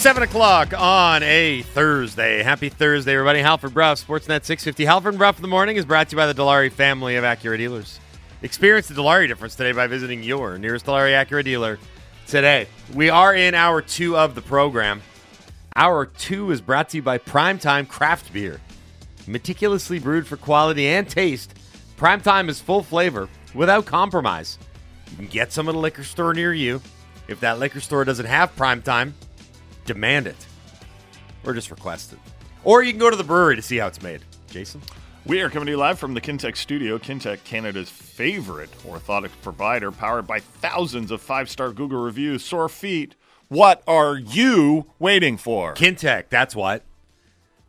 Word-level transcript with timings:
Seven 0.00 0.22
o'clock 0.22 0.72
on 0.72 1.22
a 1.22 1.60
Thursday. 1.60 2.42
Happy 2.42 2.70
Thursday, 2.70 3.12
everybody. 3.12 3.40
Halford 3.40 3.74
Brough, 3.74 3.92
Sportsnet 3.92 4.46
650. 4.46 4.86
Halford 4.86 5.18
Brough 5.18 5.34
in 5.36 5.42
the 5.42 5.46
morning 5.46 5.76
is 5.76 5.84
brought 5.84 6.08
to 6.08 6.12
you 6.12 6.16
by 6.16 6.26
the 6.26 6.32
Dilawri 6.32 6.72
family 6.72 7.16
of 7.16 7.24
Acura 7.24 7.58
dealers. 7.58 8.00
Experience 8.40 8.88
the 8.88 8.94
Dilawri 8.94 9.28
difference 9.28 9.56
today 9.56 9.72
by 9.72 9.86
visiting 9.88 10.22
your 10.22 10.56
nearest 10.56 10.86
Dilawri 10.86 11.12
Acura 11.22 11.44
dealer 11.44 11.78
today. 12.26 12.66
We 12.94 13.10
are 13.10 13.34
in 13.34 13.52
hour 13.52 13.82
two 13.82 14.16
of 14.16 14.34
the 14.34 14.40
program. 14.40 15.02
Hour 15.76 16.06
two 16.06 16.50
is 16.50 16.62
brought 16.62 16.88
to 16.88 16.96
you 16.96 17.02
by 17.02 17.18
Primetime 17.18 17.86
Craft 17.86 18.32
Beer. 18.32 18.58
Meticulously 19.26 19.98
brewed 19.98 20.26
for 20.26 20.38
quality 20.38 20.86
and 20.86 21.10
taste, 21.10 21.52
Primetime 21.98 22.48
is 22.48 22.58
full 22.58 22.82
flavor 22.82 23.28
without 23.54 23.84
compromise. 23.84 24.56
You 25.10 25.16
can 25.18 25.26
get 25.26 25.52
some 25.52 25.68
at 25.68 25.74
a 25.74 25.78
liquor 25.78 26.04
store 26.04 26.32
near 26.32 26.54
you. 26.54 26.80
If 27.28 27.40
that 27.40 27.58
liquor 27.58 27.80
store 27.80 28.06
doesn't 28.06 28.24
have 28.24 28.56
Primetime, 28.56 29.12
demand 29.92 30.28
it 30.28 30.46
or 31.44 31.52
just 31.52 31.70
request 31.72 32.12
it. 32.12 32.18
Or 32.62 32.80
you 32.80 32.92
can 32.92 33.00
go 33.00 33.10
to 33.10 33.16
the 33.16 33.24
brewery 33.24 33.56
to 33.56 33.62
see 33.62 33.78
how 33.78 33.88
it's 33.88 34.00
made. 34.02 34.20
Jason? 34.48 34.80
We 35.26 35.40
are 35.40 35.50
coming 35.50 35.66
to 35.66 35.72
you 35.72 35.78
live 35.78 35.98
from 35.98 36.14
the 36.14 36.20
Kintec 36.20 36.56
studio. 36.56 36.96
Kintec, 36.96 37.42
Canada's 37.42 37.90
favorite 37.90 38.70
orthotic 38.86 39.30
provider, 39.42 39.90
powered 39.90 40.28
by 40.28 40.38
thousands 40.38 41.10
of 41.10 41.20
five 41.20 41.50
star 41.50 41.72
Google 41.72 42.00
reviews. 42.00 42.44
Sore 42.44 42.68
feet. 42.68 43.16
What 43.48 43.82
are 43.88 44.16
you 44.16 44.86
waiting 45.00 45.36
for? 45.36 45.74
Kintec, 45.74 46.28
that's 46.28 46.54
what. 46.54 46.84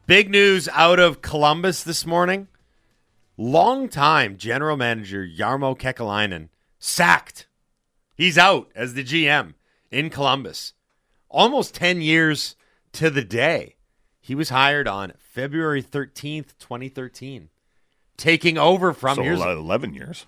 Big 0.05 0.29
news 0.29 0.69
out 0.73 0.99
of 0.99 1.23
Columbus 1.23 1.83
this 1.83 2.05
morning. 2.05 2.47
Longtime 3.35 4.37
general 4.37 4.77
manager 4.77 5.27
Jarmo 5.27 5.75
Kekalainen 5.75 6.49
sacked. 6.77 7.47
He's 8.15 8.37
out 8.37 8.71
as 8.75 8.93
the 8.93 9.03
GM 9.03 9.55
in 9.89 10.11
Columbus. 10.11 10.73
Almost 11.31 11.73
10 11.75 12.01
years 12.01 12.55
to 12.93 13.09
the 13.09 13.23
day. 13.23 13.75
He 14.19 14.35
was 14.35 14.49
hired 14.49 14.87
on 14.87 15.13
February 15.17 15.81
13th, 15.81 16.53
2013, 16.59 17.49
taking 18.17 18.57
over 18.57 18.93
from 18.93 19.15
so 19.15 19.23
years. 19.23 19.39
11 19.39 19.93
years. 19.93 20.27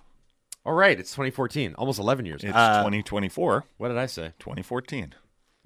All 0.66 0.74
right, 0.74 0.98
it's 0.98 1.12
2014, 1.12 1.76
almost 1.78 2.00
11 2.00 2.26
years. 2.26 2.44
It's 2.44 2.56
Uh, 2.56 2.78
2024, 2.80 3.66
What 3.78 3.90
did 3.90 3.98
I 3.98 4.06
say? 4.06 4.32
2014. 4.40 5.14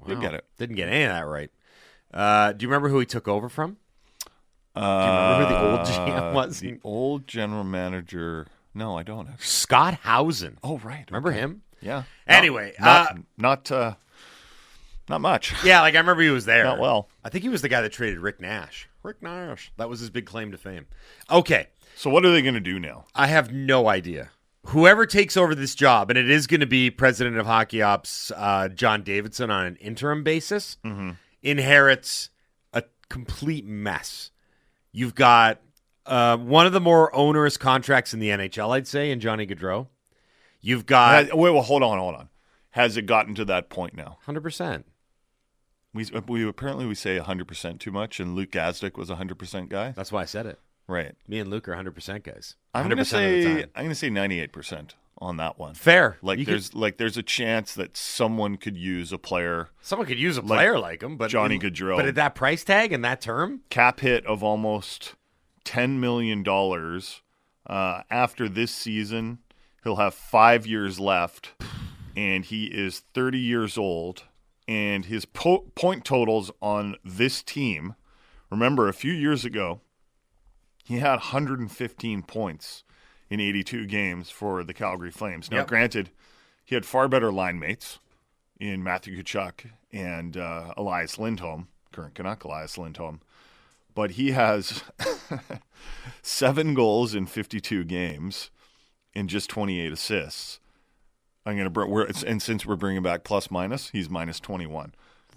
You 0.08 0.16
Wow. 0.16 0.22
get 0.22 0.34
it. 0.34 0.46
Didn't 0.58 0.76
get 0.76 0.90
any 0.90 1.04
of 1.04 1.12
that 1.12 1.22
right. 1.28 1.52
Uh, 2.14 2.54
do 2.54 2.64
you 2.64 2.70
remember 2.70 2.90
who 2.90 3.00
he 3.00 3.06
took 3.06 3.28
over 3.28 3.48
from? 3.48 3.78
Do 4.76 4.82
you 4.82 4.88
remember 4.88 5.46
who 5.46 5.54
the 5.54 5.60
old 5.62 5.88
GM 5.88 6.34
was? 6.36 6.62
Uh, 6.62 6.66
The 6.66 6.80
old 6.84 7.28
general 7.28 7.64
manager. 7.64 8.48
No, 8.74 8.98
I 8.98 9.04
don't. 9.04 9.28
Actually. 9.28 9.46
Scott 9.46 9.94
Howson. 10.02 10.58
Oh, 10.64 10.78
right. 10.80 11.06
Remember 11.10 11.30
okay. 11.30 11.40
him? 11.40 11.62
Yeah. 11.82 12.04
Anyway, 12.28 12.74
not 12.80 13.12
uh, 13.12 13.16
not 13.38 13.72
uh, 13.72 13.96
not 15.10 15.22
much. 15.22 15.54
Yeah, 15.64 15.82
like 15.82 15.96
I 15.96 16.00
remember 16.00 16.22
he 16.24 16.30
was 16.30 16.46
there. 16.46 16.64
Not 16.64 16.80
well. 16.80 17.10
I 17.24 17.30
think 17.30 17.44
he 17.44 17.50
was 17.50 17.62
the 17.62 17.70
guy 17.70 17.82
that 17.82 17.92
traded 17.92 18.20
Rick 18.20 18.40
Nash. 18.42 18.90
Rick 19.04 19.22
Nash. 19.22 19.72
That 19.78 19.90
was 19.90 20.00
his 20.00 20.10
big 20.10 20.26
claim 20.26 20.52
to 20.52 20.58
fame. 20.58 20.86
Okay. 21.30 21.68
So 21.96 22.10
what 22.10 22.26
are 22.26 22.32
they 22.32 22.42
going 22.42 22.54
to 22.54 22.60
do 22.60 22.80
now? 22.80 23.06
I 23.16 23.28
have 23.28 23.52
no 23.52 23.88
idea. 23.88 24.30
Whoever 24.68 25.06
takes 25.06 25.38
over 25.38 25.56
this 25.56 25.74
job, 25.76 26.10
and 26.10 26.20
it 26.20 26.30
is 26.30 26.46
going 26.46 26.60
to 26.60 26.66
be 26.68 26.92
president 26.92 27.38
of 27.38 27.46
Hockey 27.46 27.82
Ops 27.82 28.32
uh, 28.36 28.68
John 28.68 29.02
Davidson 29.02 29.50
on 29.50 29.66
an 29.66 29.76
interim 29.78 30.24
basis, 30.24 30.78
inherits 31.42 32.30
a 32.74 32.84
complete 33.10 33.66
mess. 33.66 34.32
You've 34.92 35.16
got 35.16 35.62
uh, 36.06 36.38
one 36.38 36.66
of 36.66 36.74
the 36.74 36.82
more 36.82 37.14
onerous 37.16 37.58
contracts 37.58 38.14
in 38.14 38.20
the 38.20 38.30
NHL, 38.30 38.76
I'd 38.76 38.88
say, 38.88 39.12
in 39.12 39.20
Johnny 39.20 39.46
Gaudreau. 39.48 39.88
You've 40.62 40.86
got 40.86 41.26
Has- 41.28 41.34
wait, 41.34 41.52
well, 41.52 41.62
hold 41.64 41.84
on, 41.84 41.98
hold 41.98 42.16
on. 42.16 42.30
Has 42.72 42.98
it 42.98 43.06
gotten 43.06 43.36
to 43.36 43.46
that 43.46 43.70
point 43.70 43.96
now? 43.96 44.18
100%. 44.28 44.84
We, 45.98 46.06
we 46.28 46.48
apparently 46.48 46.86
we 46.86 46.96
say 46.96 47.20
100% 47.20 47.80
too 47.80 47.92
much, 47.92 48.20
and 48.20 48.36
Luke 48.36 48.52
Gazdic 48.52 48.98
was 48.98 49.10
a 49.10 49.16
100% 49.16 49.70
guy. 49.70 49.92
That's 49.92 50.12
why 50.12 50.22
I 50.22 50.26
said 50.26 50.46
it. 50.46 50.60
Right. 50.88 51.16
Me 51.28 51.40
and 51.40 51.50
Luke 51.50 51.68
are 51.68 51.74
100% 51.76 52.24
guys. 52.24 52.56
100% 52.74 52.82
I'm 52.82 52.90
gonna 52.90 53.04
say. 53.06 53.64
I'm 53.76 53.84
gonna 53.86 53.96
say 53.96 54.10
98% 54.10 54.92
on 55.18 55.38
that 55.38 55.58
one. 55.60 55.74
Fair. 55.74 56.18
Like 56.22 56.40
You 56.40 56.46
could- 56.46 56.54
there's 56.54 56.74
like 56.74 56.98
there's 56.98 57.18
a 57.18 57.24
chance 57.24 57.74
that 57.74 57.98
someone 57.98 58.56
could 58.58 58.78
use 58.78 59.12
a 59.12 59.18
player 59.18 59.70
Someone 59.82 60.08
could 60.08 60.20
use 60.20 60.38
a 60.38 60.44
player 60.44 60.78
like 60.80 61.02
him, 61.04 61.18
but 61.18 61.30
Johnny 61.30 61.60
Gaudreau. 61.60 61.98
But 61.98 62.06
at 62.06 62.16
that 62.16 62.36
price 62.36 62.64
tag 62.64 62.94
and 62.94 63.04
that 63.04 63.20
term, 63.20 63.62
cap 63.70 64.00
hit 64.00 64.26
of 64.26 64.44
almost 64.44 65.16
10 65.66 66.00
million 66.00 66.44
dollars. 66.44 67.22
Uh, 67.66 68.04
after 68.10 68.48
this 68.48 68.72
season, 68.72 69.40
he'll 69.84 69.98
have 69.98 70.14
five 70.14 70.66
years 70.66 71.02
left, 71.02 71.52
and 72.16 72.46
he 72.46 72.68
is 72.68 73.00
30 73.14 73.40
years 73.40 73.78
old. 73.78 74.24
And 74.68 75.06
his 75.06 75.26
po- 75.26 75.66
point 75.76 76.04
totals 76.04 76.52
on 76.62 76.96
this 77.06 77.42
team. 77.42 77.96
Remember, 78.50 78.88
a 78.90 78.94
few 78.94 79.14
years 79.14 79.46
ago, 79.46 79.80
he 80.84 80.98
had 81.00 81.16
115 81.16 82.24
points 82.24 82.84
in 83.30 83.40
82 83.40 83.86
games 83.88 84.30
for 84.30 84.64
the 84.64 84.74
Calgary 84.74 85.12
Flames. 85.12 85.50
Now, 85.52 85.58
Yep. 85.60 85.68
granted, 85.68 86.10
he 86.66 86.76
had 86.76 86.86
far 86.86 87.08
better 87.08 87.32
line 87.32 87.60
mates 87.60 88.00
in 88.60 88.84
Matthew 88.84 89.22
Tkachuk 89.22 89.70
and 89.94 90.36
uh, 90.36 90.74
Elias 90.76 91.18
Lindholm, 91.18 91.68
current 91.92 92.16
Canuck 92.16 92.44
Elias 92.44 92.78
Lindholm. 92.78 93.22
But 93.96 94.12
he 94.12 94.32
has 94.32 94.84
seven 96.22 96.74
goals 96.74 97.16
in 97.16 97.26
52 97.26 97.84
games 97.86 98.50
and 99.14 99.30
just 99.30 99.50
28 99.50 99.92
assists. 99.92 100.60
I'm 101.48 101.58
gonna 101.58 101.70
bring. 101.70 101.90
We're, 101.90 102.08
and 102.26 102.42
since 102.42 102.66
we're 102.66 102.76
bringing 102.76 103.02
back 103.04 103.24
plus 103.24 103.50
minus, 103.50 103.90
he's 103.90 104.10
minus 104.10 104.40
21. 104.40 104.94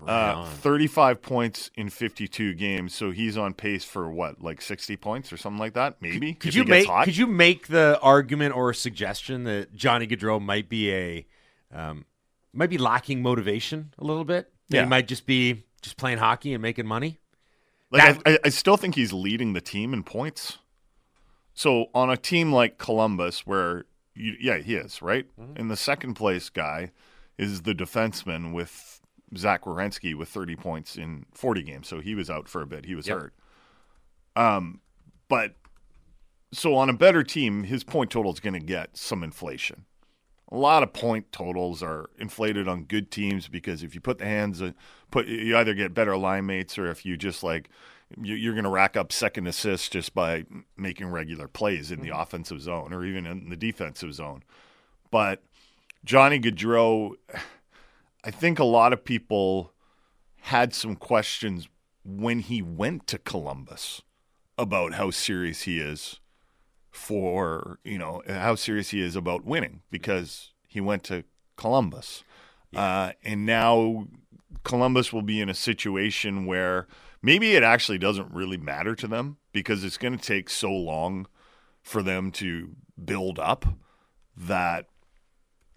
Uh, 0.06 0.46
35 0.46 1.20
points 1.20 1.70
in 1.74 1.90
52 1.90 2.54
games, 2.54 2.94
so 2.94 3.10
he's 3.10 3.36
on 3.36 3.52
pace 3.52 3.84
for 3.84 4.10
what, 4.10 4.40
like 4.42 4.62
60 4.62 4.96
points 4.96 5.30
or 5.30 5.36
something 5.36 5.58
like 5.58 5.74
that, 5.74 5.96
maybe. 6.00 6.32
could 6.32 6.48
if 6.48 6.54
you 6.54 6.64
make 6.64 6.86
hot. 6.86 7.04
could 7.04 7.18
you 7.18 7.26
make 7.26 7.66
the 7.68 7.98
argument 8.00 8.56
or 8.56 8.72
suggestion 8.72 9.44
that 9.44 9.74
Johnny 9.74 10.06
Gaudreau 10.06 10.40
might 10.40 10.70
be 10.70 10.90
a 10.90 11.26
um, 11.70 12.06
might 12.54 12.70
be 12.70 12.78
lacking 12.78 13.20
motivation 13.22 13.92
a 13.98 14.04
little 14.04 14.24
bit? 14.24 14.50
That 14.70 14.76
Yeah. 14.76 14.82
he 14.84 14.88
might 14.88 15.06
just 15.06 15.26
be 15.26 15.64
just 15.82 15.98
playing 15.98 16.16
hockey 16.18 16.54
and 16.54 16.62
making 16.62 16.86
money. 16.86 17.18
Like 17.90 18.22
That- 18.24 18.38
I, 18.44 18.46
I 18.46 18.48
still 18.48 18.78
think 18.78 18.94
he's 18.94 19.12
leading 19.12 19.52
the 19.52 19.60
team 19.60 19.92
in 19.92 20.02
points. 20.02 20.58
So 21.52 21.86
on 21.94 22.08
a 22.08 22.16
team 22.16 22.52
like 22.52 22.78
Columbus, 22.78 23.46
where 23.46 23.84
yeah, 24.14 24.58
he 24.58 24.74
is 24.74 25.02
right. 25.02 25.26
Mm-hmm. 25.38 25.52
And 25.56 25.70
the 25.70 25.76
second 25.76 26.14
place 26.14 26.48
guy 26.50 26.92
is 27.38 27.62
the 27.62 27.74
defenseman 27.74 28.52
with 28.52 29.00
Zach 29.36 29.64
Werenski 29.64 30.14
with 30.14 30.28
30 30.28 30.56
points 30.56 30.96
in 30.96 31.26
40 31.32 31.62
games. 31.62 31.88
So 31.88 32.00
he 32.00 32.14
was 32.14 32.28
out 32.28 32.48
for 32.48 32.62
a 32.62 32.66
bit. 32.66 32.84
He 32.84 32.94
was 32.94 33.06
Yep. 33.06 33.18
hurt. 33.18 33.34
Um, 34.36 34.80
but 35.28 35.54
so 36.52 36.74
on 36.74 36.88
a 36.90 36.92
better 36.94 37.22
team, 37.22 37.64
his 37.64 37.84
point 37.84 38.10
total 38.10 38.32
is 38.32 38.40
going 38.40 38.54
to 38.54 38.60
get 38.60 38.96
some 38.96 39.22
inflation. 39.22 39.84
A 40.52 40.56
lot 40.56 40.82
of 40.82 40.92
point 40.92 41.30
totals 41.30 41.80
are 41.80 42.10
inflated 42.18 42.66
on 42.66 42.82
good 42.84 43.12
teams 43.12 43.46
because 43.46 43.84
if 43.84 43.94
you 43.94 44.00
put 44.00 44.18
the 44.18 44.24
hands, 44.24 44.60
put 45.12 45.28
you 45.28 45.56
either 45.56 45.74
get 45.74 45.94
better 45.94 46.16
line 46.16 46.46
mates 46.46 46.76
or 46.76 46.90
if 46.90 47.06
you 47.06 47.16
just 47.16 47.44
like 47.44 47.70
you're 48.20 48.54
going 48.54 48.64
to 48.64 48.70
rack 48.70 48.96
up 48.96 49.12
second 49.12 49.46
assists 49.46 49.88
just 49.88 50.14
by 50.14 50.44
making 50.76 51.08
regular 51.08 51.48
plays 51.48 51.90
in 51.90 52.00
the 52.00 52.16
offensive 52.16 52.60
zone 52.60 52.92
or 52.92 53.04
even 53.04 53.26
in 53.26 53.48
the 53.48 53.56
defensive 53.56 54.14
zone. 54.14 54.42
But 55.10 55.42
Johnny 56.04 56.40
Gaudreau, 56.40 57.12
I 58.24 58.30
think 58.30 58.58
a 58.58 58.64
lot 58.64 58.92
of 58.92 59.04
people 59.04 59.72
had 60.42 60.74
some 60.74 60.96
questions 60.96 61.68
when 62.04 62.40
he 62.40 62.62
went 62.62 63.06
to 63.08 63.18
Columbus 63.18 64.02
about 64.56 64.94
how 64.94 65.10
serious 65.10 65.62
he 65.62 65.78
is 65.78 66.20
for 66.90 67.78
you 67.84 67.98
know 67.98 68.20
how 68.26 68.54
serious 68.54 68.90
he 68.90 69.00
is 69.00 69.14
about 69.14 69.44
winning 69.44 69.82
because 69.90 70.52
he 70.66 70.80
went 70.80 71.04
to 71.04 71.24
Columbus, 71.56 72.24
uh, 72.74 73.12
and 73.22 73.46
now 73.46 74.06
Columbus 74.64 75.12
will 75.12 75.22
be 75.22 75.40
in 75.40 75.48
a 75.48 75.54
situation 75.54 76.46
where 76.46 76.86
maybe 77.22 77.52
it 77.54 77.62
actually 77.62 77.98
doesn't 77.98 78.32
really 78.32 78.56
matter 78.56 78.94
to 78.94 79.06
them 79.06 79.38
because 79.52 79.84
it's 79.84 79.96
going 79.96 80.16
to 80.16 80.22
take 80.24 80.50
so 80.50 80.70
long 80.70 81.26
for 81.82 82.02
them 82.02 82.30
to 82.32 82.70
build 83.02 83.38
up 83.38 83.64
that 84.36 84.86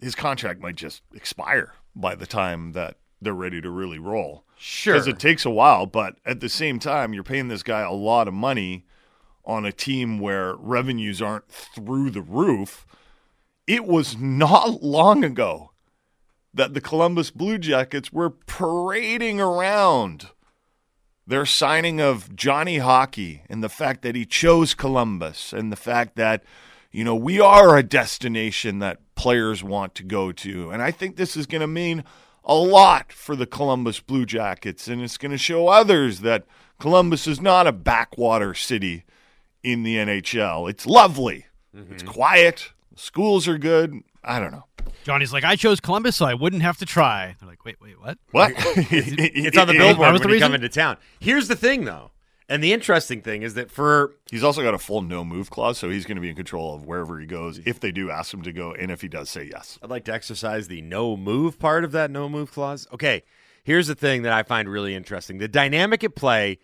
his 0.00 0.14
contract 0.14 0.60
might 0.60 0.76
just 0.76 1.02
expire 1.14 1.72
by 1.96 2.14
the 2.14 2.26
time 2.26 2.72
that 2.72 2.96
they're 3.20 3.32
ready 3.32 3.60
to 3.60 3.70
really 3.70 3.98
roll 3.98 4.44
Sure. 4.56 4.94
because 4.94 5.06
it 5.08 5.18
takes 5.18 5.44
a 5.46 5.50
while. 5.50 5.86
But 5.86 6.16
at 6.26 6.40
the 6.40 6.48
same 6.48 6.78
time, 6.78 7.14
you're 7.14 7.22
paying 7.22 7.48
this 7.48 7.62
guy 7.62 7.80
a 7.80 7.92
lot 7.92 8.28
of 8.28 8.34
money 8.34 8.84
on 9.44 9.64
a 9.64 9.72
team 9.72 10.18
where 10.18 10.54
revenues 10.56 11.20
aren't 11.22 11.48
through 11.48 12.10
the 12.10 12.22
roof. 12.22 12.86
It 13.66 13.84
was 13.86 14.16
not 14.18 14.82
long 14.82 15.24
ago 15.24 15.70
that 16.54 16.72
the 16.72 16.80
Columbus 16.80 17.30
Blue 17.30 17.58
Jackets 17.58 18.12
were 18.12 18.30
parading 18.30 19.40
around 19.40 20.28
their 21.26 21.46
signing 21.46 22.00
of 22.00 22.34
Johnny 22.36 22.78
Hockey 22.78 23.42
and 23.48 23.62
the 23.62 23.68
fact 23.68 24.02
that 24.02 24.14
he 24.14 24.24
chose 24.24 24.74
Columbus 24.74 25.52
and 25.52 25.72
the 25.72 25.76
fact 25.76 26.16
that, 26.16 26.44
you 26.92 27.02
know, 27.02 27.14
we 27.14 27.40
are 27.40 27.76
a 27.76 27.82
destination 27.82 28.78
that 28.78 29.00
players 29.14 29.64
want 29.64 29.94
to 29.96 30.02
go 30.02 30.32
to. 30.32 30.70
And 30.70 30.82
I 30.82 30.90
think 30.90 31.16
this 31.16 31.36
is 31.36 31.46
going 31.46 31.60
to 31.60 31.66
mean 31.66 32.04
a 32.44 32.54
lot 32.54 33.12
for 33.12 33.34
the 33.34 33.46
Columbus 33.46 34.00
Blue 34.00 34.26
Jackets, 34.26 34.86
and 34.86 35.00
it's 35.00 35.16
going 35.16 35.32
to 35.32 35.38
show 35.38 35.68
others 35.68 36.20
that 36.20 36.44
Columbus 36.78 37.26
is 37.26 37.40
not 37.40 37.66
a 37.66 37.72
backwater 37.72 38.52
city 38.54 39.04
in 39.62 39.82
the 39.82 39.96
NHL. 39.96 40.68
It's 40.68 40.86
lovely. 40.86 41.46
Mm-hmm. 41.74 41.94
It's 41.94 42.02
quiet. 42.02 42.72
Schools 42.96 43.48
are 43.48 43.58
good. 43.58 44.02
I 44.24 44.40
don't 44.40 44.52
know. 44.52 44.64
Johnny's 45.04 45.32
like, 45.32 45.44
I 45.44 45.56
chose 45.56 45.80
Columbus 45.80 46.16
so 46.16 46.26
I 46.26 46.34
wouldn't 46.34 46.62
have 46.62 46.78
to 46.78 46.86
try. 46.86 47.36
They're 47.38 47.48
like, 47.48 47.64
wait, 47.64 47.76
wait, 47.80 48.00
what? 48.00 48.18
What? 48.30 48.52
it's 48.56 49.56
on 49.56 49.66
the 49.66 49.74
billboard 49.74 50.20
when 50.20 50.30
you 50.30 50.40
come 50.40 50.54
into 50.54 50.68
town. 50.68 50.96
Here's 51.20 51.48
the 51.48 51.56
thing, 51.56 51.84
though. 51.84 52.10
And 52.48 52.62
the 52.62 52.72
interesting 52.72 53.22
thing 53.22 53.42
is 53.42 53.54
that 53.54 53.70
for 53.70 54.16
he's 54.30 54.44
also 54.44 54.62
got 54.62 54.74
a 54.74 54.78
full 54.78 55.00
no 55.00 55.24
move 55.24 55.48
clause, 55.48 55.78
so 55.78 55.88
he's 55.88 56.04
going 56.04 56.16
to 56.16 56.20
be 56.20 56.28
in 56.28 56.36
control 56.36 56.74
of 56.74 56.84
wherever 56.84 57.18
he 57.18 57.26
goes 57.26 57.58
if 57.64 57.80
they 57.80 57.90
do 57.90 58.10
ask 58.10 58.34
him 58.34 58.42
to 58.42 58.52
go, 58.52 58.72
and 58.74 58.90
if 58.90 59.00
he 59.00 59.08
does 59.08 59.30
say 59.30 59.48
yes. 59.50 59.78
I'd 59.82 59.88
like 59.88 60.04
to 60.04 60.12
exercise 60.12 60.68
the 60.68 60.82
no 60.82 61.16
move 61.16 61.58
part 61.58 61.84
of 61.84 61.92
that 61.92 62.10
no 62.10 62.28
move 62.28 62.52
clause. 62.52 62.86
Okay, 62.92 63.22
here's 63.62 63.86
the 63.86 63.94
thing 63.94 64.22
that 64.22 64.32
I 64.34 64.42
find 64.42 64.68
really 64.68 64.94
interesting: 64.94 65.38
the 65.38 65.48
dynamic 65.48 66.04
at 66.04 66.14
play 66.14 66.58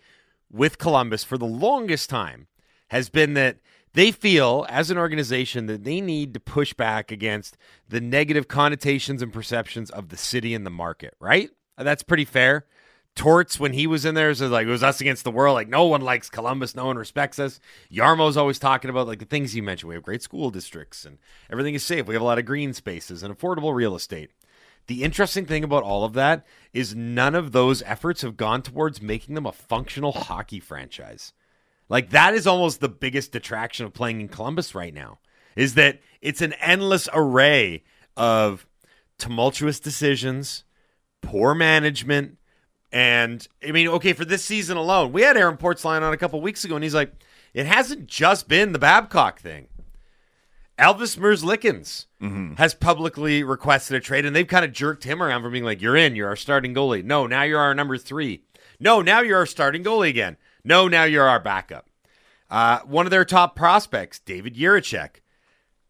with 0.51 0.77
Columbus 0.77 1.23
for 1.23 1.37
the 1.39 1.45
longest 1.45 2.11
time 2.11 2.45
has 2.89 3.09
been 3.09 3.33
that 3.33 3.57
they 3.93 4.11
feel 4.11 4.65
as 4.69 4.89
an 4.89 4.97
organization 4.97 5.65
that 5.67 5.83
they 5.83 6.01
need 6.01 6.33
to 6.33 6.39
push 6.39 6.73
back 6.73 7.11
against 7.11 7.57
the 7.87 8.01
negative 8.01 8.47
connotations 8.47 9.21
and 9.21 9.33
perceptions 9.33 9.89
of 9.89 10.09
the 10.09 10.17
city 10.17 10.53
and 10.53 10.65
the 10.65 10.71
market. 10.71 11.15
Right? 11.19 11.49
That's 11.77 12.03
pretty 12.03 12.25
fair. 12.25 12.65
Torts 13.13 13.59
when 13.59 13.73
he 13.73 13.87
was 13.87 14.05
in 14.05 14.15
there, 14.15 14.33
so 14.33 14.47
like 14.47 14.67
it 14.67 14.69
was 14.69 14.83
us 14.83 15.01
against 15.01 15.25
the 15.25 15.31
world. 15.31 15.55
Like 15.55 15.67
no 15.67 15.85
one 15.85 15.99
likes 15.99 16.29
Columbus, 16.29 16.75
no 16.75 16.85
one 16.85 16.97
respects 16.97 17.39
us. 17.39 17.59
Jarmo's 17.91 18.37
always 18.37 18.57
talking 18.57 18.89
about 18.89 19.07
like 19.07 19.19
the 19.19 19.25
things 19.25 19.53
you 19.53 19.63
mentioned. 19.63 19.89
We 19.89 19.95
have 19.95 20.03
great 20.03 20.21
school 20.21 20.49
districts 20.49 21.03
and 21.03 21.17
everything 21.49 21.75
is 21.75 21.83
safe. 21.83 22.07
We 22.07 22.15
have 22.15 22.21
a 22.21 22.25
lot 22.25 22.39
of 22.39 22.45
green 22.45 22.73
spaces 22.73 23.21
and 23.21 23.37
affordable 23.37 23.75
real 23.75 23.95
estate. 23.95 24.31
The 24.87 25.03
interesting 25.03 25.45
thing 25.45 25.63
about 25.63 25.83
all 25.83 26.05
of 26.05 26.13
that 26.13 26.45
is 26.73 26.95
none 26.95 27.35
of 27.35 27.51
those 27.51 27.83
efforts 27.83 28.21
have 28.21 28.37
gone 28.37 28.61
towards 28.61 29.01
making 29.01 29.35
them 29.35 29.45
a 29.45 29.51
functional 29.51 30.13
hockey 30.13 30.59
franchise. 30.59 31.33
Like 31.91 32.11
that 32.11 32.33
is 32.33 32.47
almost 32.47 32.79
the 32.79 32.87
biggest 32.87 33.33
detraction 33.33 33.85
of 33.85 33.93
playing 33.93 34.21
in 34.21 34.29
Columbus 34.29 34.73
right 34.73 34.93
now. 34.93 35.19
Is 35.57 35.73
that 35.73 35.99
it's 36.21 36.41
an 36.41 36.53
endless 36.53 37.09
array 37.13 37.83
of 38.15 38.65
tumultuous 39.17 39.77
decisions, 39.81 40.63
poor 41.21 41.53
management, 41.53 42.37
and 42.93 43.45
I 43.67 43.73
mean, 43.73 43.89
okay, 43.89 44.13
for 44.13 44.23
this 44.23 44.43
season 44.43 44.77
alone, 44.77 45.11
we 45.11 45.21
had 45.21 45.35
Aaron 45.35 45.57
Portzline 45.57 46.01
on 46.01 46.13
a 46.13 46.17
couple 46.17 46.39
weeks 46.39 46.63
ago, 46.63 46.75
and 46.75 46.83
he's 46.83 46.95
like, 46.95 47.11
it 47.53 47.65
hasn't 47.65 48.07
just 48.07 48.47
been 48.47 48.71
the 48.71 48.79
Babcock 48.79 49.41
thing. 49.41 49.67
Elvis 50.79 51.17
Merzlikins 51.17 52.05
mm-hmm. 52.21 52.53
has 52.53 52.73
publicly 52.73 53.43
requested 53.43 53.97
a 53.97 53.99
trade, 53.99 54.25
and 54.25 54.33
they've 54.33 54.47
kind 54.47 54.63
of 54.63 54.71
jerked 54.71 55.03
him 55.03 55.21
around 55.21 55.43
from 55.43 55.51
being 55.51 55.65
like, 55.65 55.81
"You're 55.81 55.97
in. 55.97 56.15
You're 56.15 56.29
our 56.29 56.37
starting 56.37 56.73
goalie. 56.73 57.03
No, 57.03 57.27
now 57.27 57.43
you're 57.43 57.59
our 57.59 57.75
number 57.75 57.97
three. 57.97 58.45
No, 58.79 59.01
now 59.01 59.19
you're 59.19 59.37
our 59.37 59.45
starting 59.45 59.83
goalie 59.83 60.09
again. 60.09 60.37
No, 60.63 60.87
now 60.87 61.03
you're 61.03 61.27
our 61.27 61.39
backup." 61.39 61.87
Uh, 62.49 62.79
one 62.79 63.05
of 63.05 63.11
their 63.11 63.25
top 63.25 63.55
prospects, 63.55 64.19
David 64.19 64.55
Jiricek, 64.55 65.21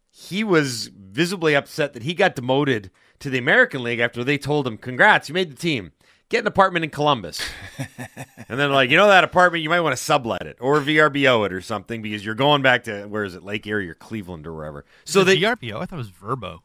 he 0.09 0.43
was 0.43 0.87
visibly 0.87 1.55
upset 1.55 1.93
that 1.93 2.03
he 2.03 2.13
got 2.13 2.35
demoted 2.35 2.91
to 3.19 3.29
the 3.29 3.39
American 3.39 3.83
League 3.83 3.99
after 3.99 4.23
they 4.23 4.37
told 4.37 4.67
him, 4.67 4.77
"Congrats, 4.77 5.29
you 5.29 5.33
made 5.33 5.51
the 5.51 5.55
team." 5.55 5.91
get 6.31 6.39
an 6.39 6.47
apartment 6.47 6.83
in 6.83 6.89
Columbus. 6.89 7.41
and 7.77 8.59
then 8.59 8.71
like, 8.71 8.89
you 8.89 8.97
know 8.97 9.07
that 9.07 9.23
apartment, 9.23 9.63
you 9.63 9.69
might 9.69 9.81
want 9.81 9.95
to 9.95 10.01
sublet 10.01 10.43
it 10.43 10.57
or 10.59 10.79
VRBO 10.79 11.45
it 11.45 11.53
or 11.53 11.61
something 11.61 12.01
because 12.01 12.25
you're 12.25 12.35
going 12.35 12.61
back 12.61 12.85
to 12.85 13.05
where 13.05 13.23
is 13.23 13.35
it, 13.35 13.43
Lake 13.43 13.67
Erie 13.67 13.89
or 13.89 13.93
Cleveland 13.93 14.47
or 14.47 14.53
wherever. 14.53 14.85
So 15.03 15.23
the 15.23 15.35
VRBO, 15.35 15.75
I 15.75 15.85
thought 15.85 15.93
it 15.93 15.97
was 15.97 16.09
Verbo. 16.09 16.63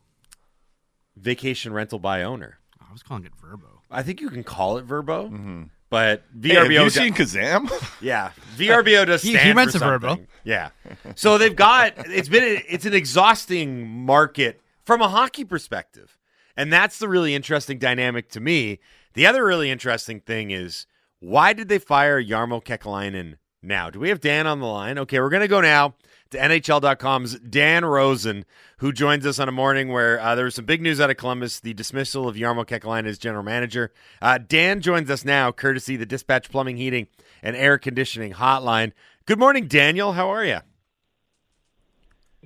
Vacation 1.16 1.72
rental 1.72 1.98
by 1.98 2.22
owner. 2.22 2.58
I 2.80 2.92
was 2.92 3.02
calling 3.02 3.24
it 3.24 3.32
Verbo. 3.34 3.82
I 3.90 4.02
think 4.02 4.20
you 4.20 4.30
can 4.30 4.44
call 4.44 4.78
it 4.78 4.84
Verbo. 4.84 5.24
Mm-hmm. 5.24 5.62
But 5.96 6.22
VRBO. 6.38 6.68
Hey, 6.68 6.74
have 6.74 6.84
you 6.84 6.90
seen 6.90 7.14
Kazam? 7.14 7.70
Yeah, 8.02 8.30
VRBO 8.56 9.06
does 9.06 9.22
stand 9.22 9.38
he, 9.38 9.48
he 9.48 9.54
meant 9.54 9.72
for 9.72 9.78
something. 9.78 10.00
Verbo. 10.00 10.26
Yeah, 10.44 10.70
so 11.14 11.38
they've 11.38 11.56
got 11.56 11.94
it's 11.96 12.28
been 12.28 12.62
it's 12.68 12.84
an 12.84 12.94
exhausting 12.94 13.88
market 13.88 14.60
from 14.84 15.00
a 15.00 15.08
hockey 15.08 15.44
perspective, 15.44 16.18
and 16.56 16.72
that's 16.72 16.98
the 16.98 17.08
really 17.08 17.34
interesting 17.34 17.78
dynamic 17.78 18.28
to 18.30 18.40
me 18.40 18.78
the 19.16 19.26
other 19.26 19.44
really 19.44 19.70
interesting 19.70 20.20
thing 20.20 20.50
is 20.50 20.86
why 21.20 21.54
did 21.54 21.68
they 21.68 21.78
fire 21.78 22.22
Jarmo 22.22 22.62
Kekalainen 22.62 23.36
now? 23.62 23.90
Do 23.90 24.00
we 24.00 24.08
have 24.08 24.20
Dan 24.20 24.46
on 24.46 24.60
the 24.60 24.66
line? 24.66 24.98
Okay, 24.98 25.20
we're 25.20 25.30
going 25.30 25.42
to 25.42 25.48
go 25.48 25.60
now 25.60 25.94
to 26.30 26.38
NHL.com's 26.38 27.38
Dan 27.38 27.84
Rosen, 27.84 28.44
who 28.78 28.92
joins 28.92 29.24
us 29.26 29.38
on 29.38 29.48
a 29.48 29.52
morning 29.52 29.88
where 29.88 30.20
uh, 30.20 30.34
there 30.34 30.44
was 30.44 30.54
some 30.54 30.64
big 30.64 30.82
news 30.82 31.00
out 31.00 31.10
of 31.10 31.16
Columbus, 31.16 31.60
the 31.60 31.74
dismissal 31.74 32.28
of 32.28 32.36
Jarmo 32.36 32.66
Kekalainen 32.66 33.06
as 33.06 33.18
general 33.18 33.42
manager. 33.42 33.92
Uh, 34.20 34.38
Dan 34.38 34.80
joins 34.80 35.10
us 35.10 35.24
now, 35.24 35.52
courtesy 35.52 35.96
the 35.96 36.06
Dispatch 36.06 36.50
Plumbing, 36.50 36.76
Heating, 36.76 37.06
and 37.42 37.54
Air 37.56 37.78
Conditioning 37.78 38.34
Hotline. 38.34 38.92
Good 39.26 39.38
morning, 39.38 39.68
Daniel. 39.68 40.12
How 40.12 40.28
are 40.30 40.44
you? 40.44 40.58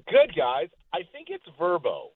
Good, 0.09 0.35
guys. 0.37 0.69
I 0.93 1.03
think 1.13 1.29
it's 1.31 1.45
Verbo. 1.59 2.11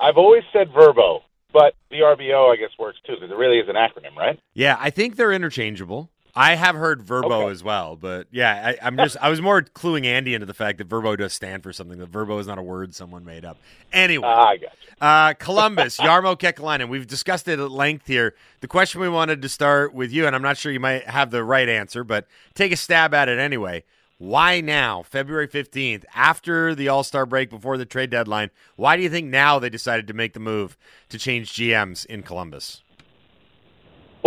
I've 0.00 0.16
always 0.16 0.42
said 0.52 0.68
Verbo. 0.72 1.22
But 1.52 1.74
the 1.90 2.00
RBO, 2.00 2.52
I 2.52 2.56
guess, 2.56 2.70
works 2.78 2.98
too 3.06 3.14
because 3.14 3.30
it 3.30 3.36
really 3.36 3.58
is 3.58 3.68
an 3.68 3.76
acronym, 3.76 4.14
right? 4.14 4.38
Yeah, 4.52 4.76
I 4.78 4.90
think 4.90 5.16
they're 5.16 5.32
interchangeable. 5.32 6.10
I 6.36 6.54
have 6.54 6.76
heard 6.76 7.00
Verbo 7.00 7.44
okay. 7.44 7.50
as 7.50 7.64
well, 7.64 7.96
but 7.96 8.26
yeah, 8.30 8.74
I, 8.82 8.88
am 8.88 8.98
just 8.98 9.16
I 9.22 9.30
was 9.30 9.40
more 9.40 9.62
cluing 9.62 10.04
Andy 10.04 10.34
into 10.34 10.44
the 10.44 10.52
fact 10.52 10.76
that 10.78 10.86
Verbo 10.86 11.16
does 11.16 11.32
stand 11.32 11.62
for 11.62 11.72
something. 11.72 11.98
That 11.98 12.10
Verbo 12.10 12.38
is 12.38 12.46
not 12.46 12.58
a 12.58 12.62
word 12.62 12.94
someone 12.94 13.24
made 13.24 13.46
up. 13.46 13.56
Anyway, 13.90 14.28
uh, 14.28 14.44
I 14.44 14.56
got 14.58 14.60
you. 14.60 14.92
Uh, 15.00 15.32
Columbus, 15.32 15.96
Jarmo 16.00 16.38
Kekalainen. 16.38 16.90
We've 16.90 17.06
discussed 17.06 17.48
it 17.48 17.58
at 17.58 17.70
length 17.70 18.06
here. 18.06 18.34
The 18.60 18.68
question 18.68 19.00
we 19.00 19.08
wanted 19.08 19.40
to 19.40 19.48
start 19.48 19.94
with 19.94 20.12
you, 20.12 20.26
and 20.26 20.36
I'm 20.36 20.42
not 20.42 20.58
sure 20.58 20.70
you 20.70 20.78
might 20.78 21.08
have 21.08 21.30
the 21.30 21.42
right 21.42 21.70
answer, 21.70 22.04
but 22.04 22.26
take 22.54 22.70
a 22.70 22.76
stab 22.76 23.14
at 23.14 23.30
it 23.30 23.38
anyway. 23.38 23.84
Why 24.18 24.60
now, 24.60 25.02
February 25.02 25.48
15th, 25.48 26.04
after 26.14 26.74
the 26.74 26.88
All 26.88 27.02
Star 27.02 27.24
break, 27.24 27.48
before 27.48 27.78
the 27.78 27.86
trade 27.86 28.10
deadline? 28.10 28.50
Why 28.76 28.96
do 28.96 29.02
you 29.02 29.08
think 29.08 29.28
now 29.28 29.58
they 29.58 29.70
decided 29.70 30.06
to 30.08 30.14
make 30.14 30.34
the 30.34 30.40
move 30.40 30.76
to 31.08 31.18
change 31.18 31.54
GMs 31.54 32.04
in 32.04 32.22
Columbus? 32.22 32.82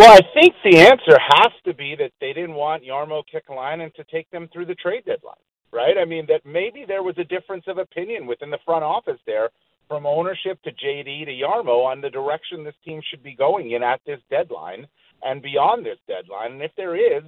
Well, 0.00 0.12
I 0.12 0.20
think 0.32 0.54
the 0.64 0.78
answer 0.78 1.18
has 1.20 1.52
to 1.66 1.74
be 1.74 1.94
that 1.96 2.12
they 2.22 2.32
didn't 2.32 2.54
want 2.54 2.84
Jarmo 2.84 3.22
Kekalainen 3.22 3.92
to 3.96 4.04
take 4.04 4.30
them 4.30 4.48
through 4.50 4.64
the 4.64 4.74
trade 4.76 5.04
deadline, 5.04 5.34
right? 5.72 5.98
I 6.00 6.06
mean, 6.06 6.24
that 6.28 6.46
maybe 6.46 6.86
there 6.88 7.02
was 7.02 7.16
a 7.18 7.24
difference 7.24 7.64
of 7.66 7.76
opinion 7.76 8.26
within 8.26 8.48
the 8.48 8.56
front 8.64 8.82
office 8.82 9.18
there 9.26 9.50
from 9.88 10.06
ownership 10.06 10.58
to 10.62 10.70
JD 10.70 11.26
to 11.26 11.32
Jarmo 11.32 11.84
on 11.84 12.00
the 12.00 12.08
direction 12.08 12.64
this 12.64 12.74
team 12.82 13.02
should 13.10 13.22
be 13.22 13.34
going 13.34 13.72
in 13.72 13.82
at 13.82 14.00
this 14.06 14.20
deadline 14.30 14.86
and 15.22 15.42
beyond 15.42 15.84
this 15.84 15.98
deadline. 16.08 16.52
And 16.52 16.62
if 16.62 16.70
there 16.78 16.96
is, 16.96 17.24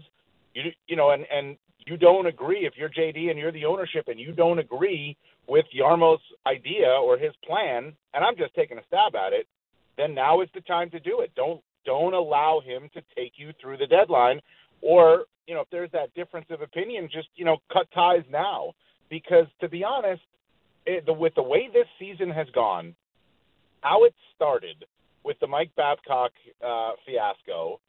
you 0.54 0.70
you 0.86 0.96
know, 0.96 1.10
and 1.10 1.26
and 1.30 1.58
you 1.86 1.98
don't 1.98 2.26
agree, 2.26 2.64
if 2.64 2.72
you're 2.78 2.88
JD 2.88 3.28
and 3.28 3.38
you're 3.38 3.52
the 3.52 3.66
ownership 3.66 4.08
and 4.08 4.18
you 4.18 4.32
don't 4.32 4.58
agree 4.58 5.14
with 5.46 5.66
Jarmo's 5.78 6.22
idea 6.46 6.88
or 6.88 7.18
his 7.18 7.34
plan, 7.46 7.92
and 8.14 8.24
I'm 8.24 8.38
just 8.38 8.54
taking 8.54 8.78
a 8.78 8.82
stab 8.86 9.14
at 9.14 9.34
it, 9.34 9.46
then 9.98 10.14
now 10.14 10.40
is 10.40 10.48
the 10.54 10.62
time 10.62 10.88
to 10.88 11.00
do 11.00 11.20
it. 11.20 11.32
Don't 11.36 11.60
don't 11.84 12.14
allow 12.14 12.60
him 12.64 12.90
to 12.94 13.02
take 13.16 13.32
you 13.36 13.52
through 13.60 13.78
the 13.78 13.86
deadline, 13.86 14.40
or 14.80 15.24
you 15.46 15.54
know 15.54 15.60
if 15.60 15.70
there's 15.70 15.90
that 15.92 16.14
difference 16.14 16.46
of 16.50 16.62
opinion, 16.62 17.08
just 17.12 17.28
you 17.36 17.44
know 17.44 17.58
cut 17.72 17.86
ties 17.94 18.24
now. 18.30 18.72
Because 19.08 19.46
to 19.60 19.68
be 19.68 19.84
honest, 19.84 20.22
it, 20.86 21.04
the, 21.06 21.12
with 21.12 21.34
the 21.34 21.42
way 21.42 21.68
this 21.72 21.86
season 21.98 22.30
has 22.30 22.46
gone, 22.54 22.94
how 23.82 24.04
it 24.04 24.14
started 24.34 24.84
with 25.24 25.38
the 25.40 25.46
Mike 25.46 25.70
Babcock 25.76 26.32
uh, 26.66 26.92
fiasco, 27.06 27.80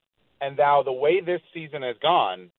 and 0.41 0.57
now 0.57 0.83
the 0.83 0.91
way 0.91 1.21
this 1.21 1.41
season 1.53 1.81
has 1.81 1.95
gone, 2.01 2.51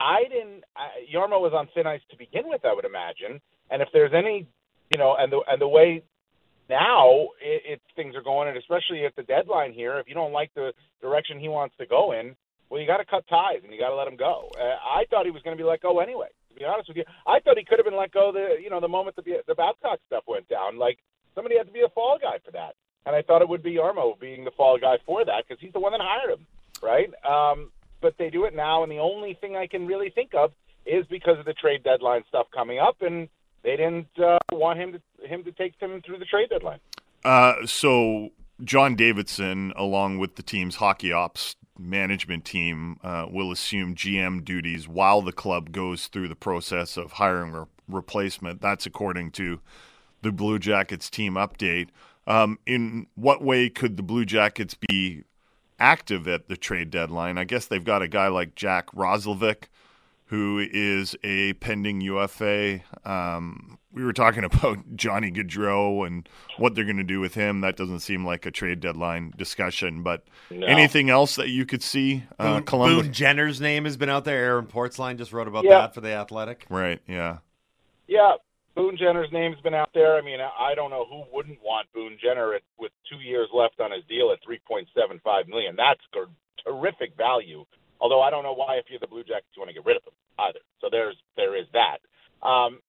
I 0.00 0.24
didn't. 0.24 0.64
I, 0.76 1.06
Jarmo 1.12 1.40
was 1.40 1.52
on 1.54 1.68
thin 1.74 1.86
ice 1.86 2.02
to 2.10 2.16
begin 2.16 2.42
with, 2.46 2.64
I 2.64 2.74
would 2.74 2.84
imagine. 2.84 3.40
And 3.70 3.80
if 3.80 3.88
there's 3.92 4.12
any, 4.12 4.46
you 4.92 4.98
know, 4.98 5.16
and 5.18 5.32
the 5.32 5.40
and 5.48 5.60
the 5.60 5.68
way 5.68 6.02
now 6.68 7.28
it, 7.40 7.62
it 7.66 7.80
things 7.96 8.14
are 8.16 8.22
going, 8.22 8.48
and 8.48 8.56
especially 8.56 9.04
at 9.04 9.14
the 9.16 9.22
deadline 9.22 9.72
here, 9.72 9.98
if 9.98 10.08
you 10.08 10.14
don't 10.14 10.32
like 10.32 10.52
the 10.54 10.72
direction 11.00 11.38
he 11.38 11.48
wants 11.48 11.74
to 11.78 11.86
go 11.86 12.12
in, 12.12 12.34
well, 12.70 12.80
you 12.80 12.86
got 12.86 12.98
to 12.98 13.04
cut 13.04 13.26
ties 13.28 13.60
and 13.62 13.72
you 13.72 13.78
got 13.78 13.90
to 13.90 13.96
let 13.96 14.08
him 14.08 14.16
go. 14.16 14.50
Uh, 14.58 14.76
I 14.82 15.04
thought 15.10 15.24
he 15.24 15.30
was 15.30 15.42
going 15.42 15.56
to 15.56 15.62
be 15.62 15.68
let 15.68 15.82
go 15.82 16.00
anyway. 16.00 16.28
To 16.48 16.54
be 16.54 16.64
honest 16.64 16.88
with 16.88 16.96
you, 16.96 17.04
I 17.26 17.40
thought 17.40 17.58
he 17.58 17.64
could 17.64 17.78
have 17.78 17.84
been 17.84 17.96
let 17.96 18.12
go 18.12 18.32
the 18.32 18.62
you 18.62 18.70
know 18.70 18.80
the 18.80 18.88
moment 18.88 19.16
the 19.16 19.22
the 19.46 19.54
Babcock 19.54 20.00
stuff 20.06 20.24
went 20.26 20.48
down. 20.48 20.78
Like 20.78 20.98
somebody 21.34 21.56
had 21.56 21.66
to 21.66 21.72
be 21.72 21.82
a 21.82 21.88
fall 21.90 22.18
guy 22.20 22.38
for 22.44 22.52
that, 22.52 22.74
and 23.06 23.14
I 23.14 23.22
thought 23.22 23.42
it 23.42 23.48
would 23.48 23.62
be 23.62 23.74
Jarmo 23.74 24.18
being 24.18 24.44
the 24.44 24.52
fall 24.56 24.78
guy 24.78 24.96
for 25.04 25.24
that 25.24 25.44
because 25.46 25.60
he's 25.60 25.72
the 25.72 25.80
one 25.80 25.92
that 25.92 26.00
hired 26.00 26.38
him, 26.38 26.46
right? 26.82 27.10
Um, 27.24 27.70
but 28.00 28.14
they 28.18 28.30
do 28.30 28.44
it 28.44 28.54
now, 28.54 28.82
and 28.82 28.90
the 28.92 28.98
only 28.98 29.36
thing 29.40 29.56
I 29.56 29.66
can 29.66 29.86
really 29.86 30.10
think 30.10 30.34
of 30.34 30.52
is 30.86 31.06
because 31.06 31.38
of 31.38 31.44
the 31.44 31.54
trade 31.54 31.82
deadline 31.82 32.22
stuff 32.28 32.46
coming 32.54 32.78
up, 32.78 32.96
and 33.00 33.28
they 33.64 33.76
didn't 33.76 34.08
uh, 34.22 34.38
want 34.52 34.78
him 34.78 34.92
to 34.92 35.26
him 35.26 35.42
to 35.42 35.52
take 35.52 35.78
them 35.80 36.00
through 36.04 36.18
the 36.18 36.24
trade 36.24 36.50
deadline. 36.50 36.78
Uh, 37.24 37.66
so 37.66 38.30
John 38.62 38.94
Davidson, 38.94 39.72
along 39.76 40.18
with 40.18 40.36
the 40.36 40.42
team's 40.42 40.76
hockey 40.76 41.12
ops 41.12 41.56
management 41.78 42.44
team, 42.44 42.98
uh, 43.02 43.26
will 43.28 43.50
assume 43.50 43.94
GM 43.94 44.44
duties 44.44 44.86
while 44.86 45.22
the 45.22 45.32
club 45.32 45.72
goes 45.72 46.06
through 46.06 46.28
the 46.28 46.36
process 46.36 46.96
of 46.96 47.12
hiring 47.12 47.54
a 47.54 47.66
replacement. 47.88 48.60
That's 48.60 48.86
according 48.86 49.32
to 49.32 49.60
the 50.22 50.30
Blue 50.30 50.58
Jackets 50.58 51.10
team 51.10 51.34
update. 51.34 51.88
Um, 52.26 52.58
in 52.64 53.06
what 53.16 53.42
way 53.42 53.68
could 53.68 53.96
the 53.96 54.02
Blue 54.02 54.24
Jackets 54.24 54.74
be 54.88 55.24
active 55.78 56.26
at 56.28 56.48
the 56.48 56.56
trade 56.56 56.90
deadline. 56.90 57.38
I 57.38 57.44
guess 57.44 57.66
they've 57.66 57.84
got 57.84 58.02
a 58.02 58.08
guy 58.08 58.28
like 58.28 58.54
Jack 58.54 58.90
Roslovic, 58.92 59.64
who 60.34 60.66
is 60.72 61.14
a 61.22 61.52
pending 61.54 62.00
UFA. 62.00 62.80
Um, 63.04 63.78
we 63.92 64.02
were 64.04 64.12
talking 64.12 64.42
about 64.50 64.78
Johnny 64.96 65.30
Gaudreau 65.30 66.04
and 66.06 66.28
what 66.58 66.74
they're 66.74 66.84
going 66.84 66.96
to 66.96 67.04
do 67.04 67.20
with 67.20 67.34
him. 67.34 67.60
That 67.60 67.76
doesn't 67.76 68.00
seem 68.00 68.26
like 68.26 68.44
a 68.46 68.50
trade 68.50 68.80
deadline 68.80 69.32
discussion. 69.36 70.02
But 70.02 70.24
No. 70.50 70.66
anything 70.66 71.08
else 71.10 71.36
that 71.36 71.48
you 71.50 71.64
could 71.64 71.82
see? 71.82 72.24
Uh, 72.38 72.54
Boone, 72.54 72.62
Columbus, 72.64 73.02
Boone 73.04 73.12
Jenner's 73.12 73.60
name 73.60 73.84
has 73.84 73.96
been 73.96 74.08
out 74.08 74.24
there. 74.24 74.44
Aaron 74.44 74.66
Portzline 74.66 75.18
just 75.18 75.32
wrote 75.32 75.46
about 75.48 75.64
Yeah. 75.64 75.78
that 75.82 75.94
for 75.94 76.00
the 76.00 76.10
Athletic. 76.12 76.66
right? 76.68 77.00
Yeah. 77.06 77.38
Yeah, 78.08 78.32
Boone 78.74 78.96
Jenner's 78.96 79.30
name's 79.32 79.60
been 79.60 79.72
out 79.74 79.90
there. 79.94 80.16
I 80.16 80.20
mean, 80.20 80.40
I 80.40 80.50
I 80.72 80.74
don't 80.74 80.90
know 80.90 81.04
who 81.08 81.22
wouldn't 81.32 81.60
want 81.62 81.86
Boone 81.94 82.18
Jenner 82.20 82.54
at, 82.54 82.62
with 82.78 82.90
two 83.08 83.18
years 83.18 83.48
left 83.54 83.78
on 83.80 83.92
his 83.92 84.02
deal 84.08 84.30
at 84.32 84.40
three 84.44 84.60
point 84.66 84.88
seven 84.94 85.20
five 85.22 85.46
million. 85.48 85.76
That's 85.76 86.00
good, 86.12 86.28
terrific 86.66 87.16
value. 87.16 87.64
Although 88.00 88.20
I 88.20 88.30
don't 88.30 88.42
know 88.42 88.54
why, 88.54 88.76
if 88.76 88.86
you're 88.88 89.00
the 89.00 89.06
Blue 89.06 89.22
Jackets, 89.22 89.48
you 89.56 89.60
want 89.60 89.70
to 89.70 89.74
get 89.74 89.86
rid 89.86 89.96
of 89.96 90.02
him 90.04 90.12
either. 90.38 90.60
So 90.80 90.88
there's 90.90 91.16
there 91.36 91.56
is 91.56 91.66
that. 91.72 91.98
Um, 92.46 92.80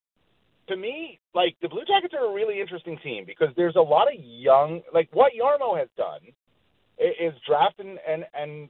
to 0.68 0.76
me, 0.76 1.20
like 1.34 1.56
the 1.62 1.70
Blue 1.70 1.86
Jackets 1.86 2.14
are 2.14 2.30
a 2.30 2.34
really 2.34 2.60
interesting 2.60 2.98
team 3.04 3.24
because 3.26 3.50
there's 3.56 3.76
a 3.76 3.82
lot 3.82 4.08
of 4.08 4.20
young, 4.20 4.82
like 4.94 5.10
what 5.14 5.32
Jarmo 5.34 5.78
has 5.78 5.88
done 5.96 6.22
is 6.98 7.34
draft 7.48 7.80
and 7.80 8.00
and, 8.08 8.26
and 8.34 8.70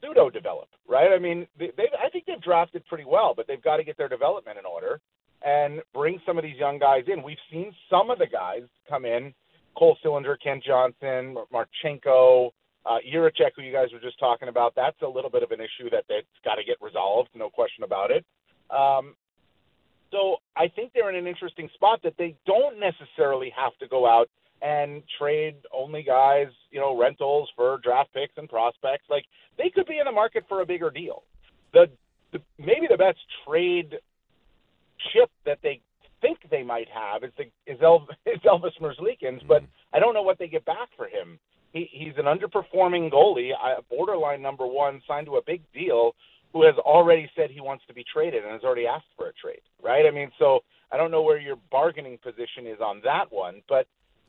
pseudo 0.00 0.30
develop, 0.30 0.68
right? 0.88 1.12
I 1.14 1.18
mean, 1.18 1.46
they, 1.58 1.70
they 1.76 1.84
I 2.04 2.10
think 2.10 2.24
they've 2.26 2.40
drafted 2.42 2.84
pretty 2.86 3.04
well, 3.06 3.32
but 3.36 3.46
they've 3.46 3.62
got 3.62 3.76
to 3.76 3.84
get 3.84 3.96
their 3.96 4.08
development 4.08 4.58
in 4.58 4.64
order 4.66 5.00
and 5.44 5.80
bring 5.94 6.20
some 6.26 6.38
of 6.38 6.44
these 6.44 6.56
young 6.56 6.78
guys 6.78 7.04
in. 7.06 7.22
We've 7.22 7.36
seen 7.50 7.72
some 7.90 8.10
of 8.10 8.18
the 8.18 8.26
guys 8.26 8.62
come 8.88 9.04
in: 9.04 9.32
Cole 9.76 9.96
Sillinger, 10.04 10.36
Kent 10.42 10.64
Johnson, 10.66 11.36
Marchenko, 11.52 12.50
uh, 12.86 12.98
Jiricek, 13.12 13.50
who 13.56 13.62
you 13.62 13.72
guys 13.72 13.88
were 13.92 14.00
just 14.00 14.18
talking 14.18 14.48
about. 14.48 14.74
That's 14.76 15.00
a 15.02 15.08
little 15.08 15.30
bit 15.30 15.42
of 15.42 15.50
an 15.50 15.60
issue 15.60 15.90
that 15.90 16.04
that's 16.08 16.26
got 16.44 16.54
to 16.56 16.64
get 16.64 16.76
resolved, 16.80 17.30
no 17.34 17.50
question 17.50 17.84
about 17.84 18.10
it. 18.10 18.24
Um, 18.70 19.14
so 20.10 20.36
I 20.56 20.68
think 20.68 20.92
they're 20.94 21.10
in 21.10 21.16
an 21.16 21.26
interesting 21.26 21.68
spot 21.74 22.00
that 22.04 22.14
they 22.16 22.36
don't 22.46 22.78
necessarily 22.78 23.52
have 23.56 23.76
to 23.78 23.88
go 23.88 24.06
out 24.06 24.28
and 24.62 25.02
trade 25.18 25.56
only 25.74 26.02
guys, 26.02 26.48
you 26.70 26.80
know, 26.80 26.98
rentals 26.98 27.50
for 27.56 27.78
draft 27.82 28.12
picks 28.14 28.32
and 28.36 28.48
prospects. 28.48 29.04
Like 29.10 29.24
they 29.58 29.70
could 29.74 29.86
be 29.86 29.98
in 29.98 30.04
the 30.04 30.12
market 30.12 30.44
for 30.48 30.62
a 30.62 30.66
bigger 30.66 30.90
deal. 30.90 31.24
The, 31.72 31.86
the 32.32 32.40
maybe 32.58 32.86
the 32.88 32.96
best 32.96 33.18
trade 33.46 33.96
chip 35.12 35.30
that 35.44 35.58
they 35.62 35.80
think 36.22 36.38
they 36.50 36.62
might 36.62 36.88
have 36.88 37.22
is 37.24 37.32
the 37.36 37.44
is, 37.70 37.78
El, 37.82 38.08
is 38.26 38.40
Elvis 38.40 38.78
Merzlikins, 38.80 39.46
but 39.46 39.62
I 39.92 39.98
don't 39.98 40.14
know 40.14 40.22
what 40.22 40.38
they 40.38 40.48
get 40.48 40.64
back 40.64 40.88
for 40.96 41.06
him. 41.06 41.38
He, 41.76 41.90
he's 41.92 42.14
an 42.16 42.24
underperforming 42.24 43.12
goalie, 43.12 43.50
borderline 43.90 44.40
number 44.40 44.66
one, 44.66 45.02
signed 45.06 45.26
to 45.26 45.36
a 45.36 45.42
big 45.46 45.60
deal, 45.74 46.14
who 46.54 46.64
has 46.64 46.74
already 46.78 47.28
said 47.36 47.50
he 47.50 47.60
wants 47.60 47.84
to 47.86 47.92
be 47.92 48.02
traded 48.10 48.44
and 48.44 48.52
has 48.52 48.62
already 48.62 48.86
asked 48.86 49.12
for 49.14 49.26
a 49.28 49.32
trade. 49.34 49.60
Right? 49.82 50.06
I 50.06 50.10
mean, 50.10 50.30
so 50.38 50.60
I 50.90 50.96
don't 50.96 51.10
know 51.10 51.20
where 51.20 51.38
your 51.38 51.56
bargaining 51.70 52.16
position 52.16 52.66
is 52.66 52.80
on 52.80 53.02
that 53.04 53.30
one, 53.30 53.60
but 53.68 53.86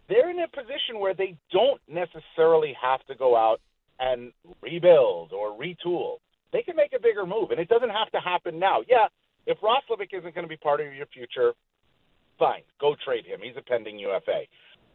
they're 0.09 0.29
in 0.29 0.39
a 0.39 0.47
position 0.49 0.99
where 0.99 1.13
they 1.13 1.37
don't 1.53 1.79
necessarily 1.87 2.75
have 2.81 3.05
to 3.05 3.15
go 3.15 3.37
out 3.37 3.61
and 3.99 4.33
rebuild 4.61 5.31
or 5.31 5.57
retool. 5.57 6.17
They 6.51 6.63
can 6.63 6.75
make 6.75 6.91
a 6.93 6.99
bigger 6.99 7.25
move, 7.25 7.51
and 7.51 7.59
it 7.61 7.69
doesn't 7.69 7.89
have 7.89 8.11
to 8.11 8.19
happen 8.19 8.59
now. 8.59 8.79
Yeah, 8.89 9.07
if 9.45 9.57
Roslovic 9.59 10.11
isn't 10.11 10.35
going 10.35 10.45
to 10.45 10.49
be 10.49 10.57
part 10.57 10.81
of 10.81 10.93
your 10.93 11.05
future, 11.07 11.53
fine, 12.37 12.63
go 12.79 12.95
trade 13.05 13.25
him. 13.25 13.39
He's 13.41 13.55
a 13.57 13.61
pending 13.61 13.99
UFA. 13.99 14.43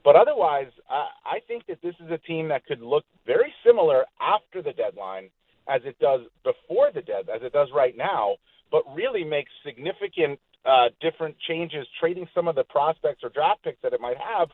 But 0.04 0.16
otherwise, 0.16 0.70
I 0.90 1.08
I 1.24 1.40
think 1.48 1.66
that 1.66 1.80
this 1.82 1.94
is 2.04 2.10
a 2.10 2.18
team 2.18 2.48
that 2.48 2.64
could 2.66 2.80
look 2.80 3.04
very 3.26 3.52
similar 3.64 4.04
after 4.20 4.62
the 4.62 4.72
deadline 4.72 5.30
as 5.68 5.82
it 5.84 5.98
does 5.98 6.22
before 6.44 6.90
the 6.92 7.02
dead, 7.02 7.28
as 7.34 7.42
it 7.42 7.52
does 7.52 7.68
right 7.74 7.96
now, 7.96 8.36
but 8.70 8.82
really 8.94 9.24
make 9.24 9.46
significant 9.64 10.40
uh, 10.64 10.88
different 11.00 11.36
changes, 11.48 11.86
trading 12.00 12.28
some 12.34 12.48
of 12.48 12.54
the 12.54 12.64
prospects 12.64 13.22
or 13.22 13.30
draft 13.30 13.62
picks 13.62 13.80
that 13.82 13.92
it 13.92 14.00
might 14.00 14.18
have 14.18 14.48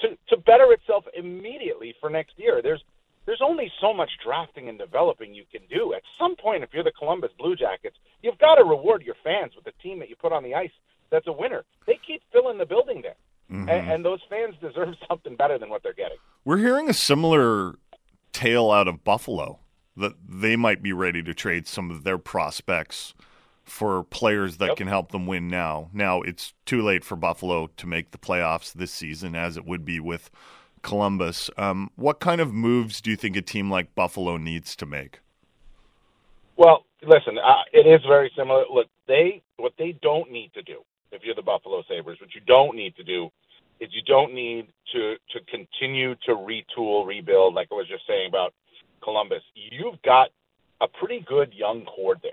to 0.00 0.08
to 0.28 0.36
better 0.42 0.72
itself 0.72 1.04
immediately 1.16 1.94
for 2.00 2.10
next 2.10 2.32
year. 2.38 2.60
There's 2.62 2.82
there's 3.26 3.42
only 3.42 3.70
so 3.80 3.94
much 3.94 4.10
drafting 4.24 4.68
and 4.68 4.78
developing 4.78 5.34
you 5.34 5.44
can 5.52 5.62
do. 5.70 5.94
At 5.94 6.02
some 6.18 6.36
point, 6.36 6.64
if 6.64 6.70
you're 6.72 6.84
the 6.84 6.92
Columbus 6.98 7.30
Blue 7.38 7.54
Jackets, 7.54 7.96
you've 8.22 8.38
got 8.38 8.56
to 8.56 8.64
reward 8.64 9.02
your 9.02 9.16
fans 9.22 9.52
with 9.54 9.64
the 9.64 9.72
team 9.82 9.98
that 10.00 10.08
you 10.08 10.16
put 10.16 10.32
on 10.32 10.42
the 10.42 10.54
ice 10.54 10.72
that's 11.10 11.26
a 11.26 11.32
winner. 11.32 11.64
They 11.86 11.98
keep 12.06 12.22
filling 12.32 12.58
the 12.58 12.66
building 12.66 13.02
there, 13.02 13.16
Mhm. 13.50 13.68
and, 13.68 13.90
and 13.90 14.04
those 14.04 14.20
fans 14.28 14.54
deserve 14.60 14.94
something 15.08 15.36
better 15.36 15.58
than 15.58 15.68
what 15.70 15.82
they're 15.82 15.92
getting. 15.92 16.18
We're 16.44 16.58
hearing 16.58 16.88
a 16.88 16.94
similar 16.94 17.74
tale 18.32 18.70
out 18.70 18.88
of 18.88 19.02
Buffalo 19.04 19.58
that 19.96 20.12
they 20.26 20.56
might 20.56 20.82
be 20.82 20.92
ready 20.92 21.22
to 21.22 21.34
trade 21.34 21.66
some 21.66 21.90
of 21.90 22.04
their 22.04 22.16
prospects 22.18 23.12
for 23.64 24.02
players 24.04 24.56
that 24.56 24.68
Yep. 24.68 24.76
can 24.76 24.86
help 24.88 25.12
them 25.12 25.26
win 25.26 25.48
now. 25.48 25.90
Now, 25.92 26.22
it's 26.22 26.54
too 26.64 26.80
late 26.82 27.04
for 27.04 27.16
Buffalo 27.16 27.68
to 27.76 27.86
make 27.86 28.10
the 28.10 28.18
playoffs 28.18 28.72
this 28.72 28.92
season, 28.92 29.34
as 29.34 29.56
it 29.56 29.64
would 29.64 29.84
be 29.84 30.00
with 30.00 30.30
Columbus. 30.82 31.50
Um, 31.56 31.90
what 31.96 32.20
kind 32.20 32.40
of 32.40 32.52
moves 32.54 33.00
do 33.00 33.10
you 33.10 33.16
think 33.16 33.36
a 33.36 33.42
team 33.42 33.70
like 33.70 33.94
Buffalo 33.94 34.36
needs 34.38 34.74
to 34.76 34.86
make? 34.86 35.20
Well, 36.56 36.84
listen, 37.02 37.38
uh, 37.38 37.62
it 37.72 37.86
is 37.86 38.00
very 38.06 38.30
similar. 38.36 38.64
Look, 38.72 38.86
they 39.06 39.42
what 39.56 39.72
they 39.78 39.92
don't 40.02 40.30
need 40.30 40.52
to 40.54 40.62
do 40.62 40.82
if 41.12 41.22
you're 41.22 41.34
the 41.34 41.42
Buffalo 41.42 41.82
Sabres, 41.88 42.18
what 42.20 42.34
you 42.34 42.40
don't 42.46 42.76
need 42.76 42.96
to 42.96 43.04
do 43.04 43.30
is 43.80 43.88
you 43.92 44.02
don't 44.02 44.34
need 44.34 44.68
to 44.92 45.16
to 45.32 45.40
continue 45.50 46.14
to 46.26 46.32
retool, 46.32 47.06
rebuild, 47.06 47.54
like 47.54 47.68
I 47.72 47.74
was 47.74 47.88
just 47.88 48.06
saying 48.06 48.28
about 48.28 48.52
Columbus. 49.02 49.42
You've 49.54 50.00
got 50.02 50.28
a 50.80 50.88
pretty 50.88 51.24
good 51.26 51.52
young 51.54 51.84
core 51.84 52.16
there 52.22 52.32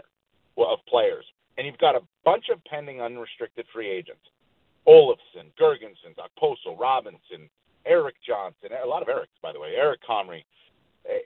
of 0.57 0.79
players, 0.87 1.25
and 1.57 1.65
you've 1.65 1.77
got 1.77 1.95
a 1.95 2.01
bunch 2.25 2.45
of 2.51 2.63
pending 2.65 3.01
unrestricted 3.01 3.65
free 3.73 3.89
agents: 3.89 4.23
Olofsson, 4.87 5.51
Girgensons, 5.59 6.17
Okposo, 6.17 6.77
Robinson, 6.77 7.49
Erik 7.85 8.15
Johnson, 8.25 8.69
a 8.83 8.87
lot 8.87 9.01
of 9.01 9.07
Erics, 9.07 9.39
by 9.41 9.53
the 9.53 9.59
way, 9.59 9.73
Eric 9.77 10.01
Comrie. 10.07 10.43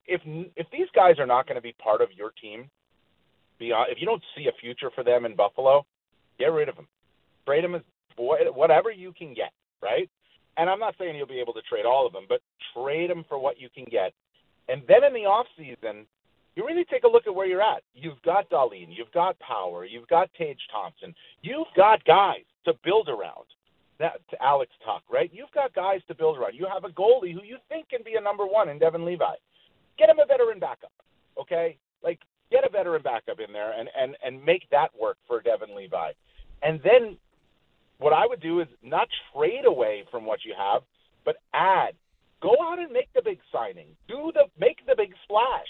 If 0.05 0.21
if 0.55 0.67
these 0.71 0.87
guys 0.93 1.17
are 1.17 1.25
not 1.25 1.47
going 1.47 1.55
to 1.55 1.61
be 1.61 1.73
part 1.73 2.01
of 2.01 2.09
your 2.15 2.31
team, 2.39 2.69
beyond 3.57 3.91
if 3.91 3.99
you 3.99 4.05
don't 4.05 4.21
see 4.35 4.47
a 4.47 4.51
future 4.61 4.91
for 4.93 5.03
them 5.03 5.25
in 5.25 5.35
Buffalo, 5.35 5.85
get 6.37 6.51
rid 6.51 6.69
of 6.69 6.75
them. 6.75 6.87
Trade 7.45 7.63
them 7.63 7.75
as 7.75 7.81
whatever 8.17 8.91
you 8.91 9.13
can 9.13 9.33
get, 9.33 9.51
right? 9.81 10.09
And 10.57 10.69
I'm 10.69 10.79
not 10.79 10.95
saying 10.99 11.15
you'll 11.15 11.27
be 11.27 11.39
able 11.39 11.53
to 11.53 11.61
trade 11.61 11.85
all 11.85 12.05
of 12.05 12.13
them, 12.13 12.25
but 12.27 12.41
trade 12.75 13.09
them 13.09 13.25
for 13.27 13.39
what 13.39 13.59
you 13.59 13.69
can 13.73 13.85
get. 13.85 14.13
And 14.67 14.81
then 14.87 15.03
in 15.03 15.13
the 15.13 15.25
off 15.25 15.47
season, 15.57 16.05
you 16.55 16.65
really 16.65 16.85
take 16.85 17.03
a 17.03 17.07
look 17.07 17.27
at 17.27 17.33
where 17.33 17.47
you're 17.47 17.61
at. 17.61 17.83
You've 17.93 18.21
got 18.23 18.49
Dahlin, 18.49 18.87
you've 18.89 19.11
got 19.13 19.39
Power, 19.39 19.85
you've 19.85 20.07
got 20.07 20.29
Tage 20.37 20.59
Thompson, 20.71 21.15
you've 21.41 21.67
got 21.75 22.03
guys 22.03 22.43
to 22.65 22.73
build 22.83 23.07
around. 23.07 23.45
That 23.99 24.19
to 24.31 24.43
Alex 24.43 24.71
Tuch, 24.83 25.03
right? 25.11 25.29
You've 25.31 25.51
got 25.53 25.73
guys 25.75 26.01
to 26.07 26.15
build 26.15 26.37
around. 26.37 26.55
You 26.55 26.67
have 26.71 26.83
a 26.83 26.89
goalie 26.89 27.33
who 27.33 27.43
you 27.43 27.57
think 27.69 27.89
can 27.89 28.01
be 28.03 28.15
a 28.15 28.21
number 28.21 28.45
one 28.47 28.67
in 28.67 28.79
Devon 28.79 29.05
Levi. 29.05 29.35
Get 29.97 30.09
him 30.09 30.17
a 30.19 30.25
veteran 30.25 30.59
backup, 30.59 30.91
okay? 31.39 31.77
Like 32.03 32.19
get 32.49 32.65
a 32.65 32.69
veteran 32.69 33.03
backup 33.03 33.39
in 33.39 33.53
there 33.53 33.73
and 33.79 33.89
and 33.95 34.17
and 34.25 34.43
make 34.43 34.67
that 34.71 34.89
work 34.99 35.17
for 35.27 35.41
Devon 35.41 35.75
Levi. 35.75 36.11
And 36.63 36.81
then 36.83 37.17
what 38.01 38.13
I 38.13 38.25
would 38.25 38.41
do 38.41 38.59
is 38.59 38.67
not 38.83 39.07
trade 39.33 39.65
away 39.65 40.03
from 40.09 40.25
what 40.25 40.39
you 40.43 40.53
have, 40.57 40.81
but 41.23 41.35
add. 41.53 41.93
Go 42.41 42.55
out 42.61 42.79
and 42.79 42.91
make 42.91 43.09
the 43.13 43.21
big 43.23 43.37
signing. 43.53 43.87
Do 44.07 44.31
the 44.33 44.45
make 44.59 44.77
the 44.87 44.95
big 44.97 45.13
splash. 45.23 45.67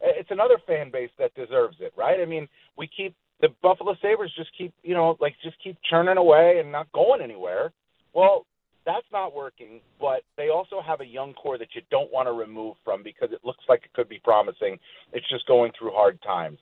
It's 0.00 0.30
another 0.30 0.56
fan 0.66 0.90
base 0.90 1.10
that 1.18 1.34
deserves 1.34 1.76
it, 1.80 1.92
right? 1.96 2.20
I 2.20 2.24
mean, 2.24 2.48
we 2.78 2.88
keep 2.88 3.14
the 3.40 3.48
Buffalo 3.62 3.94
Sabres 4.00 4.32
just 4.36 4.50
keep, 4.56 4.72
you 4.82 4.94
know, 4.94 5.16
like 5.20 5.34
just 5.42 5.56
keep 5.62 5.76
churning 5.88 6.16
away 6.16 6.58
and 6.60 6.72
not 6.72 6.90
going 6.92 7.20
anywhere. 7.20 7.72
Well, 8.14 8.46
that's 8.86 9.06
not 9.12 9.34
working, 9.34 9.80
but 10.00 10.22
they 10.38 10.48
also 10.48 10.80
have 10.80 11.00
a 11.00 11.06
young 11.06 11.34
core 11.34 11.58
that 11.58 11.68
you 11.74 11.82
don't 11.90 12.12
want 12.12 12.28
to 12.28 12.32
remove 12.32 12.76
from 12.84 13.02
because 13.02 13.30
it 13.32 13.40
looks 13.44 13.64
like 13.68 13.82
it 13.84 13.92
could 13.92 14.08
be 14.08 14.20
promising. 14.22 14.78
It's 15.12 15.28
just 15.28 15.46
going 15.46 15.72
through 15.78 15.90
hard 15.92 16.22
times. 16.22 16.58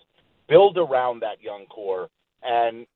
Build 0.49 0.77
around 0.79 1.21
that 1.21 1.43
young 1.43 1.67
core 1.67 2.09
and 2.43 2.87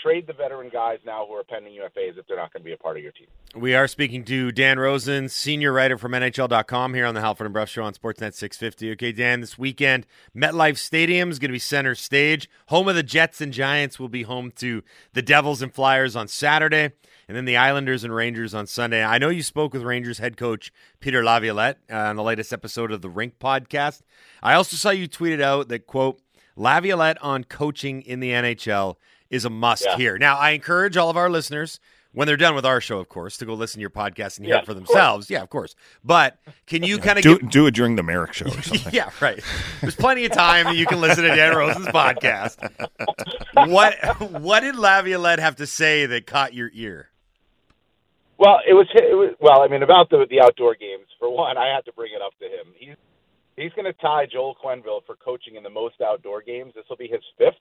trade 0.00 0.26
the 0.26 0.32
veteran 0.32 0.68
guys 0.72 0.98
now 1.04 1.26
who 1.26 1.34
are 1.34 1.44
pending 1.44 1.72
UFAs 1.74 2.18
if 2.18 2.26
they're 2.26 2.36
not 2.36 2.52
going 2.52 2.62
to 2.62 2.64
be 2.64 2.72
a 2.72 2.76
part 2.76 2.96
of 2.96 3.02
your 3.02 3.12
team. 3.12 3.26
We 3.54 3.74
are 3.74 3.88
speaking 3.88 4.24
to 4.24 4.52
Dan 4.52 4.78
Rosen, 4.78 5.28
senior 5.28 5.72
writer 5.72 5.96
from 5.96 6.12
NHL.com 6.12 6.94
here 6.94 7.06
on 7.06 7.14
the 7.14 7.20
Halford 7.20 7.46
and 7.46 7.54
Brough 7.54 7.64
Show 7.64 7.84
on 7.84 7.94
Sportsnet 7.94 8.34
650. 8.34 8.92
Okay, 8.92 9.12
Dan, 9.12 9.40
this 9.40 9.56
weekend, 9.58 10.06
MetLife 10.36 10.76
Stadium 10.76 11.30
is 11.30 11.38
going 11.38 11.48
to 11.48 11.52
be 11.52 11.58
center 11.58 11.94
stage. 11.94 12.48
Home 12.66 12.88
of 12.88 12.94
the 12.94 13.02
Jets 13.02 13.40
and 13.40 13.52
Giants 13.52 13.98
will 13.98 14.08
be 14.08 14.24
home 14.24 14.52
to 14.56 14.82
the 15.14 15.22
Devils 15.22 15.62
and 15.62 15.72
Flyers 15.72 16.14
on 16.14 16.28
Saturday, 16.28 16.92
and 17.28 17.36
then 17.36 17.44
the 17.46 17.56
Islanders 17.56 18.04
and 18.04 18.14
Rangers 18.14 18.54
on 18.54 18.66
Sunday. 18.66 19.02
I 19.02 19.18
know 19.18 19.30
you 19.30 19.42
spoke 19.42 19.72
with 19.72 19.82
Rangers 19.82 20.18
head 20.18 20.36
coach 20.36 20.72
Peter 21.00 21.24
Laviolette 21.24 21.78
uh, 21.90 21.96
on 21.96 22.16
the 22.16 22.22
latest 22.22 22.52
episode 22.52 22.92
of 22.92 23.00
the 23.00 23.08
Rink 23.10 23.38
podcast. 23.38 24.02
I 24.42 24.54
also 24.54 24.76
saw 24.76 24.90
you 24.90 25.08
tweeted 25.08 25.40
out 25.40 25.68
that, 25.68 25.86
quote, 25.86 26.20
Laviolette 26.56 27.22
on 27.22 27.44
coaching 27.44 28.02
in 28.02 28.20
the 28.20 28.30
NHL 28.30 28.96
is 29.30 29.44
a 29.44 29.50
must 29.50 29.84
Yeah. 29.84 29.96
here. 29.96 30.18
Now, 30.18 30.36
I 30.36 30.50
encourage 30.50 30.96
all 30.96 31.10
of 31.10 31.16
our 31.16 31.28
listeners 31.30 31.80
when 32.12 32.26
they're 32.26 32.36
done 32.38 32.54
with 32.54 32.64
our 32.64 32.80
show, 32.80 32.98
of 32.98 33.08
course, 33.10 33.36
to 33.38 33.44
go 33.44 33.52
listen 33.52 33.78
to 33.78 33.80
your 33.82 33.90
podcast 33.90 34.38
and 34.38 34.46
hear 34.46 34.54
Yeah, 34.54 34.60
it 34.62 34.64
for 34.66 34.72
of 34.72 34.78
course. 34.78 34.88
themselves. 34.88 35.30
Yeah, 35.30 35.42
of 35.42 35.50
course. 35.50 35.74
But 36.02 36.38
can 36.66 36.82
you 36.82 36.96
kind 36.98 37.18
of 37.18 37.22
Do, 37.22 37.38
give 37.38 37.50
do 37.50 37.66
it 37.66 37.74
during 37.74 37.96
the 37.96 38.02
Merrick 38.02 38.32
show 38.32 38.46
or 38.46 38.62
something. 38.62 38.92
yeah, 38.94 39.10
right. 39.20 39.38
There's 39.82 39.96
plenty 39.96 40.24
of 40.24 40.32
time 40.32 40.64
that 40.64 40.76
you 40.76 40.86
can 40.86 41.00
listen 41.00 41.24
to 41.24 41.34
Dan 41.36 41.54
Rosen's 41.56 41.86
podcast. 41.88 42.56
What 43.68 43.96
what 44.40 44.60
did 44.60 44.76
Laviolette 44.76 45.38
have 45.40 45.56
to 45.56 45.66
say 45.66 46.06
that 46.06 46.26
caught 46.26 46.54
your 46.54 46.70
ear? 46.72 47.10
Well, 48.38 48.58
it 48.68 48.74
was, 48.74 48.86
it 48.94 49.14
was 49.16 49.34
well. 49.40 49.62
I 49.62 49.68
mean, 49.68 49.82
about 49.82 50.10
the 50.10 50.26
the 50.28 50.40
outdoor 50.42 50.74
games. 50.74 51.06
For 51.18 51.28
one, 51.30 51.56
I 51.56 51.68
had 51.74 51.84
to 51.86 51.92
bring 51.92 52.12
it 52.14 52.20
up 52.22 52.32
to 52.40 52.44
him. 52.44 52.74
He's 52.78 52.96
he's 53.56 53.72
going 53.72 53.86
to 53.86 53.94
tie 53.94 54.26
Joel 54.30 54.54
Quenneville 54.62 55.04
for 55.06 55.16
coaching 55.16 55.56
in 55.56 55.62
the 55.62 55.70
most 55.70 56.00
outdoor 56.02 56.42
games. 56.42 56.72
This 56.74 56.84
will 56.90 56.96
be 56.98 57.08
his 57.08 57.22
fifth, 57.38 57.56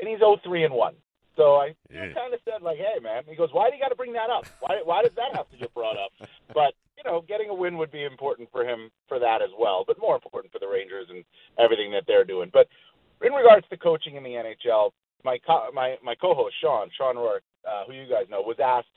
and 0.00 0.08
he's 0.08 0.18
0-3 0.18 0.64
and 0.64 0.74
one. 0.74 0.94
So 1.36 1.56
I 1.56 1.76
Yeah. 1.90 2.12
kind 2.12 2.32
of 2.32 2.40
said 2.44 2.62
like, 2.62 2.78
"Hey, 2.78 2.98
man." 3.00 3.24
He 3.28 3.36
goes, 3.36 3.52
"Why 3.52 3.68
do 3.70 3.76
you 3.76 3.82
got 3.82 3.90
to 3.90 3.96
bring 3.96 4.12
that 4.14 4.30
up? 4.30 4.46
Why 4.60 4.80
why 4.82 5.02
does 5.02 5.14
that 5.14 5.34
have 5.36 5.48
to 5.50 5.56
get 5.56 5.72
brought 5.74 5.96
up?" 5.96 6.10
But 6.54 6.74
you 6.96 7.04
know, 7.04 7.20
getting 7.20 7.50
a 7.50 7.54
win 7.54 7.76
would 7.76 7.90
be 7.92 8.04
important 8.04 8.50
for 8.50 8.64
him 8.64 8.90
for 9.06 9.18
that 9.18 9.42
as 9.42 9.50
well, 9.58 9.84
but 9.86 9.98
more 10.00 10.14
important 10.14 10.50
for 10.52 10.58
the 10.58 10.66
Rangers 10.68 11.06
and 11.10 11.24
everything 11.58 11.92
that 11.92 12.04
they're 12.06 12.24
doing. 12.24 12.50
But 12.52 12.68
in 13.22 13.32
regards 13.32 13.68
to 13.68 13.76
coaching 13.76 14.16
in 14.16 14.22
the 14.22 14.30
NHL, 14.30 14.92
my 15.24 15.38
co- 15.38 15.70
my 15.72 15.96
my 16.02 16.14
co-host 16.14 16.54
Shawn 16.60 16.90
Shawn 16.96 17.16
Roarke, 17.16 17.44
uh, 17.68 17.84
who 17.86 17.92
you 17.92 18.08
guys 18.08 18.28
know, 18.30 18.40
was 18.40 18.58
asked 18.58 18.88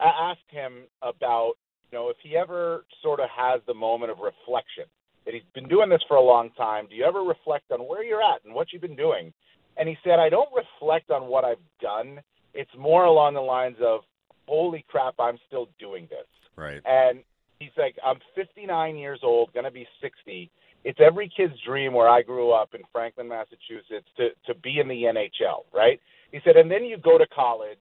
I 0.00 0.06
asked 0.30 0.50
him 0.50 0.84
about 1.02 1.54
you 1.92 1.98
know 1.98 2.08
if 2.08 2.16
he 2.22 2.36
ever 2.36 2.86
sort 3.02 3.20
of 3.20 3.28
has 3.30 3.60
the 3.66 3.74
moment 3.74 4.10
of 4.10 4.18
reflection 4.18 4.84
that 5.24 5.34
he's 5.34 5.42
been 5.54 5.68
doing 5.68 5.88
this 5.88 6.02
for 6.06 6.16
a 6.16 6.22
long 6.22 6.50
time. 6.50 6.86
Do 6.88 6.94
you 6.94 7.04
ever 7.04 7.22
reflect 7.22 7.70
on 7.70 7.80
where 7.80 8.04
you're 8.04 8.22
at 8.22 8.44
and 8.44 8.54
what 8.54 8.72
you've 8.72 8.82
been 8.82 8.96
doing? 8.96 9.32
And 9.76 9.88
he 9.88 9.96
said, 10.04 10.18
I 10.18 10.28
don't 10.28 10.48
reflect 10.54 11.10
on 11.10 11.26
what 11.26 11.44
I've 11.44 11.56
done. 11.80 12.20
It's 12.52 12.70
more 12.78 13.04
along 13.04 13.34
the 13.34 13.40
lines 13.40 13.76
of, 13.82 14.00
holy 14.46 14.84
crap, 14.88 15.14
I'm 15.18 15.38
still 15.46 15.68
doing 15.78 16.06
this. 16.10 16.26
Right. 16.56 16.80
And 16.84 17.20
he's 17.58 17.70
like, 17.76 17.96
I'm 18.04 18.18
59 18.34 18.96
years 18.96 19.20
old, 19.22 19.52
going 19.52 19.64
to 19.64 19.70
be 19.70 19.86
60. 20.00 20.50
It's 20.84 20.98
every 21.00 21.30
kid's 21.34 21.54
dream 21.66 21.94
where 21.94 22.08
I 22.08 22.22
grew 22.22 22.52
up 22.52 22.74
in 22.74 22.82
Franklin, 22.92 23.28
Massachusetts, 23.28 24.06
to, 24.18 24.28
to 24.46 24.54
be 24.60 24.78
in 24.78 24.88
the 24.88 25.04
NHL, 25.04 25.64
right? 25.72 25.98
He 26.30 26.40
said, 26.44 26.56
and 26.56 26.70
then 26.70 26.84
you 26.84 26.98
go 26.98 27.16
to 27.16 27.26
college 27.28 27.78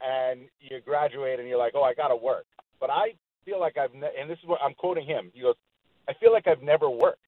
and 0.00 0.40
you 0.60 0.80
graduate 0.84 1.38
and 1.38 1.48
you're 1.48 1.58
like, 1.58 1.74
oh, 1.74 1.82
I 1.82 1.94
got 1.94 2.08
to 2.08 2.16
work. 2.16 2.46
But 2.80 2.90
I 2.90 3.14
feel 3.44 3.60
like 3.60 3.76
I've, 3.76 3.94
ne- 3.94 4.12
and 4.18 4.28
this 4.28 4.38
is 4.42 4.48
what 4.48 4.60
I'm 4.64 4.74
quoting 4.74 5.06
him. 5.06 5.30
He 5.34 5.42
goes, 5.42 5.54
I 6.08 6.14
feel 6.14 6.32
like 6.32 6.46
I've 6.46 6.62
never 6.62 6.88
worked. 6.88 7.20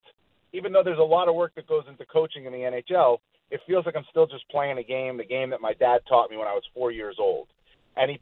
Even 0.55 0.73
though 0.73 0.83
there's 0.83 0.99
a 0.99 1.03
lot 1.03 1.29
of 1.29 1.35
work 1.35 1.55
that 1.57 1.67
goes 1.67 1.85
into 1.89 2.07
coaching 2.07 2.47
in 2.47 2.53
the 2.53 2.59
NHL, 2.59 3.19
it 3.51 3.61
feels 3.67 3.87
like 3.87 3.97
I'm 3.97 4.05
still 4.11 4.27
just 4.27 4.49
playing 4.51 4.79
a 4.79 4.83
game, 4.83 5.17
the 5.17 5.25
game 5.25 5.51
that 5.51 5.61
my 5.61 5.73
dad 5.75 6.01
taught 6.09 6.31
me 6.31 6.37
when 6.37 6.49
I 6.49 6.53
was 6.53 6.63
four 6.75 6.91
years 6.91 7.17
old. 7.19 7.49
And 7.97 8.11
he 8.11 8.21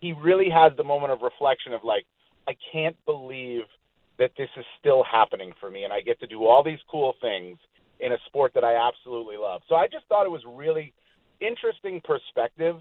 he 0.00 0.12
really 0.12 0.50
has 0.50 0.72
the 0.76 0.84
moment 0.84 1.12
of 1.12 1.22
reflection 1.22 1.72
of 1.72 1.82
like, 1.82 2.04
I 2.46 2.54
can't 2.72 2.96
believe 3.06 3.62
that 4.18 4.32
this 4.36 4.50
is 4.56 4.64
still 4.78 5.02
happening 5.02 5.52
for 5.58 5.70
me 5.70 5.84
and 5.84 5.92
I 5.92 6.00
get 6.02 6.20
to 6.20 6.26
do 6.26 6.44
all 6.44 6.62
these 6.62 6.78
cool 6.90 7.14
things 7.22 7.56
in 8.00 8.12
a 8.12 8.18
sport 8.26 8.52
that 8.54 8.64
I 8.64 8.76
absolutely 8.76 9.36
love. 9.38 9.62
So 9.68 9.76
I 9.76 9.86
just 9.86 10.04
thought 10.08 10.26
it 10.26 10.30
was 10.30 10.42
really 10.46 10.92
interesting 11.40 12.02
perspective 12.04 12.76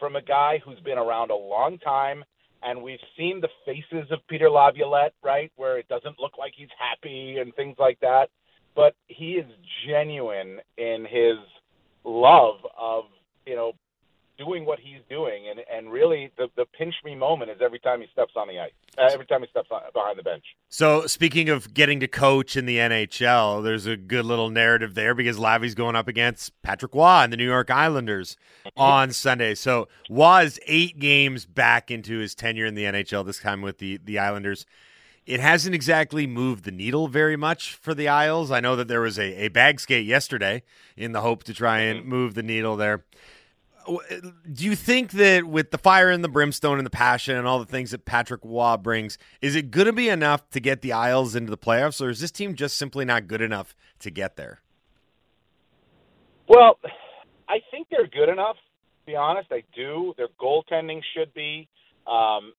from 0.00 0.16
a 0.16 0.22
guy 0.22 0.60
who's 0.64 0.80
been 0.80 0.98
around 0.98 1.30
a 1.30 1.36
long 1.36 1.78
time 1.78 2.24
and 2.62 2.82
we've 2.82 2.98
seen 3.16 3.40
the 3.40 3.48
faces 3.64 4.10
of 4.10 4.18
Peter 4.26 4.50
Laviolette, 4.50 5.12
right, 5.22 5.52
where 5.56 5.78
it 5.78 5.86
doesn't 5.88 6.18
look 6.18 6.32
like 6.38 6.52
he's 6.56 6.68
happy 6.78 7.36
and 7.38 7.54
things 7.54 7.76
like 7.78 8.00
that. 8.00 8.28
But 8.74 8.94
he 9.06 9.32
is 9.32 9.46
genuine 9.86 10.60
in 10.76 11.06
his 11.08 11.38
love 12.04 12.56
of, 12.78 13.04
you 13.46 13.54
know, 13.54 13.72
doing 14.38 14.64
what 14.64 14.78
he's 14.80 15.00
doing 15.08 15.44
and 15.48 15.60
and 15.72 15.92
really 15.92 16.30
the 16.36 16.48
the 16.56 16.64
pinch 16.76 16.94
me 17.04 17.14
moment 17.14 17.50
is 17.50 17.58
every 17.60 17.78
time 17.78 18.00
he 18.00 18.06
steps 18.12 18.32
on 18.36 18.48
the 18.48 18.58
ice. 18.58 18.72
Uh, 18.98 19.08
every 19.12 19.26
time 19.26 19.40
he 19.42 19.48
steps 19.48 19.68
on, 19.70 19.80
behind 19.92 20.18
the 20.18 20.22
bench. 20.22 20.44
So 20.68 21.06
speaking 21.06 21.48
of 21.48 21.74
getting 21.74 22.00
to 22.00 22.08
coach 22.08 22.56
in 22.56 22.66
the 22.66 22.78
NHL, 22.78 23.62
there's 23.62 23.86
a 23.86 23.96
good 23.96 24.24
little 24.24 24.50
narrative 24.50 24.94
there 24.94 25.14
because 25.14 25.38
Lavi's 25.38 25.74
going 25.74 25.96
up 25.96 26.06
against 26.06 26.60
Patrick 26.62 26.94
Roy 26.94 27.22
and 27.22 27.32
the 27.32 27.36
New 27.36 27.44
York 27.44 27.70
Islanders 27.70 28.36
on 28.76 29.12
Sunday. 29.12 29.54
So 29.54 29.88
Roy 30.08 30.44
is 30.44 30.60
eight 30.66 30.98
games 30.98 31.44
back 31.44 31.90
into 31.90 32.18
his 32.18 32.34
tenure 32.34 32.66
in 32.66 32.74
the 32.74 32.84
NHL, 32.84 33.24
this 33.26 33.38
time 33.38 33.62
with 33.62 33.78
the 33.78 34.00
the 34.04 34.18
Islanders. 34.18 34.66
It 35.26 35.40
hasn't 35.40 35.74
exactly 35.74 36.26
moved 36.26 36.64
the 36.64 36.70
needle 36.70 37.08
very 37.08 37.36
much 37.36 37.74
for 37.74 37.94
the 37.94 38.08
Isles. 38.08 38.50
I 38.50 38.60
know 38.60 38.76
that 38.76 38.88
there 38.88 39.00
was 39.00 39.18
a, 39.18 39.44
a 39.44 39.48
bag 39.48 39.80
skate 39.80 40.06
yesterday 40.06 40.62
in 40.96 41.12
the 41.12 41.22
hope 41.22 41.44
to 41.44 41.54
try 41.54 41.80
and 41.80 42.04
move 42.04 42.34
the 42.34 42.42
needle 42.42 42.76
there. 42.76 43.04
Do 43.86 44.64
you 44.64 44.76
think 44.76 45.12
that 45.12 45.44
with 45.44 45.70
the 45.70 45.78
fire 45.78 46.10
and 46.10 46.24
the 46.24 46.28
brimstone 46.28 46.78
and 46.78 46.86
the 46.86 46.90
passion 46.90 47.36
and 47.36 47.46
all 47.46 47.58
the 47.58 47.66
things 47.66 47.90
that 47.90 48.04
Patrick 48.04 48.40
Roy 48.42 48.76
brings, 48.76 49.18
is 49.40 49.56
it 49.56 49.70
going 49.70 49.86
to 49.86 49.92
be 49.92 50.08
enough 50.08 50.48
to 50.50 50.60
get 50.60 50.82
the 50.82 50.92
Isles 50.92 51.34
into 51.34 51.50
the 51.50 51.58
playoffs, 51.58 52.00
or 52.04 52.10
is 52.10 52.20
this 52.20 52.30
team 52.30 52.54
just 52.54 52.76
simply 52.76 53.04
not 53.04 53.26
good 53.26 53.42
enough 53.42 53.74
to 54.00 54.10
get 54.10 54.36
there? 54.36 54.60
Well, 56.48 56.78
I 57.48 57.60
think 57.70 57.88
they're 57.90 58.06
good 58.06 58.30
enough. 58.30 58.56
To 58.56 59.06
be 59.06 59.16
honest, 59.16 59.48
I 59.50 59.62
do. 59.74 60.14
Their 60.16 60.28
goaltending 60.40 61.00
should 61.14 61.32
be. 61.34 61.68
Um, 62.06 62.52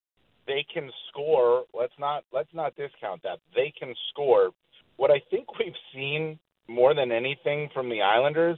they 0.48 0.66
can 0.72 0.90
score. 1.10 1.66
Let's 1.74 1.94
not 2.00 2.24
let's 2.34 2.54
not 2.54 2.76
discount 2.76 3.24
that. 3.24 3.40
They 3.56 3.74
can 3.78 3.94
score. 4.10 4.52
What 4.98 5.12
I 5.12 5.22
think 5.30 5.58
we've 5.60 5.74
seen 5.94 6.40
more 6.68 6.94
than 6.94 7.12
anything 7.12 7.70
from 7.74 7.90
the 7.90 8.02
Islanders 8.02 8.58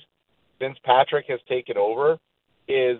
since 0.59 0.77
Patrick 0.83 1.25
has 1.29 1.39
taken 1.49 1.77
over 1.77 2.17
is 2.67 2.97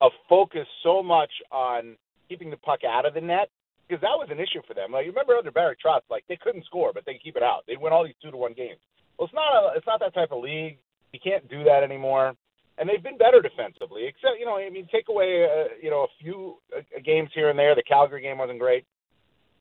a 0.00 0.08
focus 0.28 0.66
so 0.82 1.02
much 1.02 1.30
on 1.50 1.96
keeping 2.28 2.50
the 2.50 2.56
puck 2.56 2.80
out 2.84 3.06
of 3.06 3.14
the 3.14 3.20
net 3.20 3.48
because 3.86 4.00
that 4.02 4.18
was 4.18 4.28
an 4.30 4.38
issue 4.38 4.60
for 4.66 4.74
them. 4.74 4.92
Like 4.92 5.06
you 5.06 5.12
remember 5.12 5.34
under 5.36 5.50
Barry 5.50 5.76
Trotz, 5.84 6.02
like 6.10 6.24
they 6.28 6.36
couldn't 6.36 6.64
score, 6.64 6.92
but 6.92 7.04
they 7.06 7.18
keep 7.22 7.36
it 7.36 7.42
out. 7.42 7.62
They 7.66 7.76
win 7.76 7.92
all 7.92 8.04
these 8.04 8.18
two 8.22 8.30
to 8.30 8.36
one 8.36 8.52
games. 8.52 8.80
Well, 9.18 9.26
it's 9.26 9.34
not 9.34 9.54
a, 9.54 9.76
it's 9.76 9.86
not 9.86 10.00
that 10.00 10.14
type 10.14 10.32
of 10.32 10.42
league. 10.42 10.78
You 11.12 11.20
can't 11.22 11.48
do 11.48 11.64
that 11.64 11.82
anymore. 11.82 12.34
And 12.78 12.88
they've 12.88 13.02
been 13.02 13.16
better 13.16 13.40
defensively, 13.40 14.06
except 14.06 14.38
you 14.38 14.44
know, 14.44 14.56
I 14.58 14.68
mean, 14.68 14.86
take 14.92 15.08
away 15.08 15.44
uh, 15.44 15.74
you 15.82 15.90
know 15.90 16.04
a 16.04 16.12
few 16.22 16.56
uh, 16.76 16.80
games 17.04 17.30
here 17.34 17.48
and 17.48 17.58
there. 17.58 17.74
The 17.74 17.82
Calgary 17.82 18.22
game 18.22 18.38
wasn't 18.38 18.58
great. 18.58 18.84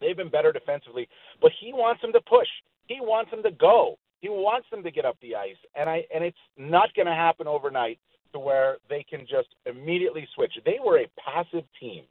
They've 0.01 0.17
been 0.17 0.29
better 0.29 0.51
defensively, 0.51 1.07
but 1.41 1.51
he 1.59 1.71
wants 1.71 2.01
them 2.01 2.11
to 2.13 2.21
push. 2.21 2.47
He 2.87 2.97
wants 2.99 3.31
them 3.31 3.41
to 3.43 3.51
go. 3.51 3.97
He 4.19 4.29
wants 4.29 4.67
them 4.69 4.83
to 4.83 4.91
get 4.91 5.05
up 5.05 5.17
the 5.21 5.35
ice, 5.35 5.59
and 5.75 5.89
I 5.89 6.03
and 6.13 6.23
it's 6.23 6.37
not 6.57 6.93
going 6.95 7.05
to 7.05 7.13
happen 7.13 7.47
overnight 7.47 7.99
to 8.33 8.39
where 8.39 8.77
they 8.89 9.05
can 9.09 9.21
just 9.21 9.47
immediately 9.65 10.27
switch. 10.35 10.51
They 10.65 10.77
were 10.83 10.99
a 10.99 11.07
passive 11.23 11.63
team 11.79 12.03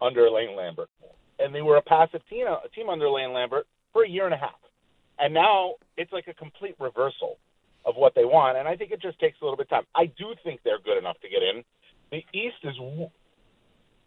under 0.00 0.30
Lane 0.30 0.56
Lambert, 0.56 0.88
and 1.38 1.54
they 1.54 1.62
were 1.62 1.76
a 1.76 1.82
passive 1.82 2.22
team 2.30 2.46
a 2.46 2.68
team 2.74 2.88
under 2.88 3.10
Lane 3.10 3.32
Lambert 3.32 3.66
for 3.92 4.04
a 4.04 4.08
year 4.08 4.24
and 4.24 4.34
a 4.34 4.38
half, 4.38 4.60
and 5.18 5.34
now 5.34 5.74
it's 5.96 6.12
like 6.12 6.28
a 6.28 6.34
complete 6.34 6.76
reversal 6.80 7.36
of 7.86 7.94
what 7.96 8.14
they 8.14 8.24
want. 8.24 8.58
And 8.58 8.68
I 8.68 8.76
think 8.76 8.90
it 8.90 9.00
just 9.00 9.18
takes 9.20 9.38
a 9.40 9.44
little 9.44 9.56
bit 9.56 9.66
of 9.66 9.70
time. 9.70 9.86
I 9.94 10.06
do 10.06 10.34
think 10.44 10.60
they're 10.64 10.80
good 10.84 10.98
enough 10.98 11.18
to 11.20 11.28
get 11.28 11.42
in. 11.42 11.64
The 12.10 12.24
East 12.36 12.56
is 12.64 12.74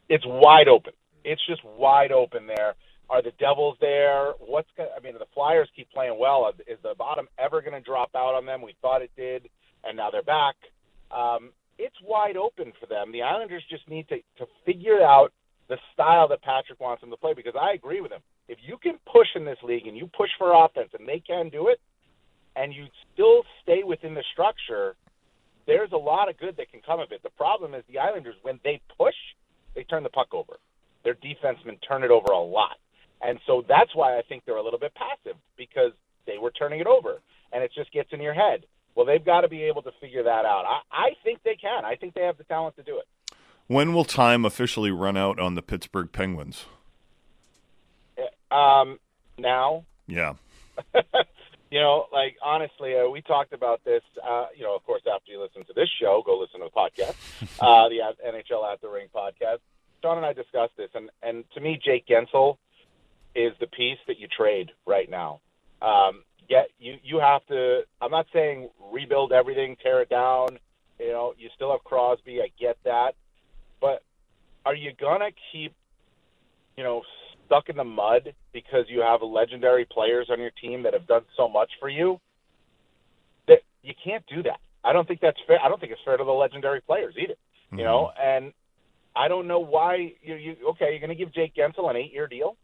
it's 0.09 0.25
wide 0.27 0.67
open. 0.67 0.93
It's 1.23 1.41
just 1.47 1.61
wide 1.63 2.11
open 2.11 2.45
there. 2.45 2.75
Are 3.09 3.21
the 3.23 3.31
Devils 3.39 3.77
there? 3.81 4.33
What's 4.39 4.69
going 4.77 4.89
I 4.95 5.01
mean, 5.01 5.13
the 5.13 5.25
Flyers 5.33 5.69
keep 5.75 5.89
playing 5.91 6.17
well. 6.19 6.51
Is 6.67 6.77
the 6.83 6.93
bottom 6.97 7.27
ever 7.39 7.61
going 7.61 7.73
to 7.73 7.81
drop 7.81 8.11
out 8.15 8.35
on 8.35 8.45
them? 8.45 8.61
We 8.61 8.75
thought 8.81 9.01
it 9.01 9.11
did, 9.15 9.49
and 9.83 9.97
now 9.97 10.09
they're 10.11 10.23
back. 10.23 10.55
Um, 11.11 11.51
it's 11.79 11.95
wide 12.03 12.37
open 12.37 12.73
for 12.79 12.85
them. 12.85 13.11
The 13.11 13.23
Islanders 13.23 13.63
just 13.69 13.87
need 13.89 14.07
to, 14.09 14.17
to 14.37 14.45
figure 14.65 15.01
out 15.01 15.31
the 15.69 15.77
style 15.93 16.27
that 16.27 16.41
Patrick 16.41 16.79
wants 16.79 17.01
them 17.01 17.09
to 17.09 17.17
play 17.17 17.33
because 17.33 17.55
I 17.59 17.73
agree 17.73 18.01
with 18.01 18.11
him. 18.11 18.21
If 18.47 18.57
you 18.61 18.77
can 18.77 18.99
push 19.11 19.27
in 19.35 19.45
this 19.45 19.57
league 19.63 19.87
and 19.87 19.95
you 19.95 20.09
push 20.15 20.29
for 20.37 20.53
offense 20.53 20.89
and 20.97 21.07
they 21.07 21.19
can 21.19 21.49
do 21.49 21.67
it, 21.67 21.79
and 22.59 22.73
you 22.73 22.87
still 23.13 23.43
stay 23.63 23.83
within 23.83 24.13
the 24.13 24.23
structure, 24.33 24.95
there's 25.65 25.91
a 25.93 25.97
lot 25.97 26.29
of 26.29 26.37
good 26.37 26.57
that 26.57 26.69
can 26.69 26.81
come 26.85 26.99
of 26.99 27.11
it. 27.11 27.23
The 27.23 27.29
problem 27.29 27.73
is 27.73 27.83
the 27.87 27.99
Islanders, 27.99 28.35
when 28.41 28.59
they 28.65 28.81
push, 28.97 29.15
they 29.75 29.83
turn 29.83 30.03
the 30.03 30.09
puck 30.09 30.33
over. 30.33 30.57
Their 31.05 31.15
defensemen 31.15 31.79
turn 31.87 32.03
it 32.03 32.11
over 32.11 32.33
a 32.33 32.39
lot. 32.39 32.75
And 33.21 33.39
so 33.47 33.63
that's 33.67 33.95
why 33.95 34.17
I 34.17 34.23
think 34.27 34.43
they're 34.45 34.57
a 34.57 34.63
little 34.63 34.79
bit 34.79 34.93
passive 34.93 35.37
because 35.57 35.93
they 36.27 36.37
were 36.37 36.51
turning 36.51 36.81
it 36.81 36.87
over 36.87 37.21
and 37.53 37.63
it 37.63 37.71
just 37.73 37.91
gets 37.93 38.09
in 38.11 38.21
your 38.21 38.33
head. 38.33 38.65
Well, 38.95 39.05
they've 39.05 39.23
got 39.23 39.41
to 39.41 39.47
be 39.47 39.63
able 39.63 39.81
to 39.83 39.91
figure 40.01 40.23
that 40.23 40.45
out. 40.45 40.65
I, 40.65 40.81
I 40.91 41.09
think 41.23 41.39
they 41.43 41.55
can. 41.55 41.85
I 41.85 41.95
think 41.95 42.13
they 42.13 42.23
have 42.23 42.37
the 42.37 42.43
talent 42.43 42.75
to 42.75 42.83
do 42.83 42.97
it. 42.97 43.35
When 43.67 43.93
will 43.93 44.03
time 44.03 44.43
officially 44.43 44.91
run 44.91 45.15
out 45.15 45.39
on 45.39 45.55
the 45.55 45.61
Pittsburgh 45.61 46.11
Penguins? 46.11 46.65
Um, 48.51 48.99
now, 49.37 49.85
Yeah. 50.07 50.33
you 51.71 51.79
know, 51.79 52.07
like 52.11 52.35
honestly, 52.43 52.97
uh, 52.97 53.07
we 53.07 53.21
talked 53.21 53.53
about 53.53 53.83
this. 53.83 54.01
Uh, 54.27 54.47
you 54.55 54.63
know, 54.63 54.75
of 54.75 54.83
course, 54.85 55.01
after 55.11 55.31
you 55.31 55.41
listen 55.41 55.63
to 55.65 55.73
this 55.73 55.89
show, 56.01 56.23
go 56.25 56.39
listen 56.39 56.61
to 56.61 56.67
the 56.67 56.71
podcast, 56.71 57.15
uh, 57.59 57.89
the 57.89 57.99
NHL 58.25 58.71
at 58.71 58.81
the 58.81 58.89
Rink 58.89 59.11
podcast. 59.13 59.59
Shawn 60.01 60.17
and 60.17 60.25
I 60.25 60.33
discussed 60.33 60.73
this, 60.77 60.89
and 60.95 61.09
and 61.21 61.43
to 61.53 61.61
me, 61.61 61.79
Jake 61.83 62.07
Guentzel 62.07 62.57
is 63.35 63.53
the 63.59 63.67
piece 63.67 63.99
that 64.07 64.19
you 64.19 64.27
trade 64.27 64.71
right 64.87 65.09
now. 65.09 65.41
Um, 65.81 66.23
get 66.49 66.69
you 66.79 66.97
you 67.03 67.19
have 67.19 67.45
to. 67.47 67.81
I'm 68.01 68.11
not 68.11 68.25
saying 68.33 68.69
rebuild 68.91 69.31
everything, 69.31 69.77
tear 69.81 70.01
it 70.01 70.09
down. 70.09 70.57
You 70.99 71.11
know, 71.11 71.33
you 71.37 71.49
still 71.55 71.71
have 71.71 71.83
Crosby. 71.83 72.41
I 72.41 72.49
get 72.59 72.77
that, 72.83 73.15
but 73.79 74.01
are 74.65 74.75
you 74.75 74.91
gonna 74.99 75.29
keep, 75.51 75.73
you 76.75 76.83
know, 76.83 77.03
stuck 77.49 77.67
in 77.67 77.75
the 77.75 77.83
mud 77.83 78.33
because 78.53 78.85
you 78.87 79.01
have 79.01 79.21
legendary 79.23 79.85
players 79.91 80.27
on 80.31 80.39
your 80.39 80.51
team 80.61 80.83
that 80.83 80.93
have 80.93 81.07
done 81.07 81.23
so 81.35 81.49
much 81.49 81.69
for 81.79 81.89
you? 81.89 82.19
That 83.47 83.59
you 83.81 83.93
can't 84.03 84.23
do 84.27 84.43
that. 84.43 84.59
I 84.83 84.93
don't 84.93 85.07
think 85.07 85.19
that's 85.19 85.37
fair. 85.47 85.57
I 85.63 85.67
don't 85.67 85.79
think 85.79 85.91
it's 85.91 86.01
fair 86.05 86.15
to 86.15 86.23
the 86.23 86.31
legendary 86.31 86.81
players 86.81 87.15
either. 87.17 87.33
You 87.71 87.83
know, 87.83 88.11
mm-hmm. 88.17 88.45
and 88.45 88.53
I 89.15 89.27
don't 89.27 89.47
know 89.47 89.59
why 89.59 90.13
you, 90.23 90.35
you 90.35 90.55
okay. 90.71 90.91
You're 90.91 90.99
going 90.99 91.09
to 91.09 91.15
give 91.15 91.33
Jake 91.33 91.53
Guentzel 91.55 91.89
an 91.89 91.97
eight-year 91.97 92.27
deal. 92.27 92.55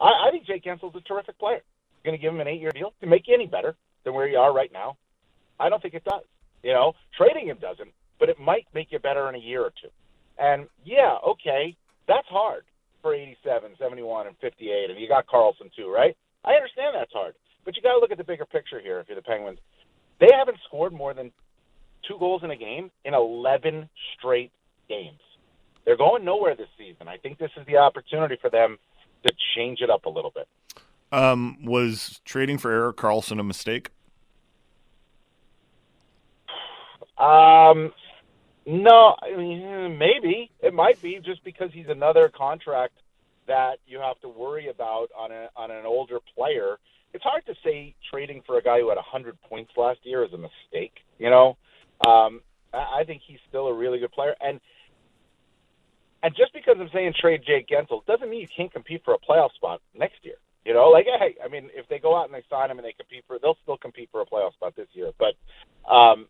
I, 0.00 0.28
I 0.28 0.30
think 0.30 0.46
Jake 0.46 0.64
Guentzel's 0.64 0.94
a 0.96 1.00
terrific 1.00 1.38
player. 1.38 1.60
You're 2.02 2.12
going 2.12 2.18
to 2.18 2.22
give 2.22 2.34
him 2.34 2.40
an 2.40 2.48
eight-year 2.48 2.72
deal 2.72 2.92
to 3.00 3.06
make 3.06 3.22
you 3.26 3.34
any 3.34 3.46
better 3.46 3.76
than 4.04 4.14
where 4.14 4.26
you 4.26 4.38
are 4.38 4.52
right 4.52 4.70
now. 4.72 4.96
I 5.58 5.68
don't 5.68 5.80
think 5.80 5.94
it 5.94 6.04
does. 6.04 6.24
You 6.62 6.72
know, 6.72 6.92
trading 7.16 7.48
him 7.48 7.58
doesn't, 7.58 7.88
but 8.18 8.28
it 8.28 8.38
might 8.38 8.66
make 8.74 8.88
you 8.90 8.98
better 8.98 9.28
in 9.30 9.34
a 9.34 9.38
year 9.38 9.62
or 9.62 9.72
two. 9.82 9.88
And 10.38 10.68
yeah, 10.84 11.16
okay, 11.26 11.76
that's 12.06 12.26
hard 12.28 12.64
for 13.02 13.14
87, 13.14 13.72
71, 13.78 14.26
and 14.26 14.36
58. 14.40 14.90
And 14.90 15.00
you 15.00 15.08
got 15.08 15.26
Karlsson 15.26 15.70
too, 15.76 15.92
right? 15.92 16.16
I 16.44 16.52
understand 16.52 16.94
that's 16.94 17.12
hard, 17.12 17.34
but 17.64 17.76
you 17.76 17.82
got 17.82 17.94
to 17.94 17.98
look 17.98 18.12
at 18.12 18.18
the 18.18 18.24
bigger 18.24 18.46
picture 18.46 18.80
here. 18.80 19.00
If 19.00 19.08
you're 19.08 19.16
the 19.16 19.22
Penguins, 19.22 19.58
they 20.20 20.28
haven't 20.32 20.58
scored 20.66 20.92
more 20.92 21.14
than 21.14 21.32
two 22.06 22.18
goals 22.18 22.42
in 22.42 22.50
a 22.50 22.56
game 22.56 22.90
in 23.04 23.14
11 23.14 23.88
straight 24.16 24.52
games. 24.88 25.20
They're 25.84 25.96
going 25.96 26.24
nowhere 26.24 26.54
this 26.54 26.68
season. 26.78 27.08
I 27.08 27.16
think 27.16 27.38
this 27.38 27.50
is 27.56 27.66
the 27.66 27.76
opportunity 27.76 28.36
for 28.40 28.50
them 28.50 28.78
to 29.26 29.32
change 29.56 29.80
it 29.80 29.90
up 29.90 30.04
a 30.04 30.08
little 30.08 30.32
bit. 30.34 30.48
Um, 31.12 31.64
was 31.64 32.20
trading 32.24 32.58
for 32.58 32.70
Erik 32.70 32.96
Karlsson 32.96 33.40
a 33.40 33.42
mistake? 33.42 33.90
Um, 37.18 37.92
no, 38.66 39.16
I 39.22 39.36
mean, 39.36 39.98
maybe 39.98 40.50
it 40.60 40.74
might 40.74 41.00
be 41.00 41.18
just 41.24 41.42
because 41.44 41.70
he's 41.72 41.88
another 41.88 42.30
contract 42.34 42.94
that 43.46 43.78
you 43.86 43.98
have 43.98 44.20
to 44.20 44.28
worry 44.28 44.68
about 44.68 45.08
on 45.16 45.32
a 45.32 45.48
on 45.56 45.70
an 45.70 45.86
older 45.86 46.18
player. 46.36 46.78
It's 47.12 47.24
hard 47.24 47.44
to 47.46 47.54
say 47.64 47.94
trading 48.10 48.42
for 48.46 48.58
a 48.58 48.62
guy 48.62 48.78
who 48.80 48.88
had 48.88 48.96
100 48.96 49.40
points 49.48 49.72
last 49.76 49.98
year 50.04 50.24
is 50.24 50.32
a 50.32 50.38
mistake. 50.38 50.92
You 51.18 51.30
know, 51.30 51.56
um, 52.06 52.42
I 52.72 53.00
I 53.00 53.04
think 53.04 53.22
he's 53.26 53.40
still 53.48 53.66
a 53.66 53.74
really 53.74 53.98
good 53.98 54.12
player, 54.12 54.34
and 54.40 54.60
and 56.22 56.34
just 56.36 56.52
because 56.52 56.76
I'm 56.78 56.90
saying 56.92 57.14
trade 57.20 57.42
Jake 57.46 57.66
Guentzel 57.66 58.04
doesn't 58.06 58.28
mean 58.28 58.40
you 58.40 58.48
can't 58.54 58.72
compete 58.72 59.02
for 59.04 59.14
a 59.14 59.18
playoff 59.18 59.52
spot 59.54 59.80
next 59.94 60.22
year. 60.22 60.36
You 60.64 60.74
know, 60.74 60.90
like 60.90 61.06
hey, 61.06 61.36
I 61.44 61.48
mean, 61.48 61.70
if 61.74 61.88
they 61.88 61.98
go 61.98 62.14
out 62.16 62.26
and 62.26 62.34
they 62.34 62.44
sign 62.50 62.70
him 62.70 62.78
and 62.78 62.86
they 62.86 62.92
compete 62.92 63.24
for, 63.26 63.38
they'll 63.38 63.56
still 63.62 63.78
compete 63.78 64.10
for 64.12 64.20
a 64.20 64.26
playoff 64.26 64.52
spot 64.52 64.76
this 64.76 64.88
year. 64.92 65.10
But 65.18 65.34
um, 65.90 66.26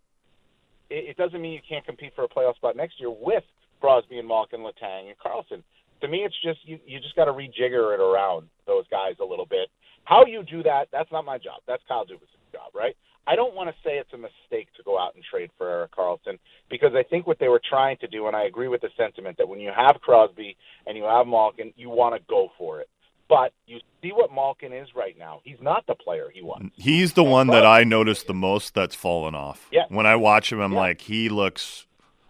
doesn't 1.20 1.40
mean 1.40 1.52
you 1.52 1.60
can't 1.68 1.84
compete 1.84 2.12
for 2.16 2.24
a 2.24 2.28
playoff 2.28 2.56
spot 2.56 2.76
next 2.76 2.98
year 2.98 3.10
with 3.10 3.44
Crosby 3.80 4.18
and 4.18 4.26
Malkin, 4.26 4.60
Letang 4.60 5.08
and 5.08 5.18
Karlsson. 5.20 5.62
To 6.00 6.08
me, 6.08 6.24
it's 6.24 6.34
just 6.42 6.58
you. 6.64 6.78
You 6.86 6.98
just 6.98 7.14
got 7.14 7.26
to 7.26 7.32
rejigger 7.32 7.92
it 7.92 8.00
around 8.00 8.48
those 8.66 8.84
guys 8.90 9.16
a 9.20 9.24
little 9.24 9.44
bit. 9.44 9.68
How 10.04 10.24
you 10.24 10.42
do 10.42 10.62
that, 10.62 10.88
that's 10.90 11.12
not 11.12 11.26
my 11.26 11.36
job. 11.36 11.60
That's 11.68 11.82
Kyle 11.86 12.06
Dubas' 12.06 12.32
job, 12.52 12.74
right? 12.74 12.96
I 13.26 13.36
don't 13.36 13.54
want 13.54 13.68
to 13.68 13.74
say 13.84 13.98
it's 13.98 14.12
a 14.14 14.16
mistake 14.16 14.68
to 14.78 14.82
go 14.82 14.98
out 14.98 15.14
and 15.14 15.22
trade 15.22 15.50
for 15.58 15.68
Erik 15.68 15.94
Karlsson 15.94 16.38
because 16.70 16.92
I 16.94 17.02
think 17.02 17.26
what 17.26 17.38
they 17.38 17.48
were 17.48 17.60
trying 17.68 17.98
to 17.98 18.08
do, 18.08 18.26
and 18.26 18.34
I 18.34 18.44
agree 18.44 18.68
with 18.68 18.80
the 18.80 18.88
sentiment 18.96 19.36
that 19.36 19.46
when 19.46 19.60
you 19.60 19.70
have 19.76 20.00
Crosby 20.00 20.56
and 20.86 20.96
you 20.96 21.04
have 21.04 21.26
Malkin, 21.26 21.74
you 21.76 21.90
want 21.90 22.14
to 22.14 22.22
go 22.30 22.48
for 22.56 22.80
it. 22.80 22.88
But 23.28 23.52
you 23.66 23.78
see 24.02 24.12
what 24.12 24.32
Malkin 24.32 24.72
is 24.72 24.88
right 24.94 25.16
now. 25.18 25.40
He's 25.44 25.60
not 25.60 25.86
the 25.86 25.94
player 25.94 26.30
he 26.32 26.42
was. 26.42 26.62
He's 26.74 27.12
the 27.14 27.24
one 27.24 27.48
that 27.48 27.64
I 27.66 27.84
noticed 27.84 28.26
the 28.26 28.34
most 28.34 28.74
that's 28.74 28.94
fallen 28.94 29.34
off. 29.34 29.68
Yeah. 29.72 29.84
When 29.88 30.06
I 30.06 30.16
watch 30.16 30.52
him, 30.52 30.60
I'm 30.60 30.72
Yeah. 30.72 30.78
like, 30.78 31.00
he 31.02 31.28
looks. 31.28 31.86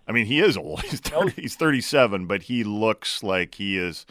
I 0.09 0.13
mean, 0.13 0.27
he 0.27 0.41
is 0.41 0.57
old. 0.57 0.83
He's 0.85 0.99
30, 1.01 1.41
he's 1.41 1.55
37, 1.55 2.27
but 2.27 2.43
he 2.45 2.65
looks 2.65 3.23
like 3.23 3.55
he 3.55 3.79
is 3.79 4.07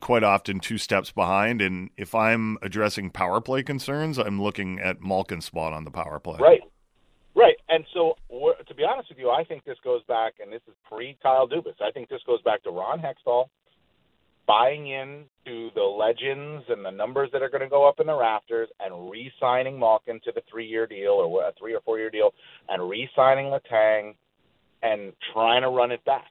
quite 0.00 0.22
often 0.22 0.60
two 0.60 0.78
steps 0.78 1.10
behind. 1.10 1.60
And 1.60 1.90
if 1.96 2.14
I'm 2.14 2.56
addressing 2.62 3.10
power 3.10 3.40
play 3.40 3.64
concerns, 3.64 4.18
I'm 4.18 4.40
looking 4.40 4.78
at 4.78 5.00
Malkin's 5.00 5.44
spot 5.46 5.72
on 5.72 5.84
the 5.84 5.90
power 5.90 6.20
play. 6.20 6.38
Right. 6.38 6.60
Right. 7.34 7.56
And 7.68 7.84
so, 7.92 8.16
to 8.66 8.74
be 8.74 8.84
honest 8.84 9.08
with 9.08 9.18
you, 9.18 9.30
I 9.30 9.42
think 9.44 9.64
this 9.64 9.78
goes 9.82 10.02
back, 10.04 10.34
and 10.40 10.52
this 10.52 10.62
is 10.68 10.74
pre 10.88 11.16
Kyle 11.22 11.48
Dubas. 11.48 11.80
I 11.80 11.90
think 11.90 12.08
this 12.08 12.20
goes 12.26 12.42
back 12.42 12.62
to 12.64 12.70
Ron 12.70 13.00
Hextall 13.00 13.46
buying 14.48 14.88
in 14.88 15.26
to 15.44 15.68
the 15.74 15.82
legends 15.82 16.64
and 16.70 16.84
the 16.84 16.90
numbers 16.90 17.28
that 17.32 17.42
are 17.42 17.50
going 17.50 17.62
to 17.62 17.68
go 17.68 17.86
up 17.86 18.00
in 18.00 18.06
the 18.06 18.18
rafters 18.18 18.68
and 18.80 19.10
re 19.10 19.30
signing 19.38 19.78
Malkin 19.78 20.18
to 20.24 20.32
the 20.34 20.40
three 20.50 20.66
year 20.66 20.86
deal 20.86 21.12
or 21.12 21.42
a 21.44 21.52
three 21.58 21.74
or 21.74 21.80
four 21.82 21.98
year 21.98 22.10
deal 22.10 22.30
and 22.68 22.88
re 22.88 23.08
signing 23.14 23.46
Letang 23.46 24.14
and 24.82 25.12
trying 25.32 25.62
to 25.62 25.68
run 25.68 25.92
it 25.92 26.04
back. 26.04 26.30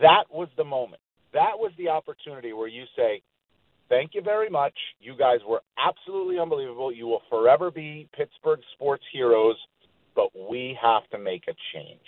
That 0.00 0.24
was 0.30 0.48
the 0.56 0.64
moment. 0.64 1.02
That 1.34 1.52
was 1.56 1.72
the 1.78 1.88
opportunity 1.88 2.52
where 2.52 2.68
you 2.68 2.84
say, 2.96 3.22
Thank 3.88 4.12
you 4.14 4.22
very 4.22 4.48
much. 4.48 4.72
You 5.00 5.14
guys 5.18 5.40
were 5.46 5.60
absolutely 5.78 6.38
unbelievable. 6.38 6.90
You 6.90 7.06
will 7.06 7.20
forever 7.28 7.70
be 7.70 8.08
Pittsburgh 8.16 8.60
sports 8.72 9.04
heroes, 9.12 9.56
but 10.16 10.28
we 10.50 10.78
have 10.80 11.02
to 11.10 11.18
make 11.18 11.42
a 11.46 11.52
change. 11.74 12.00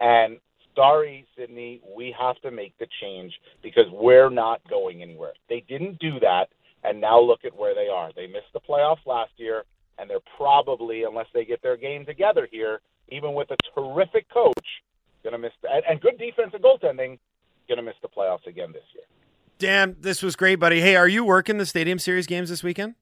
And 0.00 0.38
sorry, 0.76 1.26
Sidney, 1.36 1.80
we 1.96 2.14
have 2.18 2.36
to 2.42 2.50
make 2.50 2.78
the 2.78 2.86
change 3.00 3.32
because 3.62 3.86
we're 3.90 4.30
not 4.30 4.60
going 4.68 5.02
anywhere. 5.02 5.32
They 5.48 5.64
didn't 5.68 5.98
do 5.98 6.20
that, 6.20 6.50
and 6.84 7.00
now 7.00 7.18
look 7.20 7.44
at 7.44 7.56
where 7.56 7.74
they 7.74 7.88
are. 7.88 8.10
They 8.14 8.26
missed 8.26 8.52
the 8.52 8.60
playoffs 8.60 9.04
last 9.06 9.32
year, 9.36 9.64
and 9.98 10.08
they're 10.08 10.18
probably, 10.36 11.02
unless 11.02 11.26
they 11.34 11.44
get 11.44 11.62
their 11.62 11.76
game 11.76 12.04
together 12.04 12.46
here, 12.50 12.80
even 13.08 13.34
with 13.34 13.50
a 13.50 13.56
terrific 13.74 14.28
coach, 14.28 14.66
going 15.24 15.32
to 15.32 15.38
miss 15.38 15.52
the, 15.62 15.70
and, 15.70 15.82
and 15.88 16.00
good 16.00 16.18
defense 16.18 16.50
and 16.52 16.62
goaltending, 16.62 17.18
going 17.66 17.78
to 17.78 17.82
miss 17.82 17.96
the 18.02 18.08
playoffs 18.08 18.46
again 18.46 18.72
this 18.72 18.84
year. 18.94 19.04
Dan, 19.58 19.96
this 20.00 20.22
was 20.22 20.36
great, 20.36 20.56
buddy. 20.56 20.80
Hey, 20.80 20.96
are 20.96 21.08
you 21.08 21.24
working 21.24 21.58
the 21.58 21.66
Stadium 21.66 21.98
Series 21.98 22.26
games 22.26 22.50
this 22.50 22.62
weekend? 22.62 22.94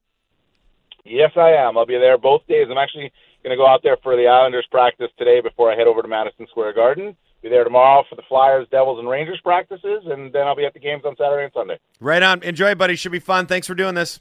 Yes, 1.04 1.32
I 1.36 1.50
am. 1.50 1.76
I'll 1.76 1.84
be 1.84 1.98
there 1.98 2.16
both 2.16 2.46
days. 2.46 2.68
I'm 2.70 2.78
actually 2.78 3.12
going 3.42 3.50
to 3.50 3.56
go 3.56 3.66
out 3.66 3.82
there 3.82 3.98
for 4.02 4.16
the 4.16 4.26
Islanders 4.26 4.66
practice 4.70 5.10
today 5.18 5.40
before 5.40 5.70
I 5.70 5.76
head 5.76 5.86
over 5.86 6.00
to 6.00 6.08
Madison 6.08 6.46
Square 6.48 6.74
Garden. 6.74 7.16
Be 7.44 7.50
there 7.50 7.62
tomorrow 7.62 8.02
for 8.08 8.16
the 8.16 8.22
Flyers, 8.26 8.66
Devils, 8.70 8.98
and 8.98 9.06
Rangers 9.06 9.38
practices, 9.44 10.02
and 10.06 10.32
then 10.32 10.46
I'll 10.46 10.56
be 10.56 10.64
at 10.64 10.72
the 10.72 10.80
games 10.80 11.02
on 11.04 11.14
Saturday 11.14 11.44
and 11.44 11.52
Sunday. 11.52 11.78
Right 12.00 12.22
on. 12.22 12.42
Enjoy, 12.42 12.74
buddy. 12.74 12.96
Should 12.96 13.12
be 13.12 13.18
fun. 13.18 13.44
Thanks 13.44 13.66
for 13.66 13.74
doing 13.74 13.94
this. 13.94 14.18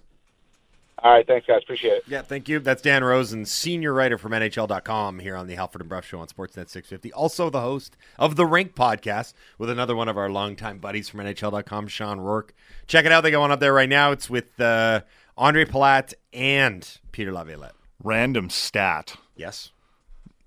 All 1.01 1.09
right, 1.13 1.25
thanks, 1.25 1.47
guys. 1.47 1.61
Appreciate 1.63 1.93
it. 1.93 2.03
Yeah, 2.05 2.21
thank 2.21 2.49
you. 2.49 2.59
That's 2.59 2.81
Dan 2.81 3.01
Rosen, 3.01 3.45
senior 3.45 3.93
writer 3.93 4.17
from 4.17 4.33
NHL.com 4.33 5.19
here 5.19 5.37
on 5.37 5.47
the 5.47 5.55
Halford 5.55 5.79
and 5.79 5.89
Brough 5.89 6.01
Show 6.01 6.19
on 6.19 6.27
Sportsnet 6.27 6.67
650. 6.67 7.13
Also 7.13 7.49
the 7.49 7.61
host 7.61 7.95
of 8.19 8.35
the 8.35 8.45
Rink 8.45 8.75
podcast 8.75 9.33
with 9.57 9.69
another 9.69 9.95
one 9.95 10.09
of 10.09 10.17
our 10.17 10.29
longtime 10.29 10.79
buddies 10.79 11.07
from 11.07 11.21
NHL.com, 11.21 11.87
Shawn 11.87 12.19
Roarke. 12.19 12.49
Check 12.87 13.05
it 13.05 13.13
out. 13.13 13.21
They 13.21 13.31
go 13.31 13.41
on 13.41 13.51
up 13.51 13.61
there 13.61 13.73
right 13.73 13.87
now. 13.87 14.11
It's 14.11 14.29
with 14.29 14.59
uh, 14.59 14.99
Andre 15.37 15.63
Palat 15.63 16.13
and 16.33 16.85
Peter 17.13 17.31
Laviolette. 17.31 17.75
Random 18.03 18.49
stat 18.49 19.15
Yes. 19.37 19.71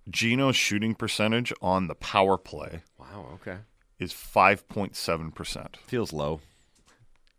Geno's 0.09 0.57
shooting 0.57 0.95
percentage 0.95 1.53
on 1.61 1.88
the 1.88 1.95
power 1.95 2.37
play 2.38 2.83
Wow. 2.99 3.29
Okay. 3.35 3.59
is 3.99 4.12
5.7%. 4.12 5.77
Feels 5.77 6.12
low. 6.12 6.40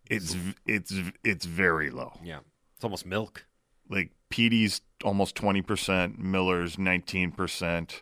It's 0.09 0.35
it's 0.65 0.93
it's 1.23 1.45
very 1.45 1.89
low. 1.89 2.13
Yeah. 2.23 2.39
It's 2.75 2.83
almost 2.85 3.05
milk. 3.05 3.45
like 3.89 4.11
Petey's 4.29 4.79
almost 5.03 5.35
twenty 5.35 5.61
percent, 5.61 6.17
Miller's 6.17 6.77
nineteen 6.79 7.31
percent, 7.31 8.01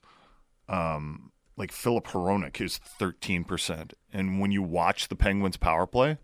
um, 0.70 1.32
like 1.58 1.72
Filip 1.72 2.06
Hronek 2.06 2.62
is 2.62 2.78
thirteen 2.78 3.44
percent. 3.44 3.94
And 4.14 4.40
when 4.40 4.52
you 4.52 4.62
watch 4.62 5.08
the 5.08 5.16
Penguins 5.16 5.58
power 5.58 5.88
play, 5.88 6.20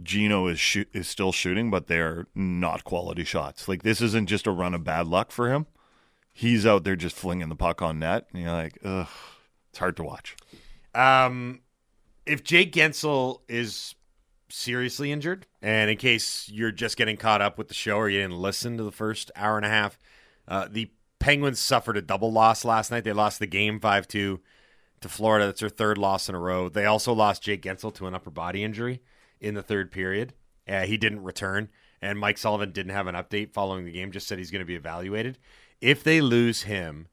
Geno 0.00 0.46
is 0.46 0.60
shoot, 0.60 0.88
is 0.92 1.08
still 1.08 1.32
shooting, 1.32 1.68
but 1.68 1.88
they're 1.88 2.26
not 2.34 2.84
quality 2.84 3.24
shots. 3.24 3.66
Like 3.66 3.82
this 3.82 4.00
isn't 4.00 4.28
just 4.28 4.46
a 4.46 4.52
run 4.52 4.72
of 4.74 4.84
bad 4.84 5.08
luck 5.08 5.32
for 5.32 5.52
him. 5.52 5.66
He's 6.38 6.66
out 6.66 6.84
there 6.84 6.96
just 6.96 7.16
flinging 7.16 7.48
the 7.48 7.56
puck 7.56 7.80
on 7.80 7.98
net, 7.98 8.26
and 8.30 8.42
you're 8.42 8.52
like, 8.52 8.78
ugh, 8.84 9.08
it's 9.70 9.78
hard 9.78 9.96
to 9.96 10.02
watch. 10.02 10.36
Um, 10.94 11.62
if 12.26 12.44
Jake 12.44 12.74
Guentzel 12.74 13.40
is 13.48 13.94
seriously 14.50 15.10
injured, 15.10 15.46
and 15.62 15.90
in 15.90 15.96
case 15.96 16.46
you're 16.50 16.72
just 16.72 16.98
getting 16.98 17.16
caught 17.16 17.40
up 17.40 17.56
with 17.56 17.68
the 17.68 17.74
show 17.74 17.96
or 17.96 18.10
you 18.10 18.20
didn't 18.20 18.36
listen 18.36 18.76
to 18.76 18.82
the 18.82 18.92
first 18.92 19.30
hour 19.34 19.56
and 19.56 19.64
a 19.64 19.70
half, 19.70 19.98
uh, 20.46 20.68
the 20.70 20.90
Penguins 21.20 21.58
suffered 21.58 21.96
a 21.96 22.02
double 22.02 22.30
loss 22.30 22.66
last 22.66 22.90
night. 22.90 23.04
They 23.04 23.14
lost 23.14 23.38
the 23.38 23.46
game 23.46 23.80
5 23.80 24.06
2 24.06 24.38
to 25.00 25.08
Florida. 25.08 25.46
That's 25.46 25.60
their 25.60 25.70
third 25.70 25.96
loss 25.96 26.28
in 26.28 26.34
a 26.34 26.38
row. 26.38 26.68
They 26.68 26.84
also 26.84 27.14
lost 27.14 27.44
Jake 27.44 27.62
Guentzel 27.62 27.94
to 27.94 28.06
an 28.06 28.14
upper 28.14 28.28
body 28.30 28.62
injury 28.62 29.00
in 29.40 29.54
the 29.54 29.62
third 29.62 29.90
period. 29.90 30.34
Uh, 30.68 30.82
he 30.82 30.98
didn't 30.98 31.22
return, 31.22 31.70
and 32.02 32.18
Mike 32.18 32.36
Sullivan 32.36 32.72
didn't 32.72 32.92
have 32.92 33.06
an 33.06 33.14
update 33.14 33.54
following 33.54 33.86
the 33.86 33.92
game, 33.92 34.12
just 34.12 34.26
said 34.26 34.36
he's 34.36 34.50
going 34.50 34.60
to 34.60 34.66
be 34.66 34.74
evaluated. 34.74 35.38
If 35.80 36.02
they 36.02 36.20
lose 36.20 36.62
him 36.62 37.08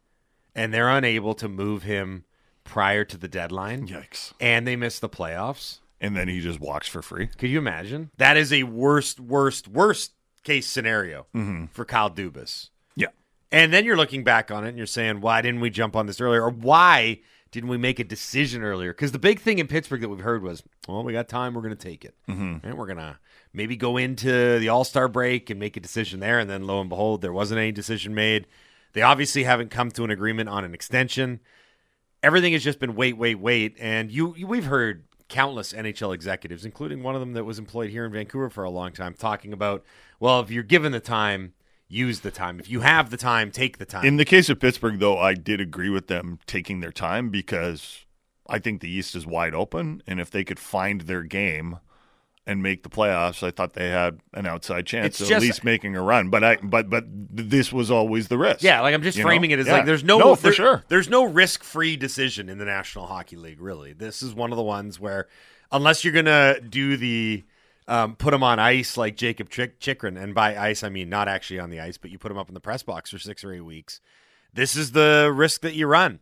and 0.56 0.74
they're 0.74 0.90
unable 0.90 1.34
to 1.36 1.48
move 1.48 1.84
him 1.84 2.26
prior 2.64 3.04
to 3.06 3.18
the 3.18 3.28
deadline, 3.28 3.88
Yikes! 3.88 4.34
and 4.40 4.66
they 4.68 4.76
miss 4.76 5.00
the 5.00 5.10
playoffs. 5.10 5.80
And 6.00 6.18
then 6.18 6.28
he 6.28 6.42
just 6.42 6.60
walks 6.60 6.88
for 6.88 7.02
free. 7.02 7.28
Could 7.28 7.50
you 7.50 7.60
imagine? 7.60 8.12
That 8.18 8.36
is 8.36 8.52
a 8.52 8.64
worst, 8.64 9.22
worst, 9.22 9.68
worst 9.70 10.12
case 10.44 10.68
scenario 10.68 11.28
Mm-hmm. 11.34 11.68
for 11.68 11.86
Kyle 11.86 12.10
Dubas. 12.10 12.70
Yeah. 12.96 13.08
And 13.54 13.72
then 13.72 13.86
you're 13.86 13.96
looking 13.96 14.24
back 14.26 14.52
on 14.52 14.66
it 14.66 14.70
and 14.70 14.78
you're 14.78 14.86
saying, 14.86 15.22
why 15.22 15.42
didn't 15.42 15.62
we 15.62 15.70
jump 15.70 15.96
on 15.96 16.06
this 16.06 16.20
earlier? 16.20 16.44
Or 16.44 16.50
why 16.50 17.22
didn't 17.52 17.70
we 17.70 17.78
make 17.78 18.00
a 18.00 18.04
decision 18.04 18.64
earlier? 18.64 18.92
Because 18.92 19.14
the 19.14 19.20
big 19.20 19.40
thing 19.40 19.60
in 19.60 19.68
Pittsburgh 19.68 20.02
that 20.02 20.10
we've 20.10 20.20
heard 20.20 20.44
was, 20.44 20.62
well, 20.90 21.04
we 21.06 21.14
got 21.14 21.30
time, 21.30 21.54
we're 21.54 21.62
going 21.62 21.76
to 21.78 21.88
take 21.88 22.04
it, 22.04 22.16
Mm-hmm. 22.28 22.66
and 22.68 22.78
we're 22.78 22.88
going 22.88 22.98
to 22.98 23.18
maybe 23.54 23.76
go 23.76 23.98
into 23.98 24.60
the 24.60 24.70
All 24.70 24.84
Star 24.84 25.08
break 25.08 25.50
and 25.50 25.60
make 25.60 25.78
a 25.78 25.80
decision 25.80 26.20
there. 26.20 26.40
And 26.40 26.50
then 26.50 26.66
lo 26.66 26.82
and 26.82 26.90
behold, 26.90 27.22
there 27.22 27.34
wasn't 27.34 27.60
any 27.60 27.72
decision 27.72 28.14
made. 28.16 28.48
They 28.94 29.02
obviously 29.02 29.44
haven't 29.44 29.72
come 29.72 29.92
to 29.92 30.04
an 30.04 30.12
agreement 30.12 30.50
on 30.50 30.64
an 30.64 30.74
extension. 30.74 31.40
Everything 32.22 32.54
has 32.54 32.64
just 32.64 32.80
been 32.80 32.96
wait, 32.96 33.18
wait, 33.18 33.40
wait. 33.40 33.76
And 33.80 34.12
you, 34.12 34.36
you 34.36 34.48
we've 34.48 34.66
heard 34.66 35.06
countless 35.30 35.74
NHL 35.74 36.14
executives, 36.14 36.66
including 36.66 37.02
one 37.02 37.16
of 37.16 37.22
them 37.22 37.34
that 37.34 37.44
was 37.44 37.60
employed 37.60 37.90
here 37.90 38.06
in 38.06 38.12
Vancouver 38.12 38.50
for 38.50 38.64
a 38.64 38.70
long 38.70 38.92
time, 38.92 39.14
talking 39.14 39.52
about, 39.52 39.84
well, 40.20 40.40
if 40.40 40.52
you're 40.52 40.64
given 40.64 40.92
the 40.92 41.00
time, 41.00 41.54
use 41.88 42.22
the 42.22 42.32
time. 42.32 42.60
If 42.60 42.70
you 42.70 42.82
have 42.82 43.10
the 43.10 43.18
time, 43.18 43.52
take 43.52 43.78
the 43.78 43.86
time. 43.86 44.06
In 44.06 44.18
the 44.18 44.26
case 44.26 44.50
of 44.50 44.60
Pittsburgh, 44.60 45.00
though, 45.00 45.18
I 45.18 45.34
did 45.34 45.60
agree 45.60 45.90
with 45.90 46.08
them 46.08 46.40
taking 46.46 46.80
their 46.80 46.92
time 46.92 47.30
because 47.30 48.06
I 48.48 48.60
think 48.60 48.82
the 48.82 48.90
East 48.90 49.16
is 49.16 49.26
wide 49.26 49.56
open, 49.56 50.04
and 50.06 50.20
if 50.20 50.30
they 50.30 50.44
could 50.44 50.60
find 50.60 51.02
their 51.02 51.24
game 51.24 51.80
and 52.46 52.62
make 52.62 52.84
the 52.84 52.90
playoffs, 52.90 53.42
I 53.42 53.52
thought 53.52 53.74
they 53.74 53.90
had 53.90 54.20
an 54.34 54.46
outside 54.46 54.86
chance 54.86 55.20
of 55.22 55.28
just- 55.28 55.32
at 55.38 55.42
least 55.42 55.64
making 55.64 55.96
a 55.96 56.02
run. 56.02 56.30
But 56.30 56.44
I, 56.44 56.56
but 56.58 56.90
but 56.90 57.06
this 57.10 57.72
was 57.72 57.90
always 57.90 58.28
the 58.28 58.38
risk. 58.38 58.62
Yeah, 58.64 58.82
like 58.82 58.94
I'm 58.94 59.02
just 59.04 59.18
You 59.18 59.24
know? 59.24 59.30
framing 59.30 59.52
it 59.52 59.60
as 59.60 59.68
Yeah. 59.68 59.74
like 59.74 59.86
there's 59.86 60.04
no, 60.04 60.18
No, 60.20 60.36
for 60.36 60.42
there- 60.44 60.54
sure. 60.54 60.84
There's 60.90 61.10
no 61.10 61.24
risk-free 61.24 61.96
decision 61.98 62.50
in 62.50 62.58
the 62.58 62.66
National 62.66 63.08
Hockey 63.08 63.38
League. 63.38 63.62
Really, 63.62 63.94
this 63.94 64.22
is 64.22 64.34
one 64.34 64.52
of 64.52 64.58
the 64.58 64.64
ones 64.64 65.00
where 65.00 65.28
unless 65.72 66.04
you're 66.04 66.14
gonna 66.14 66.60
do 66.60 66.98
the 66.98 67.44
um, 67.88 68.16
put 68.16 68.34
him 68.34 68.44
on 68.44 68.60
ice 68.60 68.96
like 68.96 69.18
Jacob 69.18 69.50
Chick- 69.50 69.80
Chychrun, 69.80 70.16
and 70.18 70.34
by 70.34 70.58
ice 70.58 70.84
I 70.84 70.90
mean 70.90 71.10
not 71.10 71.28
actually 71.28 71.60
on 71.60 71.70
the 71.70 71.82
ice, 71.82 71.98
but 71.98 72.12
you 72.12 72.18
put 72.18 72.32
him 72.32 72.38
up 72.38 72.48
in 72.48 72.54
the 72.54 72.62
press 72.62 72.82
box 72.84 73.10
for 73.10 73.20
six 73.20 73.44
or 73.44 73.52
eight 73.54 73.62
weeks. 73.62 74.00
This 74.54 74.76
is 74.76 74.92
the 74.94 75.32
risk 75.36 75.62
that 75.62 75.74
you 75.74 75.88
run. 75.88 76.20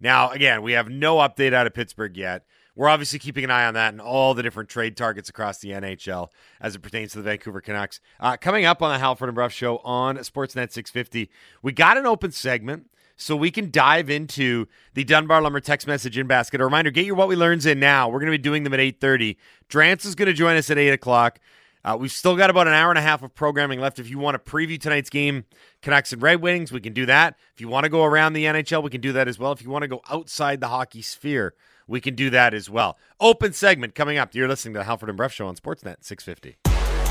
Now, 0.00 0.30
again, 0.30 0.62
we 0.62 0.72
have 0.72 0.88
no 0.88 1.16
update 1.18 1.52
out 1.52 1.66
of 1.68 1.74
Pittsburgh 1.74 2.16
yet. 2.16 2.44
We're 2.76 2.88
obviously 2.88 3.18
keeping 3.18 3.44
an 3.44 3.50
eye 3.50 3.66
on 3.66 3.74
that 3.74 3.92
and 3.92 4.00
all 4.00 4.34
the 4.34 4.42
different 4.42 4.68
trade 4.68 4.96
targets 4.96 5.28
across 5.28 5.58
the 5.58 5.70
NHL 5.70 6.28
as 6.60 6.74
it 6.74 6.80
pertains 6.80 7.12
to 7.12 7.18
the 7.18 7.24
Vancouver 7.24 7.60
Canucks. 7.60 8.00
Uh, 8.18 8.36
coming 8.36 8.64
up 8.64 8.82
on 8.82 8.92
the 8.92 8.98
Halford 8.98 9.28
and 9.28 9.36
Brough 9.36 9.48
Show 9.48 9.78
on 9.78 10.16
Sportsnet 10.18 10.72
650, 10.72 11.30
we 11.62 11.72
got 11.72 11.96
an 11.96 12.06
open 12.06 12.32
segment 12.32 12.90
so 13.16 13.36
we 13.36 13.50
can 13.50 13.70
dive 13.70 14.10
into 14.10 14.66
the 14.94 15.04
Dunbar 15.04 15.40
Lumber 15.40 15.60
text 15.60 15.86
message 15.86 16.18
in 16.18 16.26
basket. 16.26 16.60
A 16.60 16.64
reminder: 16.64 16.90
get 16.90 17.06
your 17.06 17.14
what 17.14 17.28
we 17.28 17.36
learns 17.36 17.64
in 17.66 17.78
now. 17.78 18.08
We're 18.08 18.18
going 18.18 18.32
to 18.32 18.38
be 18.38 18.42
doing 18.42 18.64
them 18.64 18.74
at 18.74 18.80
8:30. 18.80 19.36
Drance 19.68 20.04
is 20.04 20.14
going 20.14 20.26
to 20.26 20.32
join 20.32 20.56
us 20.56 20.70
at 20.70 20.78
8 20.78 20.90
o'clock. 20.90 21.38
Uh, 21.84 21.96
we've 22.00 22.10
still 22.10 22.34
got 22.34 22.48
about 22.48 22.66
an 22.66 22.72
hour 22.72 22.88
and 22.88 22.98
a 22.98 23.02
half 23.02 23.22
of 23.22 23.34
programming 23.34 23.78
left. 23.78 23.98
If 23.98 24.08
you 24.08 24.18
want 24.18 24.42
to 24.42 24.50
preview 24.50 24.80
tonight's 24.80 25.10
game, 25.10 25.44
Canucks 25.82 26.14
and 26.14 26.22
Red 26.22 26.40
Wings, 26.40 26.72
we 26.72 26.80
can 26.80 26.94
do 26.94 27.04
that. 27.06 27.36
If 27.52 27.60
you 27.60 27.68
want 27.68 27.84
to 27.84 27.90
go 27.90 28.04
around 28.04 28.32
the 28.32 28.46
NHL, 28.46 28.82
we 28.82 28.88
can 28.88 29.02
do 29.02 29.12
that 29.12 29.28
as 29.28 29.38
well. 29.38 29.52
If 29.52 29.62
you 29.62 29.68
want 29.68 29.82
to 29.82 29.88
go 29.88 30.00
outside 30.08 30.60
the 30.60 30.68
hockey 30.68 31.02
sphere, 31.02 31.54
we 31.86 32.00
can 32.00 32.14
do 32.14 32.30
that 32.30 32.54
as 32.54 32.68
well. 32.70 32.98
Open 33.20 33.52
segment 33.52 33.94
coming 33.94 34.18
up. 34.18 34.34
You're 34.34 34.48
listening 34.48 34.74
to 34.74 34.80
the 34.80 34.84
Halford 34.84 35.08
and 35.08 35.16
Brough 35.16 35.28
Show 35.28 35.46
on 35.46 35.56
Sportsnet 35.56 35.96
650. 36.00 36.56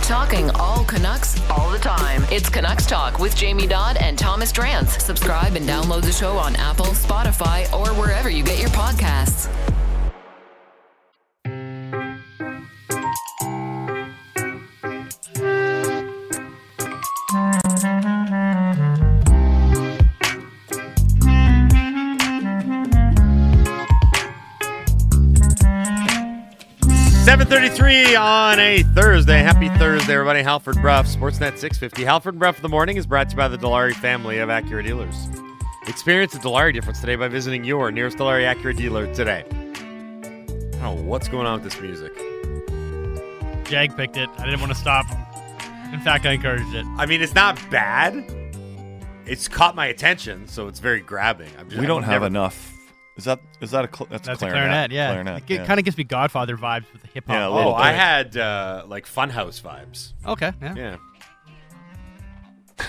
Talking 0.04 0.50
all 0.52 0.84
Canucks 0.84 1.40
all 1.50 1.72
the 1.72 1.80
time. 1.80 2.24
It's 2.30 2.50
Canucks 2.50 2.86
Talk 2.86 3.20
with 3.20 3.36
Jamie 3.38 3.68
Dodd 3.68 3.96
and 3.98 4.20
Thomas 4.20 4.52
Drance. 4.52 5.00
Subscribe 5.00 5.56
and 5.56 5.68
download 5.68 6.02
the 6.02 6.12
show 6.12 6.38
on 6.38 6.58
Apple, 6.58 6.88
Spotify, 6.88 7.72
or 7.72 7.94
wherever 7.94 8.30
you 8.30 8.44
get 8.44 8.60
your 8.60 8.70
podcasts. 8.70 9.48
Seven 27.54 27.70
thirty-three 27.70 28.16
on 28.16 28.60
a 28.60 28.82
Thursday. 28.82 29.38
Happy 29.38 29.70
Thursday, 29.78 30.12
everybody. 30.16 30.42
Halford 30.42 30.82
Brough, 30.82 31.04
Sportsnet 31.04 31.60
650. 31.60 32.04
Halford 32.04 32.40
Brough 32.40 32.50
of 32.50 32.62
the 32.64 32.68
morning 32.68 32.98
is 32.98 33.06
brought 33.06 33.30
to 33.30 33.34
you 33.34 33.38
by 33.38 33.48
the 33.48 33.60
Dilawri 33.60 33.94
family 33.94 34.40
of 34.40 34.50
Acura 34.50 34.84
dealers. 34.84 35.28
Experience 35.88 36.34
the 36.34 36.40
Dilawri 36.40 36.74
difference 36.74 37.00
today 37.00 37.16
by 37.16 37.28
visiting 37.28 37.64
your 37.64 37.92
nearest 37.92 38.18
Dilawri 38.18 38.52
Acura 38.52 38.76
dealer 38.76 39.06
today. 39.14 39.44
I 39.52 39.52
don't 39.52 40.82
know 40.82 40.96
what's 41.04 41.28
going 41.28 41.46
on 41.46 41.62
with 41.62 41.72
this 41.72 41.80
music. 41.80 42.12
Jag 43.66 43.96
picked 43.96 44.18
it. 44.18 44.30
I 44.40 44.46
didn't 44.46 44.60
want 44.60 44.72
to 44.72 44.78
stop. 44.80 45.06
In 45.94 46.00
fact, 46.00 46.26
I 46.26 46.32
encouraged 46.32 46.74
it. 46.74 46.88
I 46.98 47.06
mean, 47.06 47.22
it's 47.22 47.36
not 47.36 47.60
bad. 47.70 48.16
It's 49.28 49.48
caught 49.48 49.76
my 49.76 49.86
attention, 49.86 50.48
so 50.48 50.68
it's 50.68 50.80
very 50.80 51.02
grabbing. 51.02 51.52
I'm 51.60 51.70
just, 51.70 51.80
we 51.80 51.86
don't 51.86 52.00
I've 52.04 52.10
have 52.10 52.22
never- 52.24 52.26
enough. 52.26 52.73
Is 53.16 53.26
that 53.26 53.40
is 53.62 53.72
that 53.72 53.86
a 53.86 53.96
cl- 53.96 54.08
that's, 54.10 54.28
That's 54.28 54.42
a 54.42 54.46
a 54.46 54.50
clarinet? 54.50 54.90
clarinet, 54.90 54.92
yeah. 54.92 55.12
Clarinet, 55.12 55.44
it 55.44 55.50
yeah. 55.54 55.66
kind 55.66 55.80
of 55.80 55.86
gives 55.86 55.98
me 55.98 56.04
Godfather 56.04 56.58
vibes 56.58 56.92
with 56.92 57.04
the 57.04 57.08
hip 57.10 57.26
hop. 57.28 57.36
Yeah, 57.36 57.48
Oh, 57.48 57.56
little 57.56 57.76
I 57.76 57.92
had 57.92 58.36
uh, 58.36 58.86
like 58.88 59.06
Funhouse 59.06 59.62
vibes. 59.62 60.14
Okay, 60.26 60.52
yeah. 60.62 60.76
Yeah. 60.76 60.98
Turn, 62.78 62.88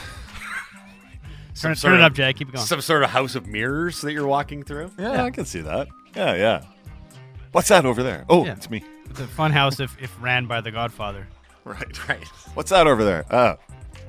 Some 1.55 1.75
turn 1.75 2.01
it 2.01 2.03
up, 2.03 2.15
Jag. 2.15 2.37
Keep 2.37 2.49
it 2.49 2.53
going. 2.53 2.67
Some 2.67 2.81
sort 2.81 3.03
of 3.03 3.11
house 3.11 3.35
of 3.35 3.47
mirrors 3.47 4.01
that 4.01 4.13
you're 4.13 4.27
walking 4.27 4.63
through. 4.63 4.91
Yeah, 4.99 5.23
I 5.25 5.31
can 5.31 5.45
see 5.45 5.61
that. 5.61 5.89
Yeah, 6.17 6.35
yeah. 6.35 6.65
What's 7.53 7.69
that 7.69 7.85
over 7.87 8.03
there? 8.03 8.25
Oh, 8.29 8.45
Yeah. 8.45 8.53
it's 8.53 8.69
me. 8.71 8.83
It's 9.11 9.21
a 9.21 9.27
fun 9.27 9.53
house 9.53 9.79
if, 9.79 9.97
if 10.03 10.15
ran 10.21 10.47
by 10.47 10.61
the 10.61 10.71
Godfather. 10.71 11.29
Right. 11.65 12.09
Right. 12.09 12.25
What's 12.55 12.71
that 12.71 12.87
over 12.87 13.05
there? 13.05 13.25
Oh, 13.31 13.57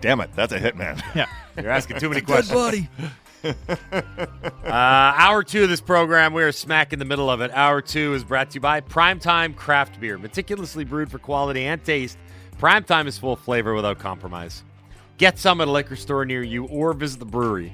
damn 0.01 0.19
it, 0.21 0.29
that's 0.35 0.51
a 0.53 0.59
hitman. 0.59 1.01
Yeah. 1.15 1.27
You're 1.61 1.71
asking 1.71 1.99
too 1.99 2.09
many 2.09 2.21
questions. 2.21 2.51
buddy. 2.51 2.89
Uh, 3.43 5.13
hour 5.17 5.43
two 5.43 5.63
of 5.63 5.69
this 5.69 5.81
program, 5.81 6.33
we 6.33 6.41
are 6.43 6.51
smack 6.51 6.91
in 6.91 6.99
the 6.99 7.05
middle 7.05 7.29
of 7.29 7.41
it. 7.41 7.51
Hour 7.53 7.81
two 7.81 8.13
is 8.13 8.23
brought 8.23 8.49
to 8.51 8.55
you 8.55 8.61
by 8.61 8.81
Primetime 8.81 9.55
Craft 9.55 9.99
Beer, 9.99 10.17
meticulously 10.17 10.83
brewed 10.83 11.11
for 11.11 11.19
quality 11.19 11.63
and 11.65 11.83
taste. 11.83 12.17
Primetime 12.59 13.07
is 13.07 13.17
full 13.17 13.35
flavor 13.35 13.73
without 13.73 13.99
compromise. 13.99 14.63
Get 15.17 15.37
some 15.37 15.61
at 15.61 15.67
a 15.67 15.71
liquor 15.71 15.95
store 15.95 16.25
near 16.25 16.43
you 16.43 16.65
or 16.65 16.93
visit 16.93 17.19
the 17.19 17.25
brewery 17.25 17.71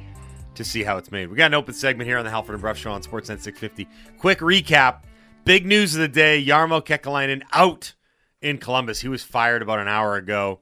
to 0.55 0.63
see 0.63 0.83
how 0.83 0.97
it's 0.97 1.11
made. 1.11 1.29
We 1.29 1.37
got 1.37 1.47
an 1.47 1.53
open 1.53 1.73
segment 1.73 2.07
here 2.07 2.17
on 2.17 2.25
the 2.25 2.31
Halford 2.31 2.53
and 2.53 2.61
Brough 2.61 2.73
Show 2.73 2.91
on 2.91 3.01
Sportsnet 3.01 3.39
650. 3.39 3.87
Quick 4.19 4.39
recap. 4.39 5.03
Big 5.45 5.65
news 5.65 5.95
of 5.95 6.01
the 6.01 6.07
day 6.07 6.43
Jarmo 6.45 6.85
Kekalainen 6.85 7.41
out 7.51 7.93
in 8.41 8.57
Columbus. 8.57 9.01
He 9.01 9.07
was 9.07 9.23
fired 9.23 9.61
about 9.61 9.79
an 9.79 9.87
hour 9.87 10.15
ago. 10.15 10.59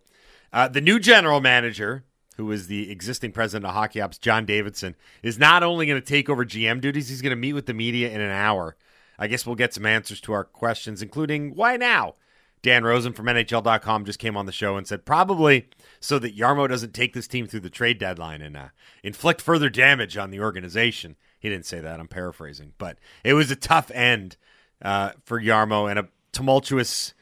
Uh, 0.53 0.67
the 0.67 0.81
new 0.81 0.99
general 0.99 1.41
manager, 1.41 2.03
who 2.39 2.53
is 2.53 2.67
the 2.67 2.89
existing 2.89 3.33
president 3.33 3.67
of 3.67 3.73
Hockey 3.73 3.99
Ops, 3.99 4.17
John 4.17 4.45
Davidson, 4.45 4.95
is 5.21 5.37
not 5.37 5.61
only 5.61 5.85
going 5.85 5.99
to 5.99 6.05
take 6.05 6.29
over 6.29 6.45
GM 6.45 6.79
duties, 6.79 7.09
he's 7.09 7.21
going 7.21 7.31
to 7.31 7.35
meet 7.35 7.51
with 7.51 7.65
the 7.65 7.73
media 7.73 8.09
in 8.09 8.21
an 8.21 8.31
hour. 8.31 8.77
I 9.19 9.27
guess 9.27 9.45
we'll 9.45 9.57
get 9.57 9.73
some 9.73 9.85
answers 9.85 10.21
to 10.21 10.31
our 10.31 10.45
questions, 10.45 11.01
including 11.01 11.53
why 11.53 11.75
now? 11.75 12.15
Dan 12.61 12.85
Rosen 12.85 13.11
from 13.11 13.25
NHL.com 13.25 14.05
just 14.05 14.19
came 14.19 14.37
on 14.37 14.45
the 14.45 14.53
show 14.53 14.77
and 14.77 14.87
said 14.87 15.03
probably 15.03 15.67
so 15.99 16.17
that 16.19 16.37
Jarmo 16.37 16.69
doesn't 16.69 16.93
take 16.93 17.13
this 17.13 17.27
team 17.27 17.45
through 17.45 17.59
the 17.59 17.69
trade 17.69 17.99
deadline 17.99 18.41
and 18.41 18.55
uh, 18.55 18.67
inflict 19.03 19.41
further 19.41 19.69
damage 19.69 20.15
on 20.15 20.31
the 20.31 20.39
organization. 20.39 21.17
He 21.41 21.49
didn't 21.49 21.65
say 21.65 21.81
that. 21.81 21.99
I'm 21.99 22.07
paraphrasing, 22.07 22.71
but 22.77 22.97
it 23.25 23.33
was 23.33 23.51
a 23.51 23.57
tough 23.57 23.91
end 23.91 24.37
uh, 24.81 25.11
for 25.25 25.41
Jarmo 25.41 25.89
and 25.89 25.99
a 25.99 26.07
tumultuous 26.31 27.13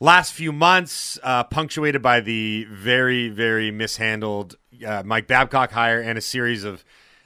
last 0.00 0.32
few 0.32 0.52
months, 0.52 1.18
uh, 1.22 1.44
punctuated 1.44 2.02
by 2.02 2.20
the 2.20 2.64
very, 2.70 3.28
very 3.28 3.70
mishandled 3.70 4.56
uh, 4.86 5.02
Mike 5.04 5.26
Babcock 5.26 5.72
hire 5.72 6.00
and 6.00 6.18
a 6.18 6.22
series 6.22 6.64
of 6.64 6.84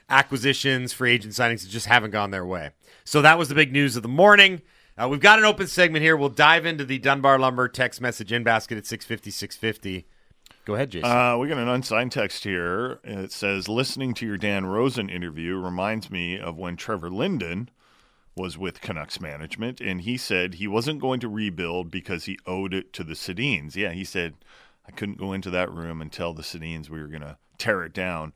acquisitions, 0.09 0.93
free 0.93 1.11
agent 1.11 1.33
signings 1.33 1.63
that 1.63 1.69
just 1.69 1.85
haven't 1.87 2.11
gone 2.11 2.31
their 2.31 2.45
way. 2.45 2.71
So 3.03 3.21
that 3.21 3.37
was 3.37 3.49
the 3.49 3.55
big 3.55 3.71
news 3.71 3.95
of 3.95 4.03
the 4.03 4.09
morning. 4.09 4.61
Uh, 4.97 5.07
we've 5.09 5.19
got 5.19 5.39
an 5.39 5.45
open 5.45 5.67
segment 5.67 6.03
here. 6.03 6.15
We'll 6.15 6.29
dive 6.29 6.65
into 6.65 6.85
the 6.85 6.99
Dunbar 6.99 7.39
Lumber 7.39 7.67
text 7.67 7.99
message 7.99 8.31
in 8.31 8.43
basket 8.43 8.77
at 8.77 8.85
650, 8.85 9.31
650. 9.31 10.07
Go 10.65 10.75
ahead, 10.75 10.91
Jason. 10.91 11.09
Uh, 11.09 11.37
we 11.37 11.47
got 11.47 11.57
an 11.57 11.67
unsigned 11.67 12.11
text 12.11 12.43
here. 12.43 12.99
It 13.03 13.31
says, 13.31 13.67
"Listening 13.67 14.13
to 14.13 14.25
your 14.25 14.37
Dan 14.37 14.65
Rosen 14.65 15.09
interview 15.09 15.57
reminds 15.57 16.09
me 16.09 16.39
of 16.39 16.57
when 16.57 16.77
Trevor 16.77 17.09
Linden 17.09 17.69
was 18.35 18.57
with 18.57 18.81
Canucks 18.81 19.19
management, 19.19 19.79
and 19.79 20.01
he 20.01 20.17
said 20.17 20.55
he 20.55 20.67
wasn't 20.67 21.01
going 21.01 21.19
to 21.19 21.29
rebuild 21.29 21.91
because 21.91 22.25
he 22.25 22.39
owed 22.45 22.73
it 22.73 22.93
to 22.93 23.03
the 23.03 23.13
Sedins. 23.13 23.75
Yeah, 23.75 23.91
he 23.91 24.03
said 24.03 24.35
I 24.87 24.91
couldn't 24.91 25.17
go 25.17 25.33
into 25.33 25.49
that 25.51 25.71
room 25.71 26.01
and 26.01 26.11
tell 26.11 26.33
the 26.33 26.43
Sedins 26.43 26.89
we 26.89 27.01
were 27.01 27.07
going 27.07 27.21
to 27.21 27.37
tear 27.57 27.83
it 27.83 27.93
down." 27.93 28.33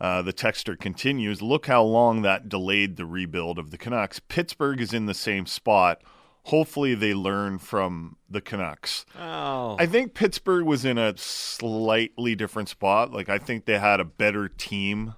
Uh, 0.00 0.20
the 0.20 0.32
texter 0.32 0.78
continues, 0.78 1.40
"Look 1.40 1.66
how 1.66 1.82
long 1.82 2.22
that 2.22 2.48
delayed 2.48 2.96
the 2.96 3.06
rebuild 3.06 3.58
of 3.58 3.70
the 3.70 3.78
Canucks. 3.78 4.18
Pittsburgh 4.20 4.80
is 4.80 4.92
in 4.92 5.06
the 5.06 5.14
same 5.14 5.46
spot." 5.46 6.02
Hopefully, 6.44 6.94
they 6.94 7.12
learn 7.12 7.58
from 7.58 8.18
the 8.30 8.40
Canucks. 8.40 9.04
oh. 9.18 9.76
I 9.80 9.86
think 9.86 10.14
Pittsburgh 10.14 10.64
was 10.64 10.84
in 10.84 10.96
a 10.96 11.16
slightly 11.16 12.36
different 12.36 12.68
spot. 12.68 13.12
Like 13.12 13.28
I 13.28 13.38
think 13.38 13.64
they 13.64 13.78
had 13.78 13.98
a 13.98 14.04
better 14.04 14.48
team 14.48 15.14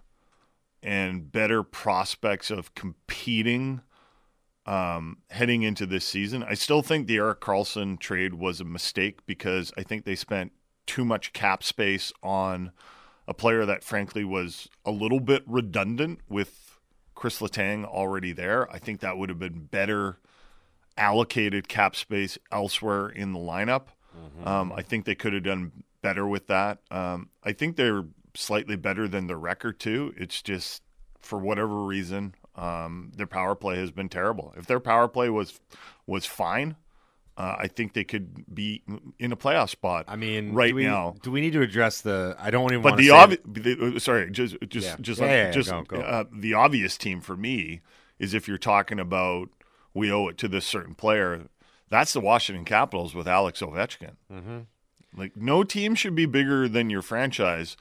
and 0.83 1.31
better 1.31 1.63
prospects 1.63 2.51
of 2.51 2.75
competing 2.75 3.83
um, 4.69 5.17
heading 5.31 5.63
into 5.63 5.87
this 5.87 6.05
season. 6.05 6.43
I 6.43 6.53
still 6.53 6.83
think 6.83 7.07
the 7.07 7.17
Erik 7.17 7.41
Karlsson 7.41 7.99
trade 7.99 8.35
was 8.35 8.61
a 8.61 8.65
mistake 8.65 9.25
because 9.25 9.73
I 9.79 9.83
think 9.83 10.05
they 10.05 10.15
spent 10.15 10.53
too 10.87 11.07
much 11.07 11.33
cap 11.33 11.65
space 11.65 12.13
on 12.23 12.73
a 13.27 13.33
player 13.33 13.65
that 13.65 13.83
frankly 13.83 14.25
was 14.25 14.69
a 14.85 14.91
little 14.91 15.21
bit 15.21 15.43
redundant 15.47 16.21
with 16.29 16.79
Chris 17.15 17.41
Letang 17.41 17.87
already 17.87 18.33
there. 18.33 18.71
I 18.71 18.79
think 18.79 19.01
that 19.01 19.17
would 19.17 19.31
have 19.31 19.39
been 19.39 19.65
better 19.65 20.19
allocated 20.99 21.67
cap 21.69 21.97
space 21.97 22.37
elsewhere 22.53 23.09
in 23.09 23.33
the 23.33 23.39
lineup. 23.39 23.87
Um, 24.47 24.73
I 24.73 24.83
think 24.83 25.07
they 25.07 25.15
could 25.15 25.33
have 25.33 25.45
done 25.45 25.73
better 26.03 26.27
with 26.27 26.47
that. 26.49 26.81
Um, 26.91 27.31
I 27.43 27.53
think 27.53 27.77
they're 27.77 28.05
slightly 28.35 28.77
better 28.77 29.09
than 29.09 29.29
the 29.29 29.37
record 29.37 29.81
too. 29.81 30.13
It's 30.17 30.43
just 30.43 30.83
for 31.21 31.39
whatever 31.39 31.85
reason, 31.85 32.35
um, 32.59 33.13
their 33.15 33.27
power 33.27 33.55
play 33.55 33.79
has 33.79 33.91
been 33.91 34.09
terrible. 34.09 34.53
If 34.57 34.67
their 34.67 34.81
power 34.81 35.09
play 35.09 35.31
was 35.31 35.61
was 36.07 36.27
fine, 36.27 36.77
uh, 37.37 37.55
I 37.57 37.69
think 37.69 37.93
they 37.93 38.03
could 38.03 38.53
be 38.53 38.83
in 39.19 39.31
a 39.31 39.37
playoff 39.37 39.71
spot. 39.71 40.07
I 40.09 40.17
mean, 40.17 40.53
right 40.53 40.71
do 40.71 40.75
we, 40.75 40.85
now. 40.85 41.15
do 41.23 41.31
we 41.31 41.41
need 41.41 41.53
to 41.53 41.63
address 41.63 42.01
the? 42.01 42.35
I 42.39 42.51
don't 42.51 42.73
even. 42.73 42.83
But 42.83 42.93
want 42.93 42.99
the 43.01 43.09
to 43.09 43.15
obvious, 43.15 43.41
the, 43.47 44.01
sorry, 44.01 44.31
just 44.31 44.57
just 44.69 44.87
Yeah. 44.89 44.97
just 45.01 45.21
yeah, 45.21 45.27
yeah, 45.27 45.51
just 45.53 45.71
go, 45.71 45.83
go. 45.83 46.01
Uh, 46.01 46.25
the 46.33 46.55
obvious 46.55 46.99
team 46.99 47.21
for 47.21 47.37
me 47.37 47.81
is 48.19 48.35
if 48.35 48.49
you're 48.49 48.59
talking 48.59 48.99
about 48.99 49.51
we 49.95 50.11
owe 50.11 50.29
it 50.29 50.39
to 50.39 50.49
this 50.49 50.67
certain 50.67 50.95
player. 50.95 51.45
That's 51.91 52.13
the 52.13 52.21
Washington 52.21 52.67
Capitals 52.67 53.15
with 53.15 53.27
Alex 53.27 53.61
Ovechkin. 53.61 54.17
Mm-hmm. 54.31 54.59
Like 55.17 55.37
no 55.37 55.63
team 55.63 55.95
should 55.95 56.15
be 56.15 56.27
bigger 56.27 56.69
than 56.69 56.91
your 56.91 57.03
franchise. 57.03 57.77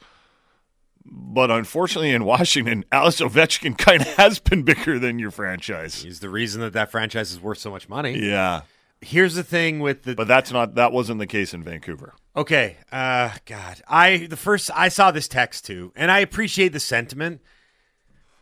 But 1.10 1.50
unfortunately, 1.50 2.10
in 2.10 2.24
Washington, 2.24 2.84
Alex 2.92 3.20
Ovechkin 3.20 3.78
kind 3.78 4.02
of 4.02 4.08
has 4.14 4.38
been 4.38 4.62
bigger 4.62 4.98
than 4.98 5.18
your 5.18 5.30
franchise. 5.30 6.02
He's 6.02 6.20
the 6.20 6.28
reason 6.28 6.60
that 6.60 6.74
that 6.74 6.90
franchise 6.90 7.30
is 7.30 7.40
worth 7.40 7.58
so 7.58 7.70
much 7.70 7.88
money. 7.88 8.18
Yeah, 8.18 8.62
Here's 9.00 9.34
the 9.36 9.44
thing 9.44 9.78
with 9.78 10.02
the 10.02 10.14
but 10.16 10.26
that's 10.26 10.50
not 10.50 10.74
that 10.74 10.90
wasn't 10.92 11.20
the 11.20 11.26
case 11.26 11.54
in 11.54 11.62
Vancouver. 11.62 12.14
Okay. 12.34 12.78
Uh 12.90 13.30
God. 13.46 13.80
I 13.86 14.26
the 14.28 14.36
first 14.36 14.70
I 14.74 14.88
saw 14.88 15.12
this 15.12 15.28
text 15.28 15.66
too, 15.66 15.92
and 15.94 16.10
I 16.10 16.18
appreciate 16.18 16.72
the 16.72 16.80
sentiment. 16.80 17.40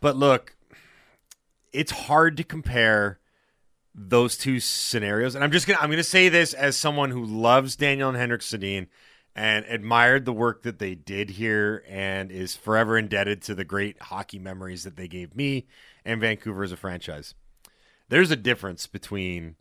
But 0.01 0.15
look, 0.15 0.55
it's 1.71 1.91
hard 1.91 2.37
to 2.37 2.43
compare 2.43 3.19
those 3.93 4.35
two 4.35 4.59
scenarios. 4.59 5.35
And 5.35 5.43
I'm 5.43 5.51
just 5.51 5.67
gonna 5.67 5.79
I'm 5.79 5.91
gonna 5.91 6.03
say 6.03 6.27
this 6.27 6.53
as 6.55 6.75
someone 6.75 7.11
who 7.11 7.23
loves 7.23 7.75
Daniel 7.75 8.09
and 8.09 8.17
Henrik 8.17 8.41
Sedin 8.41 8.87
and 9.37 9.65
admired 9.65 10.25
the 10.25 10.33
work 10.33 10.63
that 10.63 10.79
they 10.79 10.95
did 10.95 11.29
here 11.29 11.83
and 11.87 12.31
is 12.31 12.55
forever 12.55 12.97
indebted 12.97 13.41
to 13.43 13.53
the 13.55 13.63
great 13.63 14.01
hockey 14.01 14.39
memories 14.39 14.83
that 14.83 14.97
they 14.97 15.07
gave 15.07 15.35
me 15.35 15.67
and 16.03 16.19
Vancouver 16.19 16.63
as 16.63 16.71
a 16.71 16.77
franchise. 16.77 17.35
There's 18.09 18.31
a 18.31 18.35
difference 18.35 18.87
between 18.87 19.55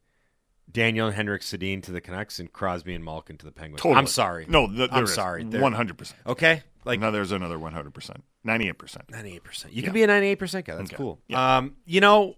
Daniel 0.71 1.09
and 1.09 1.15
Henrik 1.17 1.43
Sedin 1.43 1.83
to 1.83 1.93
the 1.93 2.01
Canucks 2.01 2.39
and 2.39 2.53
Crosby 2.53 2.95
and 2.95 3.05
Malkin 3.05 3.37
to 3.39 3.45
the 3.45 3.53
Penguins. 3.53 3.83
Totally. 3.83 3.99
I'm 3.99 4.07
sorry. 4.07 4.47
No, 4.49 4.67
th- 4.67 4.89
I'm 4.93 5.05
is. 5.05 5.15
sorry. 5.15 5.45
One 5.45 5.73
hundred 5.75 5.99
percent. 5.99 6.21
Okay, 6.27 6.63
like 6.85 6.99
No, 6.99 7.11
there's 7.11 7.33
another 7.33 7.59
one 7.59 7.73
hundred 7.73 7.93
percent. 7.95 8.25
Ninety-eight 8.45 8.79
percent. 8.79 9.11
ninety-eight 9.11 9.45
percent. 9.45 9.75
You 9.75 9.83
can 9.83 9.93
be 9.93 10.03
a 10.03 10.07
ninety-eight 10.07 10.39
percent 10.39 10.65
guy. 10.67 10.77
That's 10.77 10.89
Okay. 10.91 10.97
cool. 10.97 11.21
Yeah. 11.29 11.59
Um, 11.59 11.77
you 11.85 12.01
know, 12.01 12.37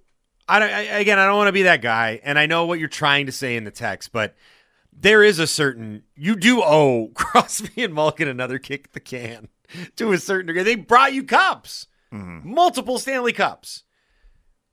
I, 0.48 0.58
don't- 0.58 0.70
I 0.72 0.80
again, 0.98 1.18
I 1.18 1.26
don't 1.26 1.36
want 1.36 1.48
to 1.48 1.52
be 1.52 1.62
that 1.62 1.82
guy, 1.82 2.20
and 2.24 2.38
I 2.38 2.46
know 2.46 2.66
what 2.66 2.78
you're 2.78 2.88
trying 2.88 3.26
to 3.26 3.32
say 3.32 3.56
in 3.56 3.64
the 3.64 3.70
text, 3.70 4.10
but 4.12 4.34
there 5.00 5.22
is 5.22 5.38
a 5.38 5.46
certain 5.46 6.02
you 6.16 6.34
do 6.36 6.62
owe 6.62 7.08
Crosby 7.14 7.84
and 7.84 7.94
Malkin 7.94 8.28
another 8.28 8.58
kick 8.58 8.92
the 8.92 9.00
can 9.00 9.48
to 9.96 10.12
a 10.12 10.18
certain 10.18 10.46
degree. 10.46 10.62
They 10.62 10.74
brought 10.76 11.12
you 11.12 11.24
cups, 11.24 11.86
Mm-hmm. 12.12 12.54
multiple 12.54 12.98
Stanley 12.98 13.32
Cups. 13.34 13.84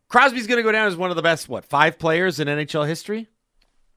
Crosby's 0.07 0.47
going 0.47 0.57
to 0.57 0.63
go 0.63 0.71
down 0.71 0.87
as 0.87 0.95
one 0.95 1.09
of 1.09 1.15
the 1.17 1.21
best, 1.21 1.49
what, 1.49 1.65
five 1.65 1.99
players 1.99 2.39
in 2.39 2.47
NHL 2.47 2.87
history? 2.87 3.27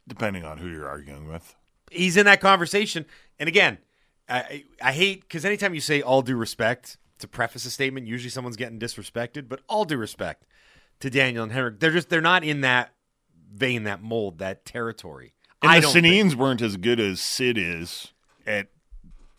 Depending 0.09 0.45
on 0.45 0.59
who 0.59 0.69
you're 0.69 0.89
arguing 0.89 1.29
with. 1.29 1.55
he's 1.91 2.17
in 2.17 2.25
that 2.27 2.41
conversation. 2.41 3.05
And 3.39 3.49
again, 3.49 3.79
I, 4.29 4.65
I 4.83 4.93
hate 4.93 5.21
because 5.21 5.45
anytime 5.45 5.75
you 5.75 5.81
say 5.81 6.03
all 6.03 6.23
due 6.23 6.37
respect 6.37 6.97
to 7.21 7.29
preface 7.29 7.65
a 7.65 7.71
statement, 7.71 8.07
usually 8.09 8.31
someone's 8.31 8.57
getting 8.57 8.79
disrespected. 8.81 9.49
But 9.49 9.61
all 9.69 9.85
due 9.85 9.99
respect 9.99 10.47
to 11.01 11.09
Daniel 11.11 11.45
and 11.45 11.53
Henrik, 11.53 11.79
they're 11.79 11.93
just 11.93 12.09
they're 12.09 12.21
not 12.21 12.43
in 12.43 12.63
that 12.63 12.93
vein, 13.53 13.85
that 13.85 14.03
mold, 14.03 14.39
that 14.39 14.65
territory. 14.65 15.35
And 15.63 15.71
I 15.73 15.81
the 15.81 15.89
think- 15.89 16.37
weren't 16.37 16.63
as 16.63 16.77
good 16.77 17.01
as 17.01 17.21
Sid 17.21 17.59
is 17.59 18.13
at 18.47 18.69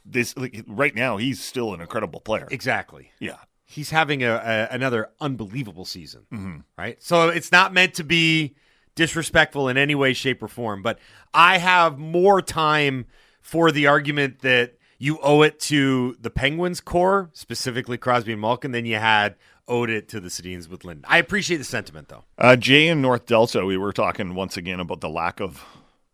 this. 0.05 0.35
Like, 0.37 0.63
right 0.67 0.93
now, 0.95 1.17
he's 1.17 1.41
still 1.43 1.73
an 1.73 1.81
incredible 1.81 2.19
player. 2.19 2.47
exactly. 2.51 3.11
Yeah. 3.19 3.37
He's 3.65 3.91
having 3.91 4.23
a, 4.23 4.31
a 4.33 4.67
another 4.73 5.09
unbelievable 5.21 5.85
season, 5.85 6.21
Mm-hmm. 6.33 6.57
right? 6.77 7.01
So 7.03 7.29
it's 7.29 7.51
not 7.51 7.71
meant 7.73 7.93
to 7.95 8.03
be 8.03 8.55
disrespectful 8.95 9.69
in 9.69 9.77
any 9.77 9.93
way, 9.95 10.13
shape, 10.13 10.41
or 10.41 10.47
form. 10.47 10.81
But 10.81 10.97
I 11.33 11.59
have 11.59 11.97
more 11.99 12.41
time 12.41 13.05
for 13.41 13.71
the 13.71 13.85
argument 13.87 14.39
that 14.39 14.73
you 14.97 15.19
owe 15.21 15.43
it 15.43 15.59
to 15.61 16.17
the 16.19 16.29
Penguins 16.31 16.81
core, 16.81 17.29
specifically 17.33 17.97
Crosby 17.97 18.33
and 18.33 18.41
Malkin, 18.41 18.71
than 18.71 18.85
you 18.85 18.95
had 18.97 19.35
owed 19.67 19.89
it 19.91 20.09
to 20.09 20.19
the 20.19 20.29
Sedins 20.29 20.67
with 20.67 20.83
Linden. 20.83 21.05
I 21.07 21.19
appreciate 21.19 21.57
the 21.57 21.63
sentiment, 21.63 22.09
though. 22.09 22.23
Uh, 22.39 22.55
Jay 22.55 22.87
in 22.87 23.01
North 23.03 23.27
Delta, 23.27 23.63
we 23.65 23.77
were 23.77 23.93
talking 23.93 24.33
once 24.33 24.57
again 24.57 24.79
about 24.79 24.99
the 24.99 25.09
lack 25.09 25.39
of 25.39 25.63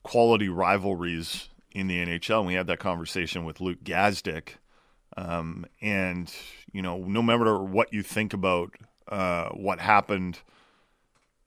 quality 0.05 0.47
rivalries 0.47 1.49
in 1.71 1.87
the 1.87 1.97
NHL. 1.97 2.37
And 2.37 2.47
we 2.47 2.53
had 2.53 2.67
that 2.67 2.77
conversation 2.77 3.43
with 3.43 3.59
Luke 3.59 3.83
Gazdic. 3.83 4.49
Um, 5.17 5.65
and, 5.81 6.31
you 6.71 6.83
know, 6.83 6.99
no 6.99 7.23
matter 7.23 7.57
what 7.57 7.91
you 7.91 8.03
think 8.03 8.31
about 8.31 8.75
uh, 9.07 9.49
what 9.49 9.79
happened 9.79 10.39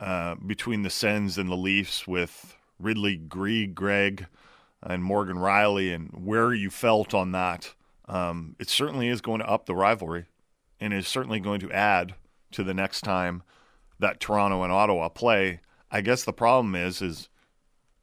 uh, 0.00 0.34
between 0.44 0.82
the 0.82 0.90
Sens 0.90 1.38
and 1.38 1.48
the 1.48 1.56
Leafs 1.56 2.08
with 2.08 2.56
Ridly, 2.80 3.16
Greig, 3.16 3.76
Greg, 3.76 4.26
and 4.82 5.04
Morgan 5.04 5.36
Rielly, 5.36 5.94
and 5.94 6.10
where 6.12 6.52
you 6.52 6.68
felt 6.68 7.14
on 7.14 7.30
that, 7.30 7.74
um, 8.06 8.56
it 8.58 8.68
certainly 8.68 9.06
is 9.06 9.20
going 9.20 9.38
to 9.38 9.48
up 9.48 9.66
the 9.66 9.76
rivalry 9.76 10.26
and 10.80 10.92
is 10.92 11.06
certainly 11.06 11.38
going 11.38 11.60
to 11.60 11.70
add 11.70 12.16
to 12.50 12.64
the 12.64 12.74
next 12.74 13.02
time 13.02 13.44
that 14.00 14.18
Toronto 14.18 14.64
and 14.64 14.72
Ottawa 14.72 15.08
play. 15.08 15.60
I 15.92 16.00
guess 16.00 16.24
the 16.24 16.32
problem 16.32 16.74
is 16.74 17.00
is 17.00 17.28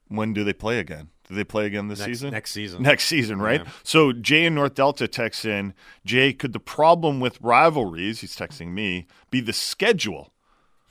when 0.07 0.33
do 0.33 0.43
they 0.43 0.53
play 0.53 0.79
again? 0.79 1.09
Do 1.27 1.33
they 1.33 1.43
play 1.43 1.65
again 1.65 1.87
this 1.87 1.99
Next, 1.99 2.09
season? 2.11 2.31
next 2.31 2.51
season. 2.51 2.83
Next 2.83 3.05
season, 3.05 3.41
right? 3.41 3.65
So 3.83 4.13
Jay 4.13 4.45
in 4.45 4.53
North 4.53 4.75
Delta 4.75 5.07
texts 5.07 5.43
in, 5.43 5.73
Jay, 6.05 6.33
could 6.33 6.53
the 6.53 6.59
problem 6.59 7.19
with 7.19 7.41
rivalries, 7.41 8.21
he's 8.21 8.35
texting 8.35 8.73
me, 8.73 9.07
be 9.31 9.41
the 9.41 9.53
schedule? 9.53 10.31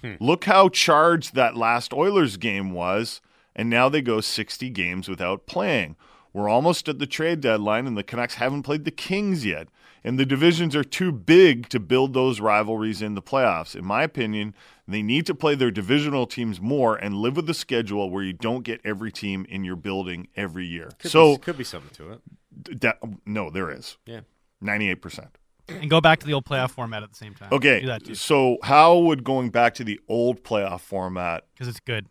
Hmm. 0.00 0.14
Look 0.18 0.44
how 0.44 0.68
charged 0.68 1.34
that 1.34 1.56
last 1.56 1.92
Oilers 1.92 2.36
game 2.36 2.72
was, 2.72 3.20
and 3.54 3.70
now 3.70 3.88
they 3.88 4.02
go 4.02 4.20
60 4.20 4.68
games 4.70 5.08
without 5.08 5.46
playing. 5.46 5.94
We're 6.34 6.48
almost 6.48 6.88
at 6.88 6.98
the 6.98 7.06
trade 7.06 7.40
deadline, 7.40 7.86
and 7.86 7.96
the 7.96 8.02
Canucks 8.02 8.34
haven't 8.34 8.64
played 8.64 8.84
the 8.84 8.90
Kings 8.90 9.46
yet. 9.46 9.68
And 10.02 10.18
the 10.18 10.26
divisions 10.26 10.74
are 10.76 10.84
too 10.84 11.12
big 11.12 11.68
to 11.70 11.80
build 11.80 12.12
those 12.12 12.40
rivalries 12.40 13.00
in 13.00 13.14
the 13.14 13.22
playoffs. 13.22 13.74
In 13.76 13.84
my 13.84 14.02
opinion, 14.02 14.52
they 14.86 15.00
need 15.00 15.26
to 15.26 15.34
play 15.34 15.54
their 15.54 15.70
divisional 15.70 16.26
teams 16.26 16.60
more 16.60 16.96
and 16.96 17.14
live 17.14 17.36
with 17.36 17.46
the 17.46 17.54
schedule 17.54 18.10
where 18.10 18.24
you 18.24 18.32
don't 18.34 18.64
get 18.64 18.80
every 18.84 19.12
team 19.12 19.46
in 19.48 19.64
your 19.64 19.76
building 19.76 20.26
every 20.36 20.66
year. 20.66 20.90
Could 20.98 21.12
so 21.12 21.36
be, 21.36 21.42
could 21.42 21.56
be 21.56 21.64
something 21.64 21.94
to 21.94 22.12
it. 22.12 22.80
that, 22.80 22.98
no, 23.24 23.48
there 23.48 23.70
is. 23.70 23.96
Yeah. 24.04 24.20
98%. 24.62 25.28
and 25.68 25.88
go 25.88 26.00
back 26.00 26.18
to 26.18 26.26
the 26.26 26.34
old 26.34 26.44
playoff 26.44 26.72
format 26.72 27.02
at 27.04 27.10
the 27.10 27.16
same 27.16 27.34
time. 27.34 27.48
Okay. 27.52 27.80
do 27.80 27.86
that 27.86 28.04
too 28.04 28.14
So, 28.14 28.58
how 28.64 28.98
would 28.98 29.24
going 29.24 29.50
back 29.50 29.74
to 29.74 29.84
the 29.84 30.00
old 30.08 30.42
playoff 30.42 30.80
format, 30.80 31.44
because 31.54 31.68
it's 31.68 31.80
good. 31.80 32.08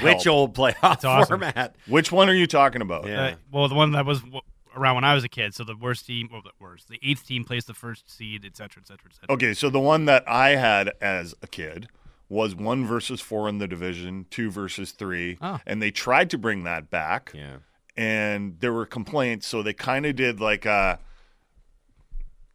Which 0.00 0.26
old 0.26 0.54
playoff 0.54 0.94
It's 0.94 1.04
awesome. 1.04 1.40
format? 1.40 1.76
which 1.86 2.10
one 2.12 2.28
are 2.28 2.34
you 2.34 2.46
talking 2.46 2.82
about? 2.82 3.06
Yeah. 3.06 3.22
Uh, 3.22 3.34
well, 3.50 3.68
the 3.68 3.74
one 3.74 3.92
that 3.92 4.06
was 4.06 4.20
w- 4.20 4.40
around 4.76 4.94
when 4.96 5.04
I 5.04 5.14
was 5.14 5.22
a 5.24 5.28
kid. 5.28 5.54
So 5.54 5.64
the 5.64 5.76
worst 5.76 6.06
team, 6.06 6.28
well, 6.32 6.42
the 6.42 6.50
worst, 6.58 6.88
the 6.88 6.98
eighth 7.02 7.26
team 7.26 7.44
plays 7.44 7.64
the 7.66 7.74
first 7.74 8.10
seed, 8.10 8.44
et 8.44 8.56
cetera, 8.56 8.82
et 8.82 8.86
cetera, 8.88 9.10
et 9.10 9.14
cetera. 9.14 9.34
Okay, 9.34 9.54
so 9.54 9.68
the 9.70 9.80
one 9.80 10.06
that 10.06 10.24
I 10.28 10.50
had 10.56 10.92
as 11.00 11.34
a 11.42 11.46
kid 11.46 11.88
was 12.28 12.54
one 12.54 12.86
versus 12.86 13.20
four 13.20 13.48
in 13.48 13.58
the 13.58 13.68
division, 13.68 14.24
two 14.30 14.50
versus 14.50 14.92
three, 14.92 15.36
Oh. 15.42 15.60
and 15.66 15.82
they 15.82 15.90
tried 15.90 16.30
to 16.30 16.38
bring 16.38 16.64
that 16.64 16.88
back, 16.88 17.30
Yeah. 17.34 17.56
and 17.96 18.56
there 18.60 18.72
were 18.72 18.86
complaints, 18.86 19.46
so 19.46 19.62
they 19.62 19.74
kind 19.74 20.06
of 20.06 20.16
did 20.16 20.40
like 20.40 20.64
a, 20.64 20.98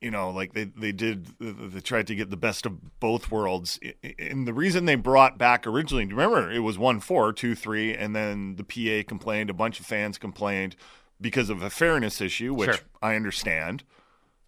you 0.01 0.11
know, 0.11 0.29
like 0.29 0.53
they 0.53 0.65
they 0.65 0.91
did 0.91 1.27
they 1.39 1.79
tried 1.81 2.07
to 2.07 2.15
get 2.15 2.29
the 2.29 2.37
best 2.37 2.65
of 2.65 2.99
both 2.99 3.31
worlds, 3.31 3.79
and 4.19 4.47
the 4.47 4.53
reason 4.53 4.85
they 4.85 4.95
brought 4.95 5.37
back 5.37 5.65
originally, 5.65 6.05
remember, 6.05 6.51
it 6.51 6.59
was 6.59 6.77
one 6.77 6.99
four, 6.99 7.33
two 7.33 7.55
three, 7.55 7.93
and 7.95 8.15
then 8.15 8.55
the 8.57 8.63
PA 8.63 9.07
complained, 9.07 9.49
a 9.49 9.53
bunch 9.53 9.79
of 9.79 9.85
fans 9.85 10.17
complained 10.17 10.75
because 11.19 11.49
of 11.49 11.63
a 11.63 11.69
fairness 11.69 12.21
issue, 12.21 12.53
which 12.53 12.75
Sure. 12.75 12.85
I 13.01 13.15
understand. 13.15 13.83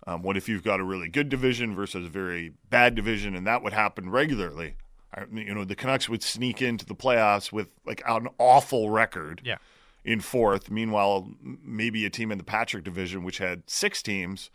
Um, 0.07 0.21
what 0.21 0.37
if 0.37 0.47
you've 0.47 0.63
got 0.63 0.79
a 0.79 0.83
really 0.83 1.09
good 1.09 1.29
division 1.29 1.75
versus 1.75 2.05
a 2.05 2.09
very 2.09 2.53
bad 2.69 2.95
division, 2.95 3.35
and 3.35 3.45
that 3.47 3.61
would 3.63 3.73
happen 3.73 4.09
regularly? 4.09 4.75
I, 5.13 5.23
you 5.33 5.53
know, 5.55 5.63
the 5.65 5.75
Canucks 5.75 6.07
would 6.07 6.21
sneak 6.23 6.61
into 6.61 6.85
the 6.85 6.95
playoffs 6.95 7.51
with 7.51 7.73
like 7.85 8.01
an 8.07 8.27
awful 8.37 8.91
record 8.91 9.41
Yeah. 9.43 9.57
in 10.05 10.19
fourth. 10.21 10.69
Meanwhile, 10.71 11.31
maybe 11.41 12.05
a 12.05 12.09
team 12.11 12.31
in 12.31 12.37
the 12.37 12.43
Patrick 12.43 12.83
division, 12.83 13.23
which 13.23 13.39
had 13.39 13.63
six 13.67 14.01
teams, 14.03 14.51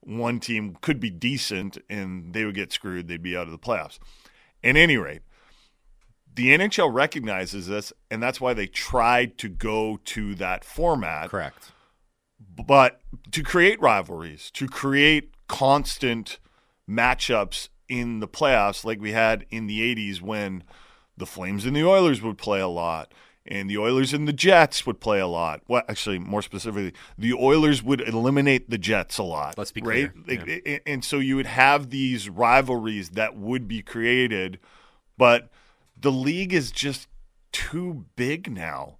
one 0.00 0.40
team 0.40 0.76
could 0.80 1.00
be 1.00 1.10
decent 1.10 1.78
and 1.88 2.32
they 2.32 2.44
would 2.44 2.54
get 2.54 2.72
screwed. 2.72 3.08
They'd 3.08 3.22
be 3.22 3.36
out 3.36 3.46
of 3.46 3.52
the 3.52 3.58
playoffs. 3.58 3.98
At 4.64 4.76
any 4.76 4.96
rate, 4.96 5.22
the 6.34 6.48
NHL 6.56 6.92
recognizes 6.92 7.66
this, 7.66 7.92
and 8.10 8.22
that's 8.22 8.40
why 8.40 8.54
they 8.54 8.66
tried 8.66 9.38
to 9.38 9.48
go 9.48 9.98
to 10.04 10.34
that 10.36 10.64
format 10.64 11.30
Correct. 11.30 11.72
but 12.66 13.00
to 13.32 13.42
create 13.42 13.80
rivalries, 13.80 14.50
to 14.52 14.68
create 14.68 15.32
constant 15.48 16.38
matchups 16.88 17.68
in 17.88 18.20
the 18.20 18.28
playoffs 18.28 18.84
like 18.84 19.00
we 19.00 19.12
had 19.12 19.46
in 19.50 19.66
the 19.66 19.94
80s 19.94 20.20
when 20.20 20.62
the 21.16 21.26
Flames 21.26 21.64
and 21.64 21.74
the 21.74 21.84
Oilers 21.84 22.22
would 22.22 22.38
play 22.38 22.60
a 22.60 22.68
lot 22.68 23.12
and 23.50 23.68
the 23.70 23.78
Oilers 23.78 24.12
and 24.12 24.28
the 24.28 24.32
Jets 24.32 24.86
would 24.86 25.00
play 25.00 25.18
a 25.20 25.26
lot. 25.26 25.62
Well, 25.68 25.82
actually, 25.88 26.18
more 26.18 26.42
specifically, 26.42 26.92
the 27.16 27.32
Oilers 27.34 27.82
would 27.82 28.00
eliminate 28.02 28.70
the 28.70 28.78
Jets 28.78 29.18
a 29.18 29.22
lot. 29.22 29.56
Let's 29.58 29.72
be 29.72 29.80
right? 29.80 30.10
clear. 30.24 30.60
And- 30.66 30.80
And 30.86 31.04
so 31.04 31.18
you 31.18 31.36
would 31.36 31.46
have 31.46 31.90
these 31.90 32.28
rivalries 32.28 33.10
that 33.10 33.36
would 33.36 33.66
be 33.66 33.82
created, 33.82 34.58
but 35.16 35.50
the 36.00 36.12
league 36.12 36.52
is 36.52 36.70
just 36.70 37.08
too 37.52 38.04
big 38.16 38.50
now. 38.52 38.98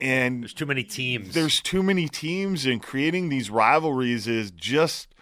And 0.00 0.42
There's 0.42 0.54
too 0.54 0.66
many 0.66 0.82
teams. 0.82 1.32
there's 1.34 1.60
too 1.60 1.82
many 1.82 2.08
teams 2.08 2.66
and 2.66 2.82
creating 2.82 3.28
these 3.28 3.50
rivalries 3.50 4.26
is 4.26 4.50
just 4.50 5.14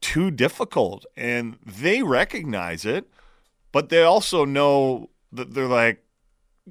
too 0.00 0.30
difficult 0.30 1.04
and 1.16 1.56
they 1.64 2.02
recognize 2.02 2.84
it 2.84 3.08
but 3.72 3.88
they 3.88 4.02
also 4.02 4.44
know 4.44 5.10
that 5.32 5.54
they're 5.54 5.66
like 5.66 6.04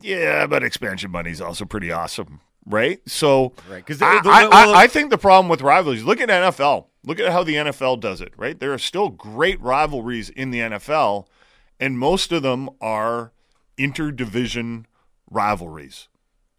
yeah 0.02 0.46
but 0.48 0.64
expansion 0.64 1.12
money 1.12 1.32
is 1.32 1.42
also 1.42 1.66
pretty 1.66 1.92
awesome 1.92 2.42
right 2.66 3.00
so 3.08 3.54
Right, 3.70 3.86
'cause 3.86 4.02
I, 4.02 4.18
I- 4.26 4.50
I- 4.52 4.74
I 4.84 4.88
think 4.88 5.10
the 5.12 5.18
problem 5.18 5.50
with 5.50 5.62
rivalries 5.62 6.04
look 6.04 6.20
at 6.20 6.30
nfl 6.30 6.88
look 7.06 7.20
at 7.20 7.32
how 7.32 7.44
the 7.44 7.56
nfl 7.56 8.00
does 8.00 8.22
it 8.22 8.34
right 8.38 8.60
there 8.60 8.74
are 8.74 8.78
still 8.80 9.10
great 9.10 9.60
rivalries 9.62 10.30
in 10.30 10.52
the 10.52 10.60
nfl 10.60 11.26
and 11.80 12.00
most 12.00 12.32
of 12.32 12.42
them 12.42 12.70
are 12.82 13.32
interdivision 13.78 14.86
rivalries 15.30 16.08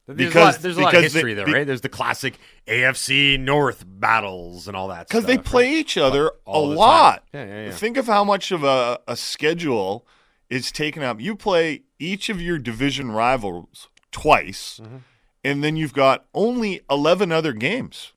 There's 0.06 0.16
a 0.20 0.24
because- 0.26 0.54
lot, 0.54 0.62
there's 0.62 0.76
a 0.76 0.80
lot 0.80 0.94
of 0.94 1.00
because 1.00 1.12
they- 1.12 1.18
history 1.18 1.34
there, 1.34 1.46
right? 1.46 1.66
There's 1.66 1.80
the 1.80 1.88
classic 1.88 2.38
AFC 2.68 3.38
North 3.38 3.84
battles 3.86 4.68
and 4.68 4.76
all 4.76 4.88
that 4.88 5.08
because 5.08 5.24
they 5.24 5.36
right? 5.36 5.44
play 5.44 5.72
each 5.74 5.96
other 5.98 6.26
a 6.28 6.30
all 6.44 6.68
lot. 6.68 7.24
Yeah, 7.34 7.44
yeah, 7.44 7.64
yeah. 7.66 7.70
Think 7.72 7.96
of 7.96 8.06
how 8.06 8.22
much 8.24 8.52
of 8.52 8.62
a, 8.64 9.00
a 9.08 9.16
schedule 9.16 10.06
is 10.48 10.70
taken 10.70 11.02
up. 11.02 11.20
You 11.20 11.34
play 11.34 11.82
each 11.98 12.28
of 12.28 12.40
your 12.40 12.58
division 12.58 13.10
rivals 13.12 13.88
twice, 14.12 14.80
Mm-hmm. 14.82 14.96
and 15.44 15.62
then 15.64 15.76
you've 15.76 15.92
got 15.92 16.26
only 16.34 16.80
eleven 16.90 17.32
other 17.32 17.52
games. 17.52 18.12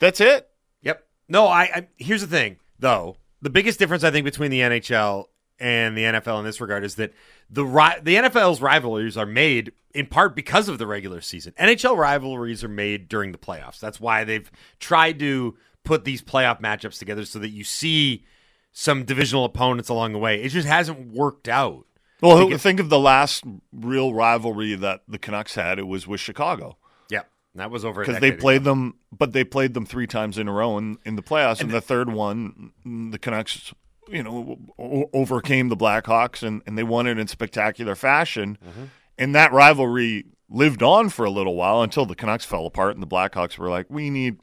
That's 0.00 0.20
it. 0.20 0.48
Yep. 0.82 1.04
No, 1.28 1.46
I, 1.46 1.62
I 1.62 1.88
here's 1.96 2.20
the 2.22 2.26
thing 2.26 2.58
though. 2.78 3.16
The 3.42 3.50
biggest 3.50 3.78
difference 3.78 4.04
I 4.04 4.10
think 4.10 4.24
between 4.24 4.50
the 4.50 4.60
NHL 4.60 5.26
and 5.60 5.96
the 5.96 6.02
NFL 6.02 6.38
in 6.40 6.44
this 6.44 6.60
regard 6.60 6.84
is 6.84 6.94
that 6.96 7.12
the 7.50 7.64
the 8.02 8.14
NFL's 8.16 8.60
rivalries 8.60 9.16
are 9.16 9.26
made 9.26 9.72
in 9.94 10.06
part 10.06 10.36
because 10.36 10.68
of 10.68 10.78
the 10.78 10.86
regular 10.86 11.20
season. 11.20 11.52
NHL 11.58 11.96
rivalries 11.96 12.62
are 12.62 12.68
made 12.68 13.08
during 13.08 13.32
the 13.32 13.38
playoffs. 13.38 13.80
That's 13.80 13.98
why 14.00 14.22
they've 14.24 14.50
tried 14.78 15.18
to 15.20 15.56
put 15.84 16.04
these 16.04 16.20
playoff 16.22 16.60
matchups 16.60 16.98
together 16.98 17.24
so 17.24 17.38
that 17.40 17.48
you 17.48 17.64
see 17.64 18.24
some 18.72 19.04
divisional 19.04 19.44
opponents 19.44 19.88
along 19.88 20.12
the 20.12 20.18
way. 20.18 20.40
It 20.42 20.50
just 20.50 20.68
hasn't 20.68 21.12
worked 21.12 21.48
out. 21.48 21.86
Well, 22.20 22.46
Because- 22.46 22.62
think 22.62 22.80
of 22.80 22.88
the 22.88 22.98
last 22.98 23.44
real 23.72 24.12
rivalry 24.14 24.74
that 24.74 25.02
the 25.06 25.18
Canucks 25.18 25.54
had. 25.54 25.78
It 25.78 25.86
was 25.86 26.06
with 26.06 26.20
Chicago 26.20 26.76
Yep. 27.10 27.28
That 27.54 27.70
was 27.70 27.84
over 27.84 28.02
because 28.04 28.20
they 28.20 28.32
played 28.32 28.62
ago. 28.62 28.70
them, 28.70 28.94
but 29.16 29.32
they 29.32 29.44
played 29.44 29.74
them 29.74 29.86
three 29.86 30.06
times 30.06 30.36
in 30.38 30.48
a 30.48 30.52
row 30.52 30.76
in, 30.78 30.98
in 31.04 31.16
the 31.16 31.22
playoffs. 31.22 31.60
And, 31.60 31.70
the 31.70 31.80
third 31.80 32.10
one, 32.12 32.72
the 32.84 33.18
Canucks, 33.18 33.72
you 34.08 34.22
know, 34.22 34.58
o- 34.78 35.10
overcame 35.12 35.68
the 35.68 35.76
Blackhawks 35.76 36.42
and, 36.42 36.62
and 36.66 36.76
they 36.76 36.82
won 36.82 37.06
it 37.06 37.18
in 37.18 37.26
spectacular 37.26 37.94
fashion. 37.94 38.58
Mm-hmm. 38.64 38.84
And 39.16 39.34
that 39.34 39.52
rivalry 39.52 40.26
lived 40.50 40.82
on 40.82 41.08
for 41.08 41.24
a 41.24 41.30
little 41.30 41.54
while 41.56 41.82
until 41.82 42.06
the 42.06 42.14
Canucks 42.14 42.44
fell 42.44 42.66
apart 42.66 42.94
and 42.94 43.02
the 43.02 43.06
Blackhawks 43.06 43.58
were 43.58 43.68
like, 43.70 43.86
we 43.88 44.08
need 44.10 44.36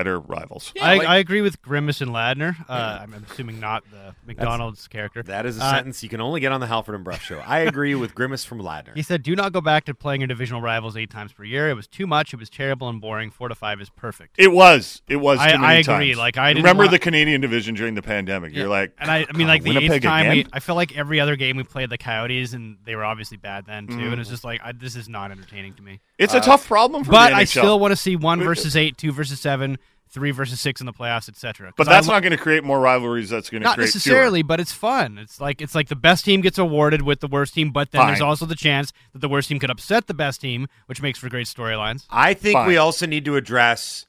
better 0.00 0.18
rivals. 0.18 0.72
I, 0.80 0.96
like- 0.96 1.08
I 1.08 1.16
agree 1.18 1.42
with 1.42 1.60
Grimace 1.60 2.00
and 2.00 2.10
Ladner. 2.10 2.56
Uh, 2.68 3.00
I'm 3.02 3.26
assuming 3.30 3.60
not 3.60 3.84
the 3.90 4.14
McDonald's 4.26 4.88
character. 4.88 5.22
That 5.22 5.44
is 5.44 5.58
a 5.58 5.62
Uh, 5.64 5.70
sentence 5.74 6.02
you 6.02 6.08
can 6.08 6.20
only 6.22 6.40
get 6.40 6.52
on 6.52 6.60
the 6.60 6.66
Halford 6.66 6.94
and 6.94 7.04
Brough 7.04 7.16
show. 7.18 7.38
I 7.46 7.58
agree 7.60 7.94
with 7.94 8.14
Grimace 8.14 8.44
from 8.46 8.60
Ladner. 8.60 8.94
He 8.96 9.02
said, 9.02 9.22
"Do 9.22 9.36
not 9.36 9.52
go 9.52 9.60
back 9.60 9.84
to 9.84 9.94
playing 9.94 10.22
your 10.22 10.28
divisional 10.28 10.62
rivals 10.62 10.96
eight 10.96 11.10
times 11.10 11.32
per 11.34 11.44
year. 11.44 11.68
It 11.68 11.74
was 11.74 11.86
too 11.86 12.06
much. 12.06 12.32
It 12.32 12.38
was 12.38 12.48
terrible 12.48 12.88
and 12.88 12.98
boring. 13.00 13.30
Four 13.30 13.48
to 13.48 13.54
five 13.54 13.80
is 13.80 13.90
perfect." 13.90 14.36
It 14.38 14.52
was. 14.52 15.02
It 15.06 15.16
was. 15.16 15.38
I- 15.38 15.52
many 15.52 15.64
I 15.66 15.72
agree. 15.74 15.84
times. 16.06 16.16
Like, 16.18 16.38
I 16.38 16.54
didn't 16.54 16.64
remember 16.64 16.84
want- 16.84 16.92
the 16.92 16.98
Canadian 16.98 17.40
division 17.42 17.74
during 17.74 17.94
the 17.94 18.02
pandemic. 18.02 18.54
You're 18.54 18.68
like, 18.68 18.92
and 18.98 19.10
I, 19.10 19.26
I 19.28 19.36
mean, 19.36 19.46
"God, 19.46 19.52
like 19.52 19.62
the 19.64 19.68
Winnipeg 19.74 19.92
eighth 19.92 20.02
time, 20.02 20.28
we. 20.30 20.46
I 20.52 20.60
feel 20.60 20.76
like 20.76 20.96
every 20.96 21.20
other 21.20 21.36
game 21.36 21.56
we 21.58 21.64
played 21.64 21.90
the 21.90 21.98
Coyotes, 21.98 22.54
and 22.54 22.78
they 22.84 22.96
were 22.96 23.04
obviously 23.04 23.36
bad 23.36 23.66
then 23.66 23.86
too. 23.86 23.94
Mm-hmm. 23.94 24.12
And 24.12 24.20
it's 24.20 24.30
just 24.30 24.44
like 24.44 24.60
I, 24.64 24.72
this 24.72 24.96
is 24.96 25.08
not 25.10 25.30
entertaining 25.30 25.74
to 25.74 25.82
me. 25.82 26.00
it's 26.18 26.32
a 26.34 26.40
tough 26.40 26.66
problem 26.66 27.04
for 27.04 27.10
But 27.10 27.30
the 27.30 27.36
I 27.36 27.44
still 27.44 27.78
want 27.78 27.92
to 27.92 27.96
see 27.96 28.16
one 28.16 28.40
versus 28.40 28.76
eight, 28.76 28.96
two 28.96 29.12
versus 29.12 29.40
seven, 29.40 29.78
three 30.10 30.30
versus 30.30 30.60
six 30.60 30.80
in 30.80 30.86
the 30.86 30.92
playoffs, 30.92 31.28
etc. 31.28 31.72
But 31.76 31.86
that's 31.86 32.06
not 32.06 32.22
going 32.22 32.32
to 32.32 32.38
create 32.38 32.64
more 32.64 32.80
rivalries. 32.80 33.30
That's 33.30 33.50
going 33.50 33.62
to 33.62 33.68
not 33.68 33.76
create 33.76 33.86
necessarily, 33.86 34.42
but 34.42 34.60
it's 34.60 34.72
fun. 34.72 35.18
It's 35.18 35.40
like 35.40 35.60
it's 35.60 35.74
like 35.74 35.88
the 35.88 35.96
best 35.96 36.24
team 36.24 36.40
gets 36.40 36.58
awarded 36.58 37.02
with 37.02 37.20
the 37.20 37.28
worst 37.28 37.54
team, 37.54 37.70
but 37.70 37.90
then 37.90 38.06
there's 38.06 38.20
also 38.20 38.46
the 38.46 38.54
chance 38.56 38.92
that 39.12 39.20
the 39.20 39.28
worst 39.28 39.48
team 39.48 39.58
could 39.58 39.70
upset 39.70 40.06
the 40.06 40.14
best 40.14 40.40
team, 40.40 40.66
which 40.86 41.00
makes 41.00 41.18
for 41.18 41.28
great 41.28 41.46
storylines. 41.46 42.06
I 42.10 42.34
think 42.34 42.54
Fine. 42.54 42.68
we 42.68 42.76
also 42.76 43.06
need 43.06 43.24
to 43.24 43.36
address 43.36 44.06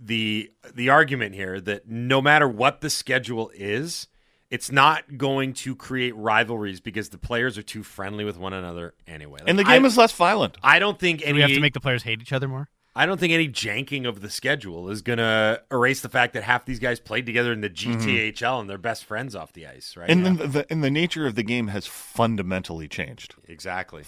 the 0.00 0.50
the 0.74 0.90
argument 0.90 1.34
here 1.34 1.60
that 1.60 1.88
no 1.88 2.22
matter 2.22 2.48
what 2.48 2.80
the 2.80 2.90
schedule 2.90 3.50
is, 3.54 4.06
it's 4.50 4.70
not 4.70 5.18
going 5.18 5.52
to 5.52 5.74
create 5.74 6.14
rivalries 6.16 6.80
because 6.80 7.08
the 7.08 7.18
players 7.18 7.58
are 7.58 7.62
too 7.62 7.82
friendly 7.82 8.24
with 8.24 8.38
one 8.38 8.52
another 8.52 8.94
anyway. 9.06 9.38
fewer. 9.38 9.48
And 9.48 9.58
the 9.58 9.64
game 9.64 9.84
I, 9.84 9.88
is 9.88 9.96
less 9.96 10.12
violent. 10.12 10.56
I 10.62 10.78
don't 10.78 10.98
think 10.98 11.20
Do 11.20 11.26
any. 11.26 11.34
we 11.34 11.40
have 11.42 11.50
to 11.50 11.60
make 11.60 11.74
the 11.74 11.80
players 11.80 12.02
hate 12.02 12.20
each 12.20 12.32
other 12.32 12.48
more. 12.48 12.68
I 12.96 13.06
don't 13.06 13.20
think 13.20 13.32
any 13.32 13.48
janking 13.48 14.08
of 14.08 14.20
the 14.20 14.30
schedule 14.30 14.90
is 14.90 15.02
going 15.02 15.18
to 15.18 15.62
erase 15.70 16.00
the 16.00 16.08
fact 16.08 16.32
that 16.32 16.42
half 16.42 16.64
these 16.64 16.80
guys 16.80 16.98
played 16.98 17.26
together 17.26 17.52
in 17.52 17.60
the 17.60 17.70
mm-hmm. 17.70 18.00
GTHL 18.00 18.60
and 18.60 18.68
they're 18.68 18.76
best 18.76 19.04
friends 19.04 19.36
off 19.36 19.52
the 19.52 19.66
ice, 19.66 19.96
right? 19.96 20.10
And 20.10 20.26
the, 20.26 20.46
the, 20.46 20.66
and 20.68 20.82
the 20.82 20.90
nature 20.90 21.26
of 21.26 21.36
the 21.36 21.44
game 21.44 21.68
has 21.68 21.86
fundamentally 21.86 22.88
changed. 22.88 23.36
exactly. 23.46 24.02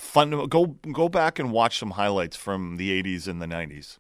Go 0.49 0.77
go 0.93 1.09
back 1.09 1.39
and 1.39 1.53
watch 1.53 1.79
some 1.79 1.93
highlights 1.93 2.37
from 2.37 2.79
the 2.79 3.03
80s 3.03 3.29
and 3.29 3.41
the 3.41 3.47
90s. 3.47 3.99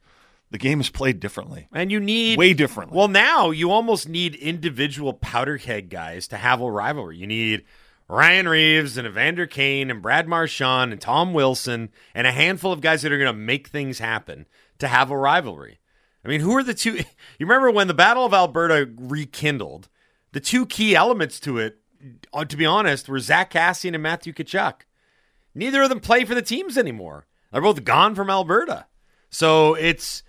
The 0.50 0.58
game 0.58 0.80
is 0.80 0.90
played 0.90 1.20
differently, 1.20 1.68
And 1.72 1.92
you 1.92 2.00
need 2.00 2.36
way 2.36 2.54
differently. 2.54 2.98
Well, 2.98 3.06
now 3.06 3.52
you 3.52 3.70
almost 3.70 4.08
need 4.08 4.34
individual 4.34 5.12
powder 5.12 5.58
keg 5.58 5.88
guys 5.88 6.26
to 6.28 6.36
have 6.36 6.60
a 6.60 6.68
rivalry. 6.68 7.16
You 7.16 7.28
need 7.28 7.64
Ryan 8.08 8.48
Reaves 8.48 8.96
and 8.96 9.06
Evander 9.06 9.46
Kane 9.46 9.88
and 9.88 10.02
Brad 10.02 10.26
Marchand 10.26 10.90
and 10.90 11.00
Tom 11.00 11.32
Wilson 11.32 11.90
and 12.12 12.26
a 12.26 12.32
handful 12.32 12.72
of 12.72 12.80
guys 12.80 13.02
that 13.02 13.12
are 13.12 13.18
going 13.18 13.32
to 13.32 13.38
make 13.38 13.68
things 13.68 14.00
happen 14.00 14.46
to 14.80 14.88
have 14.88 15.10
a 15.10 15.16
rivalry. 15.16 15.78
I 16.24 16.28
mean, 16.28 16.40
who 16.40 16.56
are 16.56 16.62
the 16.62 16.74
two? 16.74 16.96
You 17.38 17.46
remember 17.46 17.70
when 17.70 17.86
the 17.88 17.94
Battle 17.94 18.26
of 18.26 18.34
Alberta 18.34 18.90
rekindled? 18.98 19.88
The 20.32 20.40
two 20.40 20.66
key 20.66 20.94
elements 20.94 21.40
to 21.40 21.58
it, 21.58 21.78
uh, 22.34 22.44
to 22.44 22.56
be 22.56 22.66
honest, 22.66 23.08
were 23.08 23.18
Zack 23.18 23.52
Kassian 23.52 23.94
and 23.94 24.02
Matthew 24.02 24.32
Tkachuk. 24.34 24.82
Neither 25.54 25.82
of 25.82 25.88
them 25.88 26.00
play 26.00 26.24
for 26.24 26.34
the 26.34 26.42
teams 26.42 26.76
anymore. 26.76 27.26
They're 27.50 27.62
both 27.62 27.82
gone 27.84 28.14
from 28.14 28.28
Alberta. 28.28 28.86
So 29.30 29.74
it's 29.74 30.22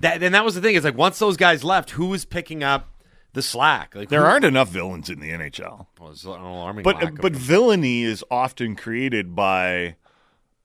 that, 0.00 0.22
and 0.22 0.34
that 0.34 0.44
was 0.44 0.54
the 0.54 0.60
thing. 0.60 0.74
It's 0.76 0.84
like 0.84 0.96
once 0.96 1.18
those 1.18 1.36
guys 1.36 1.64
left, 1.64 1.90
who 1.90 2.06
was 2.06 2.24
picking 2.24 2.62
up 2.62 2.88
the 3.32 3.42
slack? 3.42 3.94
Like 3.94 4.08
there 4.08 4.20
who, 4.20 4.26
aren't 4.26 4.44
enough 4.44 4.68
villains 4.68 5.10
in 5.10 5.20
the 5.20 5.30
NHL. 5.30 5.86
Well, 5.98 6.10
it's 6.10 6.24
an 6.24 6.30
alarming 6.30 6.84
But 6.84 7.20
but 7.20 7.32
villainy 7.32 8.02
is 8.02 8.24
often 8.30 8.76
created 8.76 9.34
by 9.34 9.96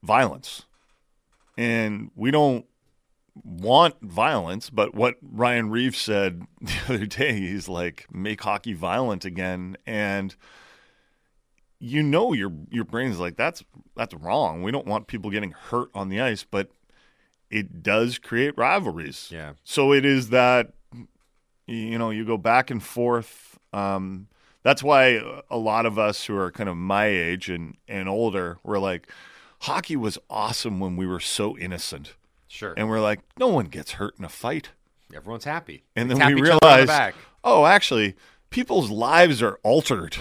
violence, 0.02 0.62
and 1.56 2.10
we 2.14 2.30
don't 2.30 2.66
want 3.42 4.00
violence. 4.00 4.70
But 4.70 4.94
what 4.94 5.16
Ryan 5.22 5.70
Reaves 5.70 5.98
said 5.98 6.46
the 6.60 6.78
other 6.88 7.06
day, 7.06 7.32
he's 7.32 7.68
like, 7.68 8.06
"Make 8.12 8.42
hockey 8.42 8.74
violent 8.74 9.24
again," 9.24 9.76
and 9.86 10.34
you 11.78 12.02
know 12.02 12.32
your 12.32 12.52
your 12.70 12.84
brain's 12.84 13.18
like, 13.18 13.36
"That's 13.36 13.64
that's 13.96 14.14
wrong. 14.14 14.62
We 14.62 14.70
don't 14.70 14.86
want 14.86 15.06
people 15.06 15.30
getting 15.30 15.52
hurt 15.52 15.90
on 15.94 16.08
the 16.08 16.20
ice," 16.20 16.44
but 16.44 16.70
it 17.50 17.82
does 17.82 18.18
create 18.18 18.56
rivalries. 18.56 19.28
Yeah. 19.30 19.52
So 19.64 19.92
it 19.92 20.04
is 20.04 20.30
that 20.30 20.72
you 21.66 21.98
know 21.98 22.10
you 22.10 22.24
go 22.24 22.36
back 22.36 22.70
and 22.70 22.82
forth. 22.82 23.58
Um, 23.72 24.28
that's 24.62 24.82
why 24.82 25.20
a 25.50 25.58
lot 25.58 25.84
of 25.84 25.98
us 25.98 26.24
who 26.24 26.36
are 26.36 26.50
kind 26.50 26.68
of 26.68 26.76
my 26.76 27.06
age 27.06 27.48
and 27.48 27.76
and 27.86 28.08
older, 28.08 28.58
we're 28.62 28.78
like, 28.78 29.08
hockey 29.60 29.94
was 29.96 30.18
awesome 30.30 30.80
when 30.80 30.96
we 30.96 31.06
were 31.06 31.20
so 31.20 31.56
innocent, 31.58 32.14
sure, 32.54 32.74
and 32.76 32.88
we're 32.88 33.00
like, 33.00 33.20
no 33.38 33.48
one 33.48 33.66
gets 33.66 33.92
hurt 33.92 34.14
in 34.18 34.24
a 34.24 34.28
fight. 34.28 34.70
everyone's 35.14 35.44
happy. 35.44 35.84
And 35.96 36.10
then 36.10 36.18
we 36.18 36.42
each 36.42 36.48
other 36.50 36.52
on 36.52 36.60
the 36.60 36.66
realize, 36.68 36.86
back. 36.86 37.14
oh, 37.42 37.66
actually, 37.66 38.14
people's 38.50 38.90
lives 38.90 39.42
are 39.42 39.58
altered 39.62 40.16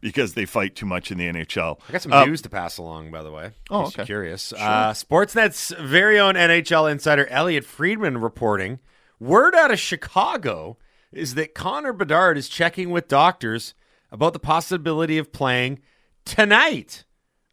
because 0.00 0.34
they 0.34 0.44
fight 0.44 0.76
too 0.76 0.86
much 0.86 1.10
in 1.10 1.18
the 1.18 1.24
NHL. 1.26 1.80
I 1.88 1.92
got 1.92 2.02
some 2.02 2.12
Uh, 2.12 2.24
news 2.26 2.42
to 2.42 2.48
pass 2.50 2.78
along, 2.78 3.10
by 3.10 3.22
the 3.22 3.30
way. 3.32 3.52
Oh, 3.70 3.86
okay. 3.86 4.04
Curious. 4.04 4.52
Uh, 4.52 4.92
Sportsnet's 4.92 5.70
very 5.80 6.18
own 6.18 6.34
NHL 6.34 6.90
insider 6.90 7.26
Elliot 7.28 7.64
Friedman 7.64 8.18
reporting 8.18 8.78
word 9.18 9.54
out 9.54 9.70
of 9.70 9.80
Chicago 9.80 10.76
is 11.12 11.34
that 11.34 11.54
Connor 11.54 11.92
Bedard 11.94 12.36
is 12.36 12.48
checking 12.48 12.90
with 12.90 13.08
doctors 13.08 13.74
about 14.12 14.34
the 14.34 14.38
possibility 14.38 15.16
of 15.18 15.32
playing 15.32 15.80
tonight 16.24 17.04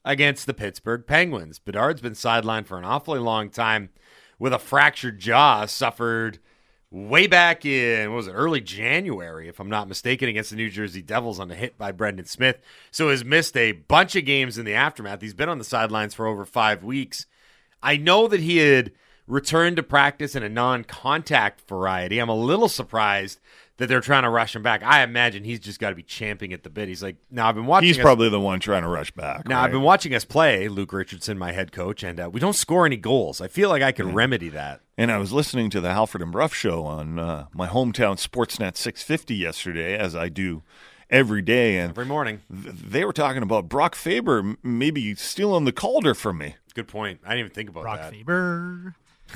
against 0.06 0.46
the 0.46 0.54
Pittsburgh 0.54 1.06
Penguins. 1.06 1.60
Bedard's 1.60 2.02
been 2.02 2.14
sidelined 2.14 2.66
for 2.66 2.78
an 2.78 2.86
awfully 2.86 3.20
long 3.20 3.50
time 3.50 3.90
with 4.40 4.54
a 4.54 4.60
fractured 4.60 5.20
jaw 5.20 5.66
suffered 5.66 6.40
way 6.92 7.26
back 7.26 7.66
in 7.66 8.12
what 8.12 8.18
was 8.18 8.28
it 8.28 8.34
early 8.34 8.62
January, 8.62 9.48
if 9.48 9.60
I'm 9.60 9.70
not 9.70 9.88
mistaken, 9.88 10.30
against 10.30 10.52
the 10.52 10.56
New 10.56 10.70
Jersey 10.70 11.02
Devils 11.02 11.40
on 11.40 11.50
a 11.50 11.56
hit 11.56 11.78
by 11.78 11.92
Brendan 11.92 12.26
Smith. 12.26 12.60
So 12.92 13.10
has 13.10 13.26
missed 13.26 13.58
a 13.58 13.72
bunch 13.72 14.16
of 14.16 14.26
games 14.26 14.58
in 14.58 14.66
the 14.66 14.76
aftermath. 14.76 15.22
He's 15.22 15.34
been 15.34 15.50
on 15.50 15.58
the 15.58 15.64
sidelines 15.64 16.14
for 16.14 16.28
over 16.28 16.46
five 16.46 16.84
weeks. 16.84 17.26
I 17.82 17.98
know 17.98 18.28
that 18.28 18.42
he 18.42 18.58
had 18.58 18.92
returned 19.26 19.78
to 19.78 19.84
practice 19.84 20.36
in 20.36 20.44
a 20.44 20.50
non-contact 20.50 21.68
variety. 21.68 22.20
I'm 22.20 22.30
a 22.30 22.36
little 22.36 22.70
surprised 22.70 23.40
that 23.78 23.88
they're 23.88 24.02
trying 24.02 24.24
to 24.24 24.30
rush 24.30 24.56
him 24.56 24.62
back. 24.62 24.84
I 24.84 25.02
imagine 25.04 25.44
he's 25.44 25.60
just 25.60 25.80
got 25.80 25.90
to 25.90 25.96
be 25.96 26.04
champing 26.04 26.54
at 26.54 26.62
the 26.64 26.70
bit. 26.70 26.88
He's 26.88 27.02
like, 27.02 27.16
now 27.32 27.48
I've 27.50 27.56
been 27.56 27.66
watching. 27.66 27.88
He's 27.88 27.98
us- 27.98 28.04
probably 28.04 28.30
the 28.30 28.40
one 28.40 28.60
trying 28.60 28.84
to 28.84 28.88
rush 28.88 29.12
back. 29.12 29.48
now 29.48 29.58
right? 29.58 29.66
I've 29.66 29.72
been 29.72 29.82
watching 29.82 30.14
us 30.14 30.26
play, 30.26 30.68
Luke 30.68 30.94
Richardson, 30.94 31.38
my 31.38 31.52
head 31.54 31.72
coach, 31.72 32.04
and 32.04 32.20
uh, 32.20 32.30
we 32.32 32.40
don't 32.40 32.54
score 32.54 32.86
any 32.86 32.98
goals. 32.98 33.42
I 33.42 33.48
feel 33.48 33.70
like 33.70 33.82
I 33.82 33.92
can 33.92 34.14
remedy 34.14 34.50
that. 34.50 34.82
And 34.98 35.12
I 35.12 35.18
was 35.18 35.34
listening 35.34 35.70
to 35.72 35.82
the 35.82 35.92
Halford 35.92 36.22
and 36.22 36.32
Brough 36.32 36.50
show 36.50 36.86
on 36.86 37.18
uh, 37.18 37.48
my 37.54 37.68
hometown 37.68 38.16
Sportsnet 38.24 38.78
650 38.78 39.34
yesterday, 39.36 39.98
as 39.98 40.16
I 40.16 40.30
do 40.30 40.62
every 41.10 41.42
day, 41.42 41.78
and 41.78 41.90
Every 41.92 42.06
morning. 42.06 42.42
th- 42.52 42.76
they 42.76 43.04
were 43.06 43.14
talking 43.14 43.42
about 43.42 43.70
Brock 43.70 43.96
Faber 43.96 44.40
m- 44.40 44.58
maybe 44.62 45.16
stealing 45.16 45.66
the 45.66 45.72
Calder 45.72 46.14
from 46.14 46.38
me. 46.38 46.56
Good 46.76 46.88
point. 46.88 47.22
I 47.26 47.30
didn't 47.30 47.40
even 47.40 47.52
think 47.54 47.70
about 47.70 47.84
Brock 47.84 48.00
that. 48.02 48.12
Faber. 48.14 48.96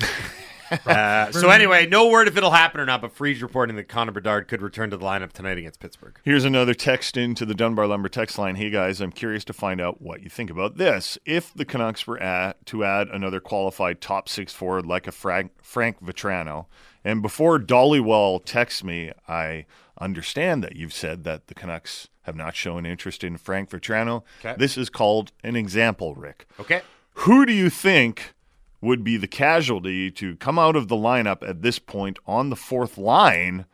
Uh, 0.88 1.30
so 1.32 1.50
anyway, 1.50 1.86
no 1.86 2.08
word 2.08 2.28
if 2.28 2.36
it'll 2.36 2.50
happen 2.50 2.80
or 2.80 2.86
not, 2.86 3.00
but 3.00 3.14
Friedge 3.14 3.42
reporting 3.42 3.76
that 3.76 3.88
Connor 3.88 4.12
Bedard 4.12 4.48
could 4.48 4.62
return 4.62 4.90
to 4.90 4.96
the 4.96 5.04
lineup 5.04 5.32
tonight 5.32 5.58
against 5.58 5.80
Pittsburgh. 5.80 6.18
Here's 6.24 6.44
another 6.44 6.72
text 6.72 7.16
into 7.16 7.44
the 7.44 7.54
Dunbar 7.54 7.86
Lumber 7.86 8.08
text 8.08 8.38
line. 8.38 8.54
Hey 8.54 8.70
guys, 8.70 9.00
I'm 9.00 9.12
curious 9.12 9.44
to 9.44 9.52
find 9.52 9.80
out 9.80 10.00
what 10.00 10.22
you 10.22 10.30
think 10.30 10.50
about 10.50 10.76
this. 10.76 11.18
If 11.26 11.52
the 11.54 11.64
Canucks 11.64 12.06
were 12.06 12.20
at, 12.22 12.64
to 12.66 12.84
add 12.84 13.08
another 13.08 13.40
qualified 13.40 14.00
top 14.00 14.28
six 14.28 14.52
forward 14.52 14.86
like 14.86 15.06
a 15.06 15.12
Frank, 15.12 15.52
Frank 15.62 16.02
Vatrano, 16.02 16.66
and 17.04 17.22
before 17.22 17.58
Dilawri 17.58 18.44
texts 18.44 18.82
me, 18.82 19.12
I 19.26 19.66
understand 20.00 20.62
that 20.64 20.76
you've 20.76 20.92
said 20.92 21.24
that 21.24 21.48
the 21.48 21.54
Canucks 21.54 22.08
have 22.22 22.36
not 22.36 22.54
shown 22.54 22.86
interest 22.86 23.24
in 23.24 23.36
Frank 23.36 23.70
Vatrano. 23.70 24.22
Okay. 24.40 24.54
This 24.58 24.76
is 24.76 24.90
called 24.90 25.32
an 25.42 25.56
example, 25.56 26.14
Rick. 26.14 26.46
Okay. 26.60 26.82
Who 27.14 27.46
do 27.46 27.52
you 27.52 27.70
think 27.70 28.34
would 28.80 29.02
be 29.02 29.16
the 29.16 29.26
casualty 29.28 30.10
to 30.12 30.36
come 30.36 30.58
out 30.58 30.76
of 30.76 30.88
the 30.88 30.94
lineup 30.96 31.46
at 31.48 31.62
this 31.62 31.78
point 31.78 32.18
on 32.26 32.50
the 32.50 32.56
fourth 32.56 32.96
line, 32.96 33.66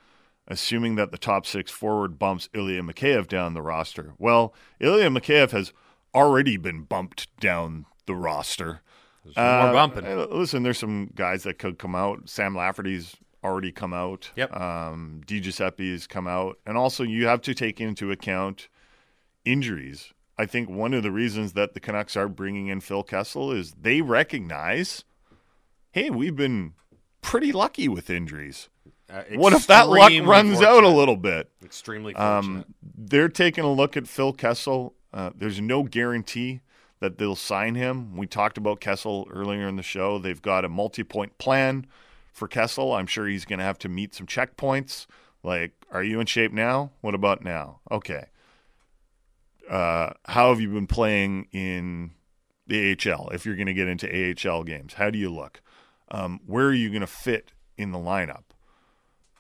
assuming 0.48 0.94
that 0.96 1.11
the 1.11 1.18
top 1.18 1.46
six 1.46 1.70
forward 1.70 2.18
bumps 2.18 2.48
Ilya 2.55 2.82
Mikheyev 2.82 3.26
down 3.28 3.55
the 3.55 3.62
roster? 3.62 4.14
Well, 4.18 4.55
Ilya 4.80 5.11
Mikheyev 5.11 5.50
has 5.50 5.72
already 6.14 6.57
been 6.57 6.82
bumped 6.82 7.28
down 7.38 7.84
the 8.07 8.14
roster. 8.14 8.80
some 9.34 9.44
more 9.44 9.72
bumping. 9.72 10.07
uh, 10.07 10.26
Listen, 10.30 10.62
there's 10.62 10.78
some 10.78 11.11
guys 11.14 11.42
that 11.42 11.59
could 11.59 11.78
come 11.78 11.94
out. 11.94 12.28
Sam 12.28 12.55
Lafferty's 12.57 13.16
already 13.42 13.72
come 13.72 13.92
out. 13.92 14.30
Yep. 14.36 14.57
Um, 14.59 15.20
Di 15.26 15.40
Giuseppe's 15.40 16.07
come 16.07 16.26
out. 16.26 16.59
And 16.64 16.78
also, 16.78 17.02
you 17.02 17.26
have 17.26 17.42
to 17.42 17.52
take 17.55 17.78
into 17.78 18.11
account 18.11 18.68
injuries. 19.44 20.13
I 20.37 20.47
think 20.47 20.68
one 20.68 20.95
of 20.95 21.03
the 21.03 21.12
reasons 21.12 21.53
that 21.53 21.74
the 21.74 21.80
Canucks 21.80 22.16
are 22.16 22.28
bringing 22.28 22.68
in 22.68 22.80
Phil 22.80 23.03
Kessel 23.03 23.53
is 23.53 23.72
they 23.80 24.01
recognize, 24.01 25.05
hey, 25.93 26.11
we've 26.11 26.37
been 26.37 26.74
pretty 27.22 27.53
lucky 27.53 27.89
with 27.89 28.11
injuries. 28.11 28.68
Uh, 29.09 29.22
What 29.35 29.53
if 29.53 29.66
that 29.68 29.89
luck 29.89 30.12
runs 30.24 30.61
out 30.61 30.82
a 30.82 30.89
little 30.89 31.16
bit? 31.16 31.51
Extremely 31.64 32.14
fortunate. 32.14 32.39
Um, 32.39 32.64
they're 32.82 33.28
taking 33.28 33.64
a 33.64 33.72
look 33.72 33.97
at 33.97 34.09
Phil 34.09 34.32
Kessel. 34.32 34.95
Uh, 35.12 35.30
there's 35.35 35.61
no 35.61 35.85
guarantee 35.85 36.61
that 37.01 37.18
they'll 37.18 37.37
sign 37.37 37.74
him. 37.74 38.16
We 38.16 38.26
talked 38.26 38.59
about 38.59 38.80
Kessel 38.80 39.28
earlier 39.30 39.68
in 39.68 39.76
the 39.76 39.82
show. 39.82 40.18
They've 40.18 40.41
got 40.41 40.64
a 40.64 40.68
multi-point 40.68 41.39
plan 41.39 41.87
for 42.32 42.49
Kessel. 42.49 42.93
I'm 42.93 43.07
sure 43.07 43.26
he's 43.26 43.45
going 43.45 43.59
to 43.59 43.64
have 43.64 43.78
to 43.80 43.89
meet 43.89 44.14
some 44.14 44.26
checkpoints. 44.26 45.07
Like, 45.43 45.72
are 45.93 46.03
you 46.03 46.18
in 46.18 46.26
shape 46.26 46.53
now? 46.53 46.91
What 47.03 47.14
about 47.14 47.45
now? 47.45 47.80
Okay. 47.91 48.24
Uh, 49.68 50.12
how 50.26 50.50
have 50.50 50.60
you 50.60 50.68
been 50.68 50.86
playing 50.86 51.48
in 51.52 52.12
the 52.66 52.92
AHL? 52.92 53.30
If 53.30 53.46
you're 53.46 53.56
going 53.56 53.66
to 53.66 53.74
get 53.74 53.88
into 53.88 54.08
AHL 54.08 54.64
games, 54.64 54.94
how 54.94 55.10
do 55.10 55.18
you 55.18 55.30
look? 55.32 55.60
Um, 56.10 56.40
where 56.46 56.66
are 56.66 56.74
you 56.74 56.90
going 56.90 57.00
to 57.00 57.06
fit 57.06 57.52
in 57.76 57.92
the 57.92 57.98
lineup? 57.98 58.44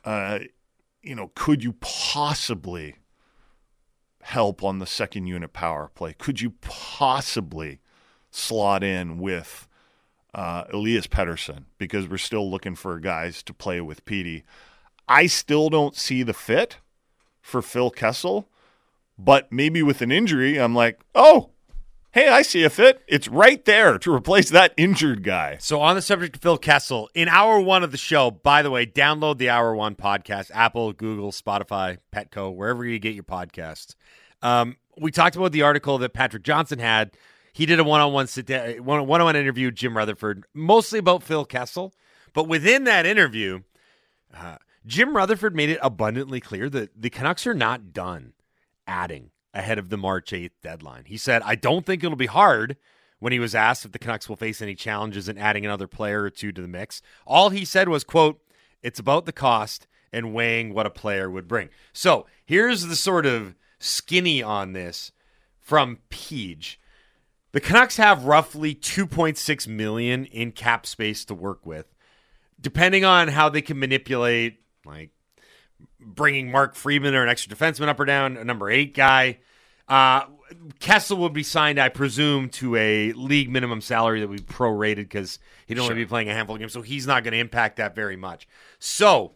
Uh, 0.04 0.40
you 1.02 1.14
know, 1.14 1.30
could 1.34 1.62
you 1.62 1.74
possibly 1.80 2.96
help 4.22 4.64
on 4.64 4.78
the 4.78 4.86
second 4.86 5.26
unit 5.26 5.52
power 5.52 5.90
play? 5.94 6.14
Could 6.14 6.40
you 6.40 6.54
possibly 6.62 7.80
slot 8.30 8.82
in 8.82 9.18
with 9.18 9.68
uh, 10.34 10.64
Elias 10.72 11.06
Pettersson 11.06 11.64
because 11.78 12.08
we're 12.08 12.16
still 12.16 12.50
looking 12.50 12.74
for 12.74 12.98
guys 12.98 13.42
to 13.42 13.52
play 13.52 13.80
with 13.80 14.04
Petey? 14.04 14.44
I 15.06 15.26
still 15.26 15.68
don't 15.68 15.94
see 15.94 16.22
the 16.22 16.32
fit 16.32 16.78
for 17.42 17.60
Phil 17.60 17.90
Kessel, 17.90 18.48
but 19.18 19.52
maybe 19.52 19.82
with 19.82 20.02
an 20.02 20.10
injury, 20.10 20.58
I'm 20.58 20.74
like, 20.74 21.00
oh, 21.14 21.50
hey, 22.12 22.28
I 22.28 22.42
see 22.42 22.62
a 22.64 22.70
fit. 22.70 23.02
It's 23.08 23.28
right 23.28 23.64
there 23.64 23.98
to 23.98 24.12
replace 24.12 24.50
that 24.50 24.72
injured 24.76 25.22
guy. 25.22 25.58
So, 25.60 25.80
on 25.80 25.96
the 25.96 26.02
subject 26.02 26.36
of 26.36 26.42
Phil 26.42 26.58
Kessel, 26.58 27.10
in 27.14 27.28
hour 27.28 27.60
one 27.60 27.84
of 27.84 27.90
the 27.90 27.98
show, 27.98 28.30
by 28.30 28.62
the 28.62 28.70
way, 28.70 28.86
download 28.86 29.38
the 29.38 29.50
hour 29.50 29.74
one 29.74 29.96
podcast 29.96 30.50
Apple, 30.54 30.92
Google, 30.92 31.32
Spotify, 31.32 31.98
Petco, 32.14 32.54
wherever 32.54 32.84
you 32.84 32.98
get 32.98 33.14
your 33.14 33.24
podcasts. 33.24 33.94
Um, 34.42 34.76
we 34.98 35.10
talked 35.10 35.36
about 35.36 35.52
the 35.52 35.62
article 35.62 35.98
that 35.98 36.12
Patrick 36.12 36.44
Johnston 36.44 36.78
had. 36.78 37.12
He 37.52 37.66
did 37.66 37.78
a 37.78 37.84
one 37.84 38.00
on 38.00 38.12
one 38.12 38.26
sit 38.26 38.46
down, 38.46 38.84
one 38.84 39.00
on 39.00 39.06
one 39.06 39.36
interview 39.36 39.68
with 39.68 39.76
Jim 39.76 39.96
Rutherford, 39.96 40.44
mostly 40.54 40.98
about 40.98 41.22
Phil 41.22 41.44
Kessel. 41.44 41.94
But 42.32 42.48
within 42.48 42.84
that 42.84 43.06
interview, 43.06 43.60
uh, 44.36 44.56
Jim 44.86 45.16
Rutherford 45.16 45.54
made 45.54 45.70
it 45.70 45.78
abundantly 45.80 46.40
clear 46.40 46.68
that 46.68 47.00
the 47.00 47.10
Canucks 47.10 47.46
are 47.46 47.54
not 47.54 47.92
done 47.92 48.32
adding 48.86 49.30
ahead 49.52 49.78
of 49.78 49.88
the 49.88 49.96
March 49.96 50.32
8th 50.32 50.50
deadline. 50.62 51.04
He 51.06 51.16
said, 51.16 51.42
I 51.42 51.54
don't 51.54 51.86
think 51.86 52.02
it'll 52.02 52.16
be 52.16 52.26
hard 52.26 52.76
when 53.20 53.32
he 53.32 53.38
was 53.38 53.54
asked 53.54 53.84
if 53.84 53.92
the 53.92 53.98
Canucks 53.98 54.28
will 54.28 54.36
face 54.36 54.60
any 54.60 54.74
challenges 54.74 55.28
in 55.28 55.38
adding 55.38 55.64
another 55.64 55.86
player 55.86 56.22
or 56.24 56.30
two 56.30 56.52
to 56.52 56.60
the 56.60 56.68
mix. 56.68 57.00
All 57.26 57.50
he 57.50 57.64
said 57.64 57.88
was, 57.88 58.04
quote, 58.04 58.40
it's 58.82 58.98
about 58.98 59.24
the 59.24 59.32
cost 59.32 59.86
and 60.12 60.34
weighing 60.34 60.74
what 60.74 60.86
a 60.86 60.90
player 60.90 61.30
would 61.30 61.48
bring. 61.48 61.70
So 61.92 62.26
here's 62.44 62.86
the 62.86 62.96
sort 62.96 63.26
of 63.26 63.54
skinny 63.78 64.42
on 64.42 64.72
this 64.72 65.12
from 65.58 65.98
Peach. 66.10 66.78
The 67.52 67.60
Canucks 67.60 67.96
have 67.96 68.24
roughly 68.24 68.74
2.6 68.74 69.68
million 69.68 70.24
in 70.26 70.52
cap 70.52 70.86
space 70.86 71.24
to 71.26 71.34
work 71.34 71.64
with. 71.64 71.86
Depending 72.60 73.04
on 73.04 73.28
how 73.28 73.48
they 73.48 73.62
can 73.62 73.78
manipulate 73.78 74.58
like 74.84 75.10
bringing 76.00 76.50
Mark 76.50 76.74
Friedman 76.74 77.14
or 77.14 77.22
an 77.22 77.28
extra 77.28 77.54
defenseman 77.54 77.88
up 77.88 78.00
or 78.00 78.04
down, 78.04 78.36
a 78.36 78.44
number 78.44 78.70
8 78.70 78.94
guy, 78.94 79.38
uh, 79.88 80.24
Kessel 80.78 81.18
would 81.18 81.32
be 81.32 81.42
signed, 81.42 81.78
I 81.78 81.88
presume, 81.88 82.48
to 82.50 82.76
a 82.76 83.12
league 83.12 83.50
minimum 83.50 83.80
salary 83.80 84.20
that 84.20 84.28
would 84.28 84.46
be 84.46 84.52
prorated 84.52 84.96
because 84.96 85.38
he'd 85.66 85.78
only 85.78 85.94
be 85.94 86.06
playing 86.06 86.28
a 86.28 86.34
handful 86.34 86.56
of 86.56 86.60
games, 86.60 86.72
so 86.72 86.82
he's 86.82 87.06
not 87.06 87.24
going 87.24 87.32
to 87.32 87.38
impact 87.38 87.76
that 87.76 87.94
very 87.94 88.16
much. 88.16 88.46
So 88.78 89.32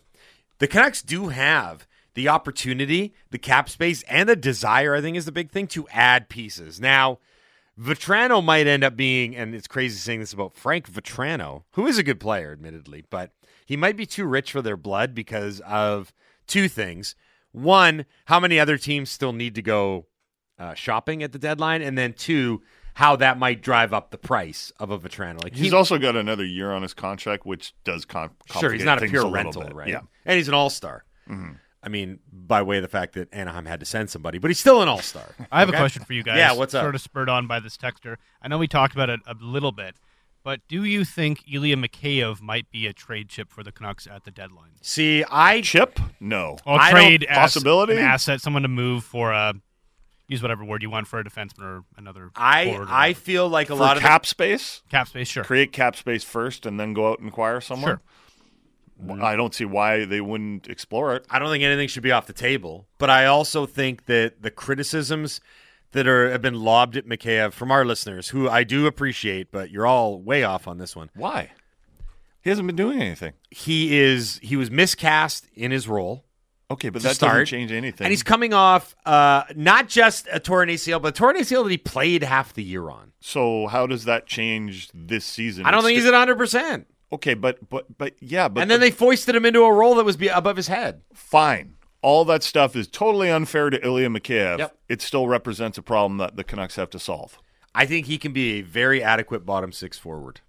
the 0.59 0.67
Canucks 0.67 1.03
do 1.03 1.29
have 1.29 1.87
the 2.15 2.29
opportunity, 2.29 3.15
the 3.31 3.39
cap 3.39 3.69
space, 3.69 4.03
and 4.05 4.29
the 4.29 4.37
desire, 4.37 4.95
I 4.95 5.01
think, 5.01 5.17
is 5.17 5.25
the 5.25 5.33
big 5.33 5.51
thing 5.51 5.67
to 5.69 5.87
add 5.89 6.29
pieces. 6.29 6.81
Now, 6.81 7.19
Vatrano 7.79 8.43
might 8.45 8.67
end 8.67 8.83
up 8.83 8.97
being, 8.97 9.37
and 9.37 9.55
it's 9.55 9.69
crazy 9.69 9.99
saying 9.99 10.21
this 10.21 10.33
about 10.33 10.57
Frank 10.57 10.91
Vatrano, 10.91 11.63
who 11.73 11.87
is 11.87 11.99
a 11.99 12.03
good 12.03 12.19
player, 12.19 12.53
admittedly, 12.53 13.05
but 13.09 13.33
he 13.65 13.77
might 13.77 13.97
be 13.97 14.07
too 14.07 14.27
rich 14.27 14.51
for 14.51 14.63
their 14.63 14.77
blood 14.77 15.15
because 15.15 15.61
of 15.61 16.13
two 16.49 16.69
things. 16.69 17.15
One, 17.53 18.05
how 18.27 18.41
many 18.41 18.59
other 18.59 18.77
teams 18.77 19.11
still 19.11 19.33
need 19.33 19.55
to 19.55 19.63
go 19.63 20.07
uh, 20.59 20.75
shopping 20.75 21.23
at 21.23 21.33
the 21.33 21.39
deadline? 21.39 21.83
And 21.83 21.97
then 21.97 22.13
two, 22.13 22.63
how 22.95 23.17
that 23.17 23.39
might 23.39 23.63
drive 23.63 23.93
up 23.93 24.11
the 24.11 24.19
price 24.19 24.73
of 24.81 24.91
a 24.91 24.99
Vatrano. 24.99 25.43
Like 25.43 25.55
He's 25.55 25.71
he- 25.71 25.77
also 25.77 25.99
got 25.99 26.17
another 26.17 26.45
year 26.45 26.73
on 26.73 26.83
his 26.83 26.95
contract, 26.95 27.47
which 27.47 27.73
does 27.85 28.05
com- 28.05 28.33
Sure, 28.59 28.73
he's 28.73 28.85
not 28.85 28.99
a 29.03 29.07
pure 29.07 29.23
little 29.23 29.31
rental, 29.31 29.63
bit. 29.63 29.75
right? 29.75 29.89
Yeah. 29.89 29.97
Mm-hmm. 29.99 30.07
And 30.27 30.37
he's 30.37 30.49
an 30.49 30.55
all 30.55 30.71
star. 30.71 31.05
I 31.81 31.89
mean, 31.91 32.19
by 32.33 32.63
way 32.63 32.79
of 32.79 32.83
the 32.83 32.89
fact 32.89 33.13
that 33.15 33.33
Anaheim 33.33 33.65
had 33.67 33.81
to 33.81 33.87
send 33.87 34.11
somebody, 34.11 34.39
but 34.39 34.49
he's 34.51 34.59
still 34.59 34.83
an 34.83 34.89
all 34.89 35.01
star. 35.01 35.25
I 35.53 35.61
have 35.61 35.69
a 35.69 35.73
question 35.73 36.03
for 36.05 36.13
you 36.13 36.23
guys. 36.23 36.39
Yeah, 36.39 36.53
what's 36.55 36.75
up? 36.75 36.83
Sort 36.83 36.95
of 36.95 37.01
spurred 37.01 37.29
on 37.29 37.47
by 37.47 37.61
this 37.61 37.77
texter. 37.77 38.17
I 38.43 38.49
know 38.49 38.59
we 38.59 38.67
talked 38.67 38.95
about 38.95 39.11
it 39.11 39.21
a 39.27 39.35
little 39.41 39.71
bit, 39.73 39.95
but 40.43 40.61
do 40.69 40.85
you 40.85 41.05
think 41.05 41.43
Ilya 41.53 41.77
Mikheyev 41.77 42.41
might 42.41 42.71
be 42.71 42.87
a 42.87 42.93
trade 42.93 43.29
chip 43.29 43.51
for 43.53 43.63
the 43.63 43.73
Canucks 43.73 44.07
at 44.07 44.25
the 44.25 44.31
deadline? 44.31 44.71
See, 44.83 45.25
I 45.31 45.61
Chip? 45.61 45.99
No. 46.21 46.57
Or 46.67 46.79
I 46.81 46.91
don't- 46.91 47.01
trade 47.01 47.25
as 47.25 47.37
possibility? 47.37 47.95
an 47.95 47.99
asset, 47.99 48.41
someone 48.41 48.63
to 48.63 48.69
move 48.69 49.05
for 49.05 49.33
a 49.33 49.55
use 50.29 50.43
whatever 50.43 50.63
word 50.65 50.83
you 50.83 50.91
want 50.91 51.07
for 51.09 51.19
a 51.19 51.25
defenseman 51.25 51.63
or 51.63 51.85
another. 51.97 52.31
I 52.37 52.67
or 52.67 52.85
I 52.89 53.15
feel 53.15 53.49
like 53.49 53.71
a 53.71 53.75
For 53.77 53.77
lot 53.77 53.97
of 53.97 54.03
the- 54.03 54.09
cap 54.09 54.27
space, 54.27 54.83
cap 54.91 55.09
space. 55.09 55.29
Sure. 55.29 55.43
create 55.45 55.73
cap 55.73 55.97
space 55.97 56.23
first 56.23 56.67
and 56.67 56.79
then 56.79 56.93
go 56.93 57.11
out 57.11 57.19
and 57.19 57.29
acquire 57.29 57.61
someone. 57.63 57.99
Sure. 59.09 59.23
I 59.23 59.37
don't 59.37 59.55
see 59.55 59.65
why 59.65 60.05
they 60.05 60.21
wouldn't 60.21 60.69
explore 60.69 61.15
it. 61.15 61.25
I 61.31 61.39
don't 61.39 61.51
think 61.51 61.63
anything 61.63 61.87
should 61.89 62.03
be 62.03 62.11
off 62.11 62.27
the 62.27 62.33
table, 62.33 62.89
but 62.99 63.09
I 63.11 63.27
also 63.27 63.65
think 63.65 64.07
that 64.07 64.43
the 64.43 64.51
criticisms 64.51 65.41
that 65.93 66.07
are 66.07 66.31
have 66.31 66.43
been 66.43 66.55
lobbed 66.61 66.97
at 66.97 67.07
Mikheyev 67.07 67.53
from 67.53 67.71
our 67.71 67.85
listeners, 67.85 68.29
who 68.29 68.49
I 68.49 68.65
do 68.65 68.87
appreciate, 68.87 69.51
but 69.51 69.71
you're 69.71 69.87
all 69.87 70.21
way 70.21 70.45
off 70.45 70.69
on 70.69 70.79
this 70.79 70.95
one. 70.97 71.11
Why? 71.15 71.51
He 72.43 72.51
hasn't 72.51 72.67
been 72.67 72.77
doing 72.77 73.01
anything. 73.03 73.33
He 73.51 73.99
is 73.99 74.39
he 74.43 74.57
was 74.57 74.71
miscast 74.71 75.47
in 75.55 75.71
his 75.71 75.89
role. 75.89 76.25
Okay, 76.71 76.91
but 76.91 77.01
that 77.03 77.15
start. 77.17 77.33
doesn't 77.33 77.47
change 77.47 77.73
anything. 77.73 78.05
And 78.05 78.11
he's 78.13 78.23
coming 78.23 78.53
off 78.53 78.95
uh, 79.07 79.45
not 79.57 79.89
just 79.89 80.29
a 80.31 80.39
torn 80.39 80.69
ACL, 80.69 81.01
but 81.01 81.09
a 81.09 81.13
torn 81.13 81.35
ACL 81.37 81.65
that 81.65 81.71
he 81.71 81.79
played 81.79 82.23
half 82.23 82.53
the 82.53 82.63
year 82.63 82.91
on. 82.91 83.13
so 83.21 83.67
how 83.69 83.87
does 83.87 84.05
that 84.05 84.27
change 84.27 84.91
this 84.93 85.25
season? 85.25 85.65
I 85.65 85.71
don't 85.71 85.79
It's 85.79 85.87
think 85.87 85.99
he's 86.01 86.07
at 86.07 86.13
100%. 86.29 86.85
okay, 87.15 87.33
but 87.33 87.67
but 87.71 87.87
but 87.97 88.15
yeah, 88.21 88.49
but 88.49 88.61
and 88.61 88.71
then 88.71 88.81
they 88.81 88.91
foisted 88.91 89.35
him 89.35 89.47
into 89.47 89.63
a 89.63 89.73
role 89.73 89.95
that 89.95 90.05
was 90.05 90.19
be 90.19 90.29
above 90.29 90.57
his 90.59 90.69
head. 90.69 91.01
fine. 91.15 91.75
All 92.01 92.25
that 92.27 92.43
stuff 92.43 92.77
is 92.77 92.87
totally 92.87 93.31
unfair 93.31 93.71
to 93.71 93.85
Ilya 93.85 94.09
Mikheyev. 94.09 94.59
Yep. 94.59 94.77
It 94.89 95.03
still 95.03 95.27
represents 95.27 95.79
a 95.79 95.83
problem 95.83 96.19
that 96.19 96.37
the 96.37 96.45
Canucks 96.45 96.77
have 96.77 96.91
to 96.91 96.99
solve. 96.99 97.39
I 97.75 97.87
think 97.87 98.07
he 98.07 98.19
can 98.19 98.33
be 98.33 98.59
a 98.59 98.63
very 98.63 99.03
adequate 99.03 99.45
bottom 99.45 99.73
six 99.73 99.99
forward. 99.99 100.41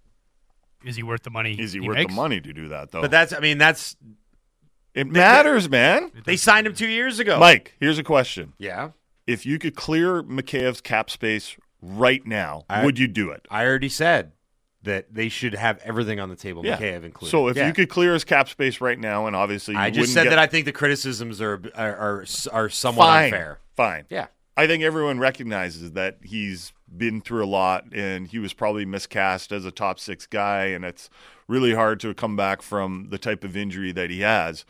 Is 0.84 0.96
he 0.96 1.02
worth 1.02 1.22
the 1.22 1.30
money? 1.30 1.54
Is 1.58 1.72
he, 1.72 1.80
he 1.80 1.88
worth 1.88 1.96
makes? 1.96 2.12
the 2.12 2.16
money 2.20 2.40
to 2.40 2.52
do 2.52 2.68
that 2.68 2.90
though? 2.90 3.02
But 3.02 3.10
that's, 3.10 3.32
I 3.32 3.40
mean, 3.40 3.58
that's, 3.58 3.96
it 4.94 5.06
matters, 5.06 5.68
man. 5.68 6.10
they 6.24 6.36
signed 6.36 6.66
him 6.66 6.74
two 6.74 6.88
years 6.88 7.18
ago. 7.18 7.38
Mike, 7.38 7.74
here's 7.78 7.98
a 7.98 8.02
question: 8.02 8.54
Yeah. 8.58 8.90
If 9.26 9.46
you 9.46 9.58
could 9.58 9.76
clear 9.76 10.22
Mikheyev's 10.22 10.80
cap 10.80 11.10
space 11.10 11.56
right 11.82 12.26
now, 12.26 12.64
I- 12.68 12.84
would 12.84 12.98
you 12.98 13.06
do 13.06 13.30
it? 13.30 13.46
I 13.50 13.64
already 13.64 13.88
said 13.88 14.32
that 14.82 15.12
they 15.12 15.28
should 15.28 15.54
have 15.54 15.78
everything 15.84 16.20
on 16.20 16.28
the 16.30 16.36
table, 16.36 16.62
Mikheyev 16.62 17.04
included. 17.04 17.30
So 17.30 17.48
if 17.48 17.56
Yeah. 17.56 17.66
you 17.66 17.72
could 17.74 17.88
clear 17.90 18.14
his 18.14 18.24
cap 18.24 18.48
space 18.48 18.80
right 18.80 18.98
now, 18.98 19.26
and 19.26 19.36
obviously 19.36 19.74
you 19.74 19.80
I 19.80 19.90
just 19.90 20.14
said 20.14 20.24
get- 20.24 20.30
that 20.30 20.38
I 20.38 20.46
think 20.46 20.64
the 20.64 20.72
criticisms 20.72 21.40
are 21.40 21.60
are 21.74 21.96
are, 21.96 22.24
are 22.52 22.68
somewhat 22.70 23.04
fine, 23.06 23.24
unfair. 23.24 23.58
fine. 23.76 24.04
Yeah. 24.08 24.26
I 24.56 24.66
think 24.66 24.82
everyone 24.82 25.18
recognizes 25.18 25.92
that 25.92 26.18
he's 26.22 26.72
been 26.94 27.20
through 27.20 27.44
a 27.44 27.46
lot 27.46 27.84
and 27.92 28.26
he 28.26 28.38
was 28.38 28.52
probably 28.52 28.84
miscast 28.84 29.52
as 29.52 29.64
a 29.64 29.70
top 29.70 30.00
six 30.00 30.26
guy, 30.26 30.66
and 30.66 30.84
it's 30.84 31.08
really 31.46 31.74
hard 31.74 32.00
to 32.00 32.14
come 32.14 32.36
back 32.36 32.62
from 32.62 33.08
the 33.10 33.18
type 33.18 33.44
of 33.44 33.56
injury 33.56 33.92
that 33.92 34.10
he 34.10 34.20
has. 34.20 34.64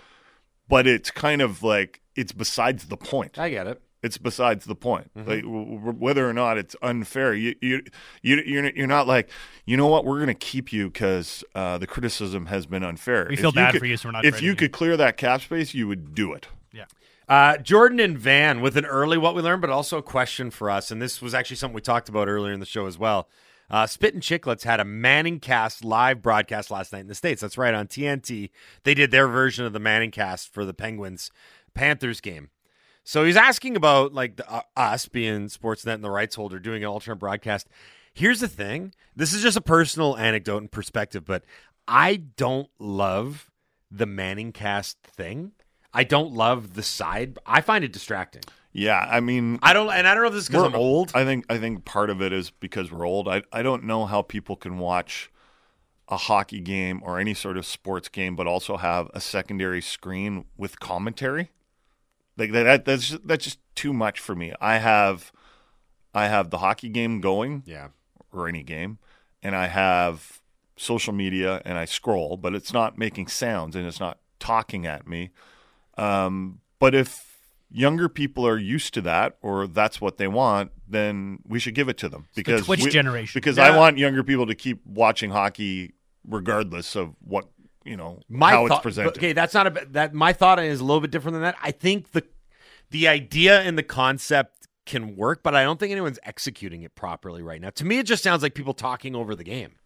But 0.68 0.86
it's 0.86 1.10
kind 1.10 1.40
of 1.42 1.62
like 1.62 2.00
it's 2.16 2.32
besides 2.32 2.86
the 2.86 2.96
point. 2.96 3.38
I 3.38 3.48
get 3.50 3.66
it. 3.66 3.80
It's 4.02 4.16
besides 4.18 4.64
the 4.64 4.74
point. 4.74 5.10
Mm-hmm. 5.14 5.28
Like 5.28 5.42
w- 5.42 5.74
w- 5.76 5.98
whether 5.98 6.28
or 6.28 6.32
not 6.32 6.56
it's 6.56 6.74
unfair, 6.82 7.34
you 7.34 7.54
you 7.60 7.82
you 8.22 8.36
you're, 8.46 8.70
you're 8.70 8.86
not 8.86 9.06
like 9.06 9.28
you 9.66 9.76
know 9.76 9.86
what 9.88 10.04
we're 10.06 10.16
going 10.16 10.28
to 10.28 10.34
keep 10.34 10.72
you 10.72 10.88
because 10.90 11.44
uh, 11.54 11.76
the 11.78 11.86
criticism 11.86 12.46
has 12.46 12.64
been 12.66 12.82
unfair. 12.82 13.26
We 13.28 13.34
If 13.34 13.40
feel 13.40 13.52
bad 13.52 13.72
could- 13.72 13.80
for 13.80 13.86
you, 13.86 13.96
so 13.98 14.08
we're 14.08 14.12
not 14.12 14.24
If 14.24 14.40
you 14.40 14.50
you. 14.50 14.56
could 14.56 14.72
clear 14.72 14.96
that 14.96 15.16
cap 15.18 15.42
space, 15.42 15.74
you 15.74 15.86
would 15.88 16.14
do 16.14 16.32
it. 16.32 16.48
Yeah. 16.72 16.84
Uh, 17.28 17.58
Jordan 17.58 18.00
and 18.00 18.18
Van 18.18 18.60
with 18.60 18.76
an 18.76 18.84
early 18.86 19.18
what 19.18 19.34
we 19.34 19.42
learned, 19.42 19.60
but 19.60 19.70
also 19.70 19.98
a 19.98 20.02
question 20.02 20.50
for 20.50 20.68
us. 20.70 20.90
And 20.90 21.00
this 21.00 21.20
was 21.22 21.34
actually 21.34 21.56
something 21.56 21.74
we 21.74 21.80
talked 21.80 22.08
about 22.08 22.26
earlier 22.26 22.52
in 22.52 22.58
the 22.60 22.66
show 22.66 22.86
as 22.86 22.98
well. 22.98 23.28
Uh, 23.68 23.86
Spit 23.86 24.14
and 24.14 24.22
Chicklets 24.22 24.64
had 24.64 24.80
a 24.80 24.84
Manning 24.84 25.38
Cast 25.38 25.84
live 25.84 26.22
broadcast 26.22 26.72
last 26.72 26.92
night 26.92 27.00
in 27.02 27.06
the 27.06 27.14
States. 27.14 27.40
That's 27.40 27.56
right, 27.56 27.72
on 27.72 27.86
TNT. 27.86 28.50
They 28.82 28.94
did 28.94 29.12
their 29.12 29.28
version 29.28 29.64
of 29.64 29.72
the 29.72 29.78
Manning 29.78 30.10
Cast 30.10 30.52
for 30.52 30.64
the 30.64 30.74
Penguins 30.74 31.30
Panthers 31.72 32.20
game. 32.20 32.48
So 33.04 33.24
he's 33.24 33.36
asking 33.36 33.76
about 33.76 34.12
like 34.12 34.36
the, 34.36 34.50
uh, 34.50 34.62
us 34.76 35.06
being 35.06 35.48
Sportsnet 35.48 35.94
and 35.94 36.04
the 36.04 36.10
rights 36.10 36.36
holder 36.36 36.58
doing 36.58 36.82
an 36.82 36.88
alternate 36.88 37.16
broadcast. 37.16 37.68
Here's 38.12 38.40
the 38.40 38.48
thing 38.48 38.92
this 39.16 39.32
is 39.32 39.42
just 39.42 39.56
a 39.56 39.62
personal 39.62 40.16
anecdote 40.16 40.58
and 40.58 40.70
perspective, 40.70 41.24
but 41.24 41.44
I 41.88 42.16
don't 42.16 42.68
love 42.78 43.50
the 43.90 44.06
Manning 44.06 44.52
Cast 44.52 44.98
thing. 45.02 45.52
I 45.92 46.04
don't 46.04 46.32
love 46.32 46.74
the 46.74 46.82
side. 46.82 47.38
I 47.44 47.60
find 47.60 47.84
it 47.84 47.92
distracting. 47.92 48.42
Yeah, 48.72 48.98
I 48.98 49.18
mean, 49.18 49.58
I 49.62 49.72
don't, 49.72 49.90
and 49.90 50.06
I 50.06 50.14
don't 50.14 50.22
know 50.22 50.28
if 50.28 50.34
this 50.34 50.44
is 50.44 50.48
because 50.48 50.64
I'm 50.64 50.76
old. 50.76 51.10
I 51.14 51.24
think 51.24 51.44
I 51.50 51.58
think 51.58 51.84
part 51.84 52.08
of 52.08 52.22
it 52.22 52.32
is 52.32 52.50
because 52.50 52.92
we're 52.92 53.06
old. 53.06 53.26
I 53.26 53.42
I 53.52 53.62
don't 53.62 53.84
know 53.84 54.06
how 54.06 54.22
people 54.22 54.54
can 54.54 54.78
watch 54.78 55.30
a 56.08 56.16
hockey 56.16 56.60
game 56.60 57.00
or 57.04 57.18
any 57.18 57.34
sort 57.34 57.56
of 57.56 57.66
sports 57.66 58.08
game, 58.08 58.36
but 58.36 58.46
also 58.46 58.76
have 58.76 59.10
a 59.14 59.20
secondary 59.20 59.80
screen 59.80 60.44
with 60.56 60.78
commentary. 60.78 61.50
Like 62.40 62.52
that, 62.52 62.84
that's 62.84 63.10
just, 63.10 63.26
that's 63.26 63.44
just 63.44 63.58
too 63.74 63.92
much 63.92 64.18
for 64.18 64.34
me. 64.34 64.52
I 64.60 64.78
have 64.78 65.30
I 66.14 66.26
have 66.26 66.50
the 66.50 66.58
hockey 66.58 66.88
game 66.88 67.20
going 67.20 67.62
yeah, 67.66 67.88
or 68.32 68.48
any 68.48 68.62
game, 68.62 68.98
and 69.42 69.54
I 69.54 69.66
have 69.66 70.40
social 70.76 71.12
media 71.12 71.60
and 71.64 71.76
I 71.78 71.84
scroll, 71.84 72.36
but 72.38 72.54
it's 72.54 72.72
not 72.72 72.96
making 72.98 73.28
sounds 73.28 73.76
and 73.76 73.86
it's 73.86 74.00
not 74.00 74.18
talking 74.38 74.86
at 74.86 75.06
me. 75.06 75.30
Um, 75.98 76.60
but 76.78 76.94
if 76.94 77.26
younger 77.70 78.08
people 78.08 78.46
are 78.46 78.56
used 78.56 78.94
to 78.94 79.02
that 79.02 79.36
or 79.42 79.66
that's 79.66 80.00
what 80.00 80.16
they 80.16 80.26
want, 80.26 80.72
then 80.88 81.40
we 81.46 81.58
should 81.58 81.74
give 81.74 81.88
it 81.90 81.98
to 81.98 82.08
them 82.08 82.26
because 82.34 82.64
Twitch 82.64 82.84
we- 82.84 82.90
generation. 82.90 83.38
Because 83.38 83.58
Yeah. 83.58 83.64
I 83.66 83.76
want 83.76 83.98
younger 83.98 84.24
people 84.24 84.46
to 84.46 84.54
keep 84.54 84.80
watching 84.86 85.30
hockey 85.30 85.92
regardless 86.26 86.96
of 86.96 87.14
what 87.20 87.48
you 87.84 87.96
know 87.96 88.20
my 88.28 88.50
how 88.50 88.68
thought, 88.68 88.76
it's 88.76 88.82
presented. 88.82 89.16
Okay, 89.16 89.32
that's 89.32 89.54
not 89.54 89.66
a 89.66 89.86
that. 89.90 90.14
My 90.14 90.32
thought 90.32 90.58
is 90.58 90.80
a 90.80 90.84
little 90.84 91.00
bit 91.00 91.10
different 91.10 91.34
than 91.34 91.42
that. 91.42 91.56
I 91.62 91.70
think 91.70 92.12
the 92.12 92.24
the 92.90 93.08
idea 93.08 93.60
and 93.60 93.78
the 93.78 93.82
concept 93.82 94.68
can 94.86 95.16
work, 95.16 95.42
but 95.42 95.54
I 95.54 95.62
don't 95.62 95.78
think 95.78 95.92
anyone's 95.92 96.18
executing 96.24 96.82
it 96.82 96.94
properly 96.94 97.42
right 97.42 97.60
now. 97.60 97.70
To 97.70 97.84
me, 97.84 97.98
it 97.98 98.06
just 98.06 98.22
sounds 98.22 98.42
like 98.42 98.54
people 98.54 98.74
talking 98.74 99.14
over 99.14 99.34
the 99.34 99.44
game. 99.44 99.76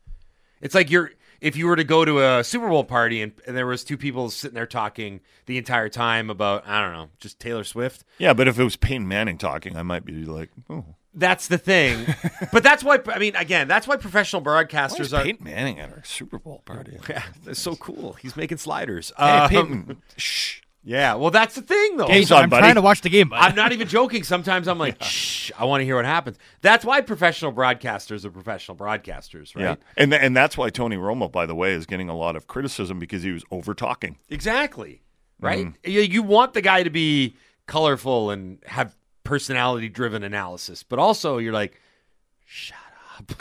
It's 0.60 0.74
like 0.74 0.90
you're 0.90 1.12
if 1.40 1.56
you 1.56 1.66
were 1.66 1.76
to 1.76 1.84
go 1.84 2.04
to 2.04 2.24
a 2.24 2.42
Super 2.42 2.68
Bowl 2.68 2.84
party 2.84 3.20
and, 3.20 3.32
and 3.46 3.56
there 3.56 3.66
was 3.66 3.84
two 3.84 3.98
people 3.98 4.30
sitting 4.30 4.54
there 4.54 4.66
talking 4.66 5.20
the 5.46 5.58
entire 5.58 5.88
time 5.88 6.30
about 6.30 6.66
I 6.66 6.80
don't 6.80 6.92
know, 6.92 7.10
just 7.20 7.38
Taylor 7.38 7.64
Swift. 7.64 8.04
Yeah, 8.18 8.32
but 8.32 8.48
if 8.48 8.58
it 8.58 8.64
was 8.64 8.76
Peyton 8.76 9.06
Manning 9.06 9.38
talking, 9.38 9.76
I 9.76 9.82
might 9.82 10.04
be 10.04 10.24
like, 10.24 10.50
oh, 10.70 10.96
That's 11.14 11.46
the 11.48 11.58
thing. 11.58 12.06
but 12.52 12.62
that's 12.62 12.82
why 12.82 12.98
I 13.06 13.18
mean, 13.18 13.36
again, 13.36 13.68
that's 13.68 13.86
why 13.86 13.96
professional 13.96 14.42
why 14.42 14.62
is 14.62 14.66
broadcasters 14.66 15.16
are. 15.18 15.22
Peyton 15.22 15.44
Manning 15.44 15.78
at 15.80 15.90
our 15.90 16.02
Super 16.04 16.38
Bowl 16.38 16.62
party? 16.64 16.98
Yeah, 17.08 17.22
that's 17.44 17.60
so 17.60 17.76
cool. 17.76 18.14
He's 18.14 18.36
making 18.36 18.58
sliders. 18.58 19.12
Hey, 19.16 19.24
Um, 19.24 19.48
Peyton, 19.48 20.02
shh. 20.16 20.60
Yeah, 20.86 21.14
well, 21.14 21.30
that's 21.30 21.54
the 21.54 21.62
thing, 21.62 21.96
though. 21.96 22.08
Hey, 22.08 22.24
Hold 22.24 22.32
on, 22.32 22.42
I'm 22.42 22.50
buddy. 22.50 22.60
trying 22.60 22.74
to 22.74 22.82
watch 22.82 23.00
the 23.00 23.08
game, 23.08 23.30
bud. 23.30 23.38
I'm 23.38 23.54
not 23.54 23.72
even 23.72 23.88
joking. 23.88 24.22
Sometimes 24.22 24.68
I'm 24.68 24.76
like, 24.78 24.96
shh, 25.02 25.50
I 25.58 25.64
want 25.64 25.80
to 25.80 25.84
hear 25.86 25.96
what 25.96 26.04
happens. 26.04 26.36
That's 26.60 26.84
why 26.84 27.00
professional 27.00 27.54
broadcasters 27.54 28.26
are 28.26 28.30
professional 28.30 28.76
broadcasters, 28.76 29.56
right? 29.56 29.62
Yeah, 29.62 29.74
and 29.96 30.10
th- 30.10 30.22
and 30.22 30.36
that's 30.36 30.58
why 30.58 30.68
Tony 30.68 30.96
Romo, 30.96 31.32
by 31.32 31.46
the 31.46 31.54
way, 31.54 31.72
is 31.72 31.86
getting 31.86 32.10
a 32.10 32.16
lot 32.16 32.36
of 32.36 32.48
criticism 32.48 32.98
because 32.98 33.22
he 33.22 33.32
was 33.32 33.44
over 33.50 33.72
talking. 33.72 34.18
Exactly. 34.28 35.00
Right? 35.40 35.66
Mm-hmm. 35.68 35.90
You, 35.90 36.00
you 36.00 36.22
want 36.22 36.52
the 36.52 36.60
guy 36.60 36.82
to 36.82 36.90
be 36.90 37.36
colorful 37.66 38.30
and 38.30 38.58
have 38.66 38.94
personality 39.24 39.88
driven 39.88 40.22
analysis, 40.22 40.82
but 40.82 40.98
also 40.98 41.38
you're 41.38 41.52
like, 41.52 41.80
shut 42.44 42.76
up. 43.18 43.32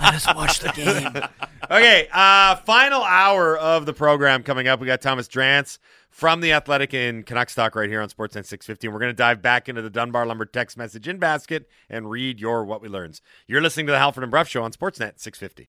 Let 0.00 0.14
us 0.14 0.26
watch 0.34 0.60
the 0.60 0.72
game. 0.74 1.22
okay, 1.70 2.08
uh, 2.12 2.56
final 2.56 3.02
hour 3.02 3.56
of 3.56 3.86
the 3.86 3.92
program 3.92 4.42
coming 4.42 4.68
up. 4.68 4.80
We 4.80 4.86
got 4.86 5.00
Thomas 5.00 5.28
Drance 5.28 5.78
from 6.08 6.40
the 6.40 6.52
Athletic 6.52 6.92
in 6.92 7.22
Canuck 7.22 7.50
Stock 7.50 7.74
right 7.74 7.88
here 7.88 8.00
on 8.00 8.08
Sportsnet 8.08 8.44
650. 8.46 8.86
And 8.86 8.94
we're 8.94 9.00
going 9.00 9.10
to 9.10 9.16
dive 9.16 9.40
back 9.40 9.68
into 9.68 9.82
the 9.82 9.90
Dunbar 9.90 10.26
Lumber 10.26 10.44
text 10.46 10.76
message 10.76 11.06
in 11.06 11.18
basket 11.18 11.68
and 11.88 12.10
read 12.10 12.40
your 12.40 12.64
what 12.64 12.82
we 12.82 12.88
learns. 12.88 13.22
You're 13.46 13.60
listening 13.60 13.86
to 13.86 13.92
the 13.92 13.98
Halford 13.98 14.24
and 14.24 14.30
Brough 14.30 14.44
Show 14.44 14.62
on 14.62 14.72
Sportsnet 14.72 15.20
650. 15.20 15.54